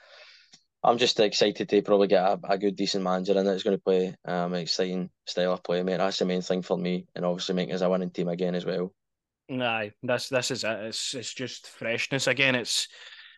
I'm 0.84 0.98
just 0.98 1.20
excited 1.20 1.68
to 1.68 1.82
probably 1.82 2.08
get 2.08 2.24
a, 2.24 2.40
a 2.44 2.58
good, 2.58 2.76
decent 2.76 3.04
manager 3.04 3.38
in 3.38 3.46
that's 3.46 3.64
going 3.64 3.78
to 3.78 3.84
play 3.84 4.16
um, 4.26 4.54
an 4.54 4.62
exciting 4.62 5.10
style 5.26 5.54
of 5.54 5.64
play, 5.64 5.84
mate. 5.84 5.98
That's 5.98 6.20
the 6.20 6.26
main 6.26 6.42
thing 6.42 6.62
for 6.62 6.78
me, 6.78 7.06
and 7.16 7.26
obviously 7.26 7.56
making 7.56 7.76
us 7.76 7.82
a 7.82 7.90
winning 7.90 8.12
team 8.12 8.30
again 8.30 8.56
as 8.56 8.66
well. 8.66 8.94
Aye, 9.52 9.92
that's 10.04 10.30
this 10.30 10.52
is 10.52 10.64
it. 10.64 10.80
It's 10.82 11.14
it's 11.16 11.34
just 11.34 11.68
freshness 11.68 12.28
again. 12.28 12.56
It's 12.56 12.88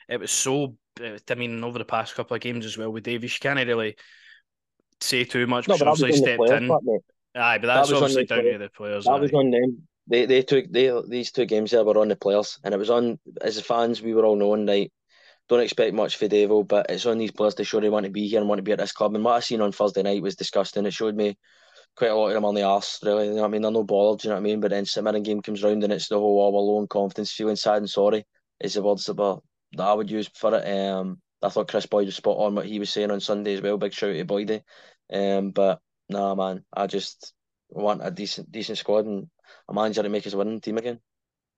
it 0.08 0.20
was 0.20 0.32
so. 0.32 0.76
I 1.00 1.36
mean, 1.36 1.64
over 1.64 1.80
the 1.80 1.86
past 1.86 2.16
couple 2.16 2.36
of 2.36 2.42
games 2.42 2.66
as 2.66 2.78
well 2.78 2.92
with 2.92 3.04
Davis, 3.04 3.34
you 3.34 3.40
can't 3.40 3.66
really 3.66 3.96
say 5.00 5.24
too 5.24 5.48
much. 5.48 5.68
No, 5.68 5.78
but 5.78 5.88
obviously 5.88 6.18
stepped 6.18 6.50
in. 6.50 6.68
Part, 6.68 6.84
Aye, 7.34 7.58
but 7.60 7.68
that's 7.68 7.90
that 7.90 7.96
obviously 7.96 8.26
down 8.26 8.44
to 8.44 8.58
the 8.58 8.70
players. 8.70 9.06
That 9.06 9.14
aye. 9.14 9.20
was 9.20 9.34
on 9.34 9.50
them. 9.50 9.88
They 10.08 10.26
they 10.26 10.42
took 10.44 10.70
they 10.70 10.92
these 11.08 11.32
two 11.32 11.46
games 11.46 11.72
there 11.72 11.84
were 11.84 11.98
on 11.98 12.10
the 12.10 12.16
players, 12.16 12.60
and 12.64 12.74
it 12.74 12.78
was 12.78 12.90
on 12.90 13.18
as 13.42 13.56
the 13.56 13.64
fans. 13.64 14.02
We 14.02 14.14
were 14.14 14.26
all 14.26 14.36
knowing 14.36 14.68
right 14.68 14.92
don't 15.52 15.60
expect 15.60 15.94
much 15.94 16.16
for 16.16 16.30
Devo, 16.30 16.66
but 16.66 16.86
it's 16.90 17.06
on 17.06 17.18
these 17.18 17.32
players 17.32 17.56
to 17.56 17.66
show 17.66 17.82
they 17.82 17.90
want 17.90 18.06
to 18.06 18.10
be 18.10 18.26
here 18.26 18.40
and 18.40 18.48
want 18.48 18.60
to 18.60 18.64
be 18.64 18.72
at 18.72 18.80
this 18.80 18.94
club. 18.94 19.14
And 19.16 19.24
what 19.26 19.34
I 19.34 19.42
seen 19.42 19.60
on 19.60 19.74
Thursday 19.74 20.02
night 20.02 20.22
was 20.22 20.38
disgusting. 20.38 20.86
It 20.86 20.94
showed 20.94 21.14
me 21.14 21.38
quite 21.98 22.10
a 22.10 22.16
lot 22.16 22.30
of 22.30 22.36
them 22.36 22.46
on 22.46 22.56
the 22.56 22.64
arse, 22.64 23.00
really. 23.04 23.28
You 23.28 23.34
know 23.34 23.42
what 23.42 23.48
I 23.48 23.52
mean? 23.52 23.62
They're 23.62 23.72
no 23.72 23.84
bothered, 23.84 24.24
you 24.24 24.30
know 24.30 24.38
what 24.38 24.40
I 24.40 24.44
mean? 24.44 24.62
But 24.62 24.72
then 24.72 24.86
St 24.86 25.24
game 25.26 25.42
comes 25.42 25.62
round 25.62 25.84
and 25.84 25.92
it's 25.92 26.08
the 26.08 26.18
whole 26.18 26.40
all 26.40 26.58
alone 26.58 26.88
confidence, 26.88 27.34
feeling 27.34 27.58
sad 27.58 27.80
and 27.80 27.90
sorry 27.90 28.26
is 28.62 28.76
the 28.76 28.82
words 28.82 29.06
that, 29.06 29.42
I 29.78 29.94
would 29.94 30.10
use 30.10 30.30
for 30.34 30.56
it. 30.56 30.66
Um, 30.66 31.20
I 31.44 31.50
thought 31.50 31.68
Kris 31.68 31.86
Boyd 31.86 32.06
was 32.06 32.16
spot 32.16 32.38
on 32.38 32.56
what 32.56 32.66
he 32.66 32.80
was 32.80 32.90
saying 32.90 33.12
on 33.12 33.20
Sunday 33.20 33.56
as 33.56 33.62
well. 33.62 33.78
Big 33.78 33.92
shout 33.92 34.12
out 34.12 34.14
to 34.14 34.26
Boydie. 34.26 34.62
Um, 35.12 35.52
but 35.52 35.82
nah, 36.08 36.34
man, 36.34 36.64
I 36.72 36.88
just 36.88 37.34
want 37.68 38.00
a 38.06 38.10
decent 38.10 38.50
decent 38.54 38.78
squad 38.78 39.06
and 39.06 39.28
a 39.68 39.74
manager 39.74 40.04
to 40.04 40.08
make 40.10 40.26
us 40.26 40.34
a 40.34 40.38
winning 40.38 40.62
team 40.62 40.78
again. 40.78 41.00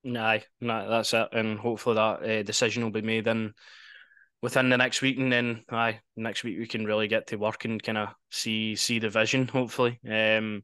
Nah, 0.04 0.40
nah, 0.60 0.88
that's 0.88 1.14
it. 1.14 1.30
And 1.32 1.60
hopefully 1.60 1.96
that 1.96 2.24
uh, 2.24 2.44
decision 2.44 2.84
will 2.84 2.92
be 2.92 3.02
made 3.02 3.28
in 3.28 3.54
within 4.44 4.70
the 4.70 4.78
next 4.78 5.02
week, 5.02 5.18
and 5.18 5.32
then 5.32 5.64
aye, 5.72 6.02
next 6.18 6.44
week 6.44 6.60
we 6.60 6.68
can 6.68 6.86
really 6.86 7.08
get 7.08 7.28
to 7.28 7.38
work 7.38 7.64
and 7.64 7.82
kind 7.82 7.98
of 7.98 8.10
see 8.30 8.76
see 8.76 9.00
the 9.00 9.10
vision. 9.10 9.48
Hopefully, 9.48 10.00
um, 10.08 10.62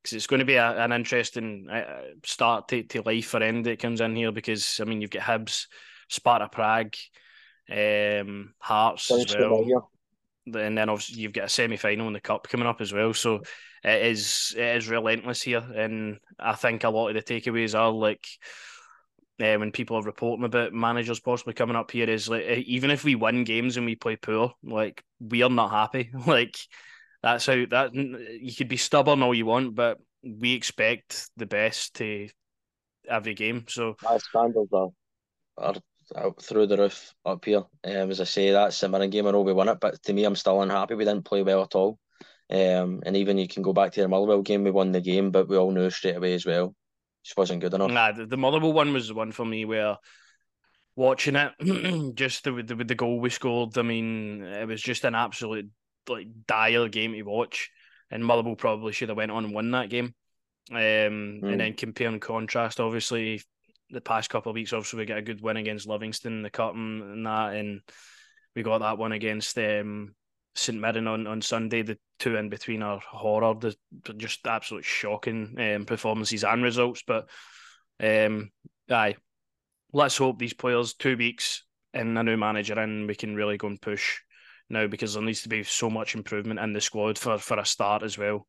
because 0.00 0.16
it's 0.16 0.26
going 0.26 0.40
to 0.40 0.46
be 0.46 0.56
a, 0.56 0.84
an 0.84 0.92
interesting 0.92 1.66
uh, 1.72 2.02
start 2.24 2.68
to, 2.68 2.82
to 2.84 3.02
life 3.02 3.26
for 3.26 3.42
end 3.42 3.64
that 3.66 3.80
comes 3.80 4.00
in 4.00 4.14
here. 4.14 4.32
Because 4.32 4.78
I 4.80 4.84
mean, 4.84 5.00
you've 5.00 5.10
got 5.10 5.22
Hibs, 5.22 5.66
Sparta 6.08 6.48
Prague, 6.48 6.94
um, 7.70 8.52
Hearts 8.58 9.10
as 9.10 9.34
well. 9.36 9.90
And 10.54 10.76
then 10.76 10.88
obviously 10.88 11.22
you've 11.22 11.32
got 11.32 11.44
a 11.44 11.48
semi 11.48 11.76
final 11.76 12.08
in 12.08 12.12
the 12.12 12.20
cup 12.20 12.48
coming 12.48 12.66
up 12.66 12.80
as 12.80 12.92
well. 12.92 13.14
So 13.14 13.42
it 13.82 14.06
is 14.06 14.54
it 14.56 14.76
is 14.76 14.88
relentless 14.88 15.40
here, 15.40 15.64
and 15.74 16.18
I 16.38 16.54
think 16.54 16.84
a 16.84 16.90
lot 16.90 17.08
of 17.08 17.14
the 17.14 17.22
takeaways 17.22 17.78
are 17.78 17.90
like 17.90 18.26
uh, 19.40 19.56
when 19.56 19.72
people 19.72 19.96
are 19.96 20.02
reporting 20.02 20.44
about 20.44 20.72
managers 20.72 21.20
possibly 21.20 21.54
coming 21.54 21.76
up 21.76 21.90
here 21.90 22.08
is 22.08 22.28
like 22.28 22.42
even 22.44 22.90
if 22.90 23.04
we 23.04 23.14
win 23.14 23.44
games 23.44 23.76
and 23.76 23.86
we 23.86 23.96
play 23.96 24.16
poor, 24.16 24.52
like 24.62 25.02
we 25.20 25.42
are 25.42 25.50
not 25.50 25.70
happy. 25.70 26.10
like 26.26 26.56
that's 27.22 27.46
how 27.46 27.64
that 27.70 27.94
you 27.94 28.54
could 28.54 28.68
be 28.68 28.76
stubborn 28.76 29.22
all 29.22 29.34
you 29.34 29.46
want, 29.46 29.74
but 29.74 29.98
we 30.22 30.54
expect 30.54 31.30
the 31.36 31.46
best 31.46 31.94
to 31.94 32.28
every 33.08 33.34
game. 33.34 33.64
So 33.68 33.96
my 34.02 34.18
standards 34.18 34.72
are, 34.72 34.90
are 35.56 36.34
through 36.40 36.66
the 36.66 36.76
roof 36.76 37.14
up 37.24 37.44
here. 37.44 37.64
Um, 37.84 38.10
as 38.10 38.20
I 38.20 38.24
say, 38.24 38.50
that 38.50 38.72
St 38.72 38.90
Mirren 38.90 39.10
game, 39.10 39.26
I 39.26 39.30
know 39.30 39.40
we 39.40 39.52
won 39.52 39.68
it, 39.68 39.78
but 39.80 40.02
to 40.04 40.12
me, 40.12 40.24
I'm 40.24 40.36
still 40.36 40.62
unhappy. 40.62 40.94
We 40.94 41.04
didn't 41.04 41.24
play 41.24 41.42
well 41.42 41.62
at 41.62 41.74
all. 41.74 41.98
Um, 42.50 43.00
and 43.06 43.16
even 43.16 43.38
you 43.38 43.48
can 43.48 43.62
go 43.62 43.72
back 43.72 43.92
to 43.92 44.02
the 44.02 44.08
Motherwell 44.08 44.42
game, 44.42 44.64
we 44.64 44.70
won 44.70 44.92
the 44.92 45.00
game, 45.00 45.30
but 45.30 45.48
we 45.48 45.56
all 45.56 45.70
knew 45.70 45.88
straight 45.88 46.16
away 46.16 46.34
as 46.34 46.44
well, 46.44 46.74
just 47.24 47.36
wasn't 47.36 47.60
good 47.60 47.74
enough. 47.74 47.90
Nah, 47.90 48.12
the, 48.12 48.26
the 48.26 48.36
Motherwell 48.36 48.72
one 48.72 48.92
was 48.92 49.08
the 49.08 49.14
one 49.14 49.32
for 49.32 49.44
me 49.44 49.64
where 49.64 49.96
watching 50.96 51.36
it, 51.36 52.14
just 52.14 52.44
the, 52.44 52.62
the 52.62 52.74
the 52.74 52.94
goal 52.94 53.20
we 53.20 53.30
scored. 53.30 53.76
I 53.78 53.82
mean, 53.82 54.42
it 54.42 54.66
was 54.66 54.82
just 54.82 55.04
an 55.04 55.14
absolute 55.14 55.70
like 56.08 56.26
dire 56.46 56.88
game 56.88 57.12
to 57.12 57.22
watch, 57.22 57.70
and 58.10 58.24
Motherwell 58.24 58.56
probably 58.56 58.92
should 58.92 59.08
have 59.08 59.18
went 59.18 59.30
on 59.30 59.44
and 59.44 59.54
won 59.54 59.70
that 59.72 59.90
game. 59.90 60.14
Um, 60.70 60.78
mm. 60.78 61.50
and 61.50 61.60
then 61.60 61.74
compare 61.74 62.08
and 62.08 62.20
contrast, 62.20 62.78
obviously, 62.78 63.42
the 63.90 64.00
past 64.00 64.30
couple 64.30 64.50
of 64.50 64.54
weeks, 64.54 64.72
obviously 64.72 65.00
we 65.00 65.06
get 65.06 65.18
a 65.18 65.22
good 65.22 65.40
win 65.40 65.56
against 65.56 65.88
Livingston, 65.88 66.42
the 66.42 66.50
cup 66.50 66.74
and, 66.74 67.02
and 67.02 67.26
that, 67.26 67.54
and 67.54 67.80
we 68.54 68.62
got 68.62 68.78
that 68.78 68.96
one 68.96 69.12
against 69.12 69.58
um, 69.58 70.14
St 70.54 70.78
Mirren 70.78 71.06
on, 71.06 71.26
on 71.26 71.42
Sunday. 71.42 71.82
The 71.82 71.98
two 72.18 72.36
in 72.36 72.48
between 72.48 72.82
are 72.82 73.00
horror, 73.00 73.54
the 73.54 73.74
just 74.16 74.46
absolute 74.46 74.84
shocking 74.84 75.56
um, 75.58 75.84
performances 75.84 76.44
and 76.44 76.62
results. 76.62 77.02
But 77.06 77.28
um, 78.00 78.50
aye, 78.90 79.16
let's 79.92 80.16
hope 80.16 80.38
these 80.38 80.54
players 80.54 80.94
two 80.94 81.16
weeks 81.16 81.64
and 81.94 82.16
a 82.18 82.22
new 82.22 82.36
manager 82.36 82.78
and 82.78 83.06
we 83.06 83.14
can 83.14 83.34
really 83.34 83.58
go 83.58 83.66
and 83.66 83.80
push 83.80 84.20
now 84.70 84.86
because 84.86 85.14
there 85.14 85.22
needs 85.22 85.42
to 85.42 85.48
be 85.48 85.62
so 85.62 85.90
much 85.90 86.14
improvement 86.14 86.58
in 86.58 86.72
the 86.72 86.80
squad 86.80 87.18
for 87.18 87.38
for 87.38 87.58
a 87.58 87.64
start 87.64 88.02
as 88.02 88.16
well. 88.16 88.46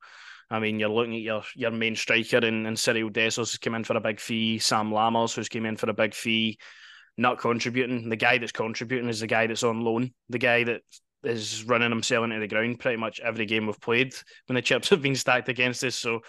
I 0.49 0.59
mean, 0.59 0.79
you're 0.79 0.89
looking 0.89 1.15
at 1.15 1.21
your 1.21 1.43
your 1.55 1.71
main 1.71 1.95
striker 1.95 2.37
in, 2.37 2.65
in 2.65 2.75
Cyril 2.75 3.09
Dessers 3.09 3.37
who's 3.51 3.57
come 3.57 3.75
in 3.75 3.83
for 3.83 3.97
a 3.97 4.01
big 4.01 4.19
fee, 4.19 4.59
Sam 4.59 4.91
Lammers 4.91 5.35
who's 5.35 5.49
came 5.49 5.65
in 5.65 5.77
for 5.77 5.89
a 5.89 5.93
big 5.93 6.13
fee, 6.13 6.57
not 7.17 7.39
contributing. 7.39 8.09
The 8.09 8.15
guy 8.15 8.37
that's 8.37 8.51
contributing 8.51 9.09
is 9.09 9.19
the 9.19 9.27
guy 9.27 9.47
that's 9.47 9.63
on 9.63 9.81
loan, 9.81 10.13
the 10.29 10.39
guy 10.39 10.63
that 10.63 10.81
is 11.23 11.63
running 11.63 11.89
himself 11.89 12.23
into 12.23 12.39
the 12.39 12.47
ground 12.47 12.79
pretty 12.79 12.97
much 12.97 13.19
every 13.19 13.45
game 13.45 13.65
we've 13.65 13.79
played 13.79 14.13
when 14.47 14.55
the 14.55 14.61
chips 14.61 14.89
have 14.89 15.01
been 15.01 15.15
stacked 15.15 15.49
against 15.49 15.83
us. 15.83 15.95
So, 15.95 16.21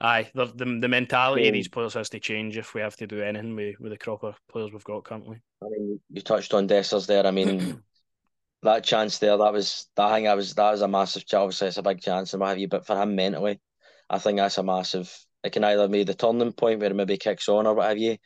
aye, 0.00 0.30
the 0.34 0.46
the, 0.46 0.78
the 0.80 0.88
mentality 0.88 1.48
of 1.48 1.54
these 1.54 1.68
players 1.68 1.94
has 1.94 2.08
to 2.10 2.20
change 2.20 2.56
if 2.56 2.74
we 2.74 2.80
have 2.80 2.96
to 2.96 3.06
do 3.06 3.22
anything 3.22 3.54
with, 3.54 3.78
with 3.80 3.92
the 3.92 3.98
crop 3.98 4.22
of 4.24 4.40
players 4.50 4.72
we've 4.72 4.84
got 4.84 5.04
currently. 5.04 5.40
I 5.62 5.66
mean, 5.68 6.00
you 6.10 6.22
touched 6.22 6.54
on 6.54 6.68
Dessers 6.68 7.06
there. 7.06 7.26
I 7.26 7.30
mean, 7.30 7.82
that 8.62 8.84
chance 8.84 9.18
there, 9.18 9.36
that 9.36 9.52
was 9.52 9.86
that 9.96 10.14
thing. 10.14 10.28
I 10.28 10.34
was 10.34 10.54
that 10.54 10.70
was 10.70 10.82
a 10.82 10.88
massive. 10.88 11.26
chance. 11.26 11.40
Obviously, 11.40 11.68
it's 11.68 11.76
a 11.78 11.82
big 11.82 12.00
chance 12.00 12.32
and 12.32 12.40
what 12.40 12.50
have 12.50 12.58
you. 12.58 12.68
But 12.68 12.86
for 12.86 13.00
him 13.00 13.14
mentally, 13.14 13.60
I 14.08 14.18
think 14.18 14.38
that's 14.38 14.58
a 14.58 14.62
massive. 14.62 15.14
It 15.42 15.52
can 15.52 15.64
either 15.64 15.88
be 15.88 16.04
the 16.04 16.14
turning 16.14 16.52
point 16.52 16.80
where 16.80 16.90
it 16.90 16.94
maybe 16.94 17.16
kicks 17.16 17.48
on 17.48 17.66
or 17.66 17.74
what 17.74 17.88
have 17.88 17.98
you. 17.98 18.18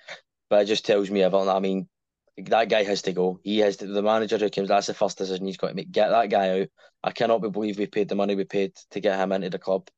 But 0.50 0.62
it 0.62 0.66
just 0.66 0.84
tells 0.84 1.10
me 1.10 1.22
everything. 1.22 1.48
I 1.48 1.60
mean, 1.60 1.88
that 2.36 2.68
guy 2.68 2.82
has 2.82 3.02
to 3.02 3.12
go. 3.12 3.38
He 3.42 3.58
has 3.58 3.76
to, 3.78 3.86
the 3.86 4.02
manager 4.02 4.38
who 4.38 4.50
comes. 4.50 4.68
That's 4.68 4.88
the 4.88 4.94
first 4.94 5.18
decision 5.18 5.46
he's 5.46 5.56
got 5.56 5.68
to 5.68 5.74
make. 5.74 5.92
Get 5.92 6.10
that 6.10 6.30
guy 6.30 6.60
out. 6.60 6.68
I 7.02 7.12
cannot 7.12 7.42
believe 7.42 7.78
we 7.78 7.86
paid 7.86 8.08
the 8.08 8.14
money 8.14 8.34
we 8.34 8.44
paid 8.44 8.74
to 8.90 9.00
get 9.00 9.18
him 9.18 9.32
into 9.32 9.50
the 9.50 9.58
club. 9.58 9.88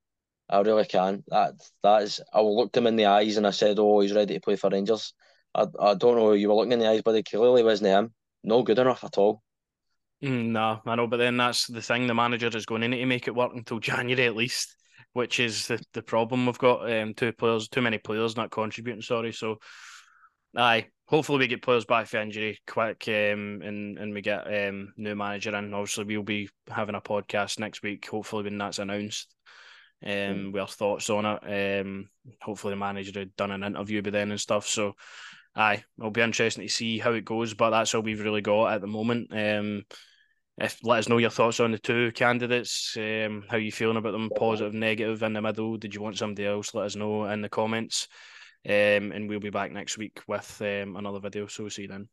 I 0.49 0.61
really 0.61 0.85
can. 0.85 1.25
That 1.29 1.55
that 1.83 2.03
is. 2.03 2.21
I 2.33 2.41
looked 2.41 2.77
him 2.77 2.87
in 2.87 2.97
the 2.97 3.07
eyes 3.07 3.37
and 3.37 3.47
I 3.47 3.51
said, 3.51 3.79
"Oh, 3.79 4.01
he's 4.01 4.13
ready 4.13 4.35
to 4.35 4.41
play 4.41 4.57
for 4.57 4.71
Rangers." 4.71 5.13
I, 5.55 5.67
I 5.81 5.95
don't 5.95 6.17
know. 6.17 6.33
You 6.33 6.49
were 6.49 6.55
looking 6.55 6.73
in 6.73 6.79
the 6.79 6.89
eyes, 6.89 7.03
but 7.03 7.15
it 7.15 7.29
clearly 7.29 7.63
wasn't 7.63 7.89
him. 7.89 8.15
No 8.45 8.63
good 8.63 8.79
enough 8.79 9.03
at 9.03 9.19
all. 9.19 9.43
Mm, 10.23 10.47
no, 10.49 10.81
I 10.87 10.95
know, 10.95 11.07
but 11.07 11.19
then 11.19 11.37
that's 11.37 11.67
the 11.67 11.83
thing. 11.83 12.07
The 12.07 12.15
manager 12.15 12.49
is 12.55 12.67
going 12.67 12.83
in 12.83 12.93
to 12.93 13.07
make 13.07 13.29
it 13.29 13.35
work 13.35 13.53
until 13.55 13.79
January 13.81 14.27
at 14.27 14.37
least, 14.37 14.77
which 15.15 15.41
is 15.41 15.67
the, 15.67 15.83
the 15.95 16.03
problem 16.03 16.47
we've 16.47 16.59
got. 16.59 16.91
Um, 16.91 17.15
two 17.15 17.33
players, 17.33 17.69
too 17.69 17.83
many 17.83 17.99
players 17.99 18.37
not 18.37 18.51
contributing. 18.51 19.03
Sorry, 19.03 19.33
so 19.33 19.59
aye. 20.57 20.87
Hopefully 21.09 21.39
we 21.39 21.47
get 21.47 21.63
players 21.63 21.85
back 21.85 22.09
for 22.09 22.19
injury 22.19 22.59
quick, 22.67 23.05
um, 23.09 23.63
and 23.63 23.99
and 23.99 24.13
we 24.13 24.21
get 24.23 24.47
um 24.69 24.93
new 24.97 25.15
manager 25.15 25.55
and 25.55 25.75
obviously 25.75 26.05
we'll 26.05 26.23
be 26.23 26.49
having 26.69 26.97
a 26.97 27.01
podcast 27.01 27.61
next 27.61 27.83
week. 27.83 28.09
Hopefully 28.09 28.43
when 28.43 28.59
that's 28.59 28.81
announced, 28.81 29.33
um, 30.05 30.11
mm. 30.11 30.53
with 30.53 30.63
our 30.63 30.69
thoughts 30.69 31.09
on 31.11 31.25
it. 31.25 31.81
Um, 31.81 32.09
hopefully 32.43 32.73
the 32.73 32.79
manager 32.79 33.21
had 33.21 33.37
done 33.37 33.53
an 33.53 33.63
interview 33.63 34.03
by 34.03 34.11
then 34.11 34.33
and 34.33 34.41
stuff. 34.41 34.67
So 34.67 34.95
aye, 35.55 35.85
it'll 35.99 36.11
be 36.11 36.23
interesting 36.23 36.67
to 36.67 36.73
see 36.73 36.99
how 36.99 37.13
it 37.13 37.25
goes. 37.25 37.55
But 37.55 37.71
that's 37.71 37.95
all 37.95 38.03
we've 38.03 38.21
really 38.21 38.43
got 38.43 38.73
at 38.73 38.81
the 38.81 38.89
moment. 38.89 39.29
Um, 39.33 39.85
if 40.59 40.79
let 40.83 41.01
us 41.01 41.09
know 41.09 41.19
your 41.19 41.31
thoughts 41.31 41.61
on 41.61 41.73
the 41.73 41.79
two 41.79 42.13
candidates, 42.13 42.97
um, 42.97 43.45
how 43.49 43.59
you 43.59 43.71
feeling 43.71 43.99
about 43.99 44.13
them, 44.13 44.31
positive, 44.35 44.73
negative, 44.73 45.23
in 45.23 45.35
the 45.35 45.43
middle. 45.43 45.77
Did 45.77 45.95
you 45.95 46.01
want 46.01 46.17
somebody 46.17 46.47
else? 46.47 46.75
Let 46.75 46.87
us 46.87 46.97
know 46.97 47.27
in 47.27 47.43
the 47.43 47.49
comments. 47.49 48.09
Um, 48.65 49.13
and 49.13 49.29
we'll 49.29 49.41
be 49.41 49.51
back 49.51 49.73
next 49.73 49.99
week 49.99 50.23
with 50.27 50.61
um, 50.63 50.97
another 50.97 51.21
video. 51.21 51.47
So 51.47 51.65
we'll 51.65 51.71
see 51.71 51.83
you 51.83 51.89
then. 51.89 52.09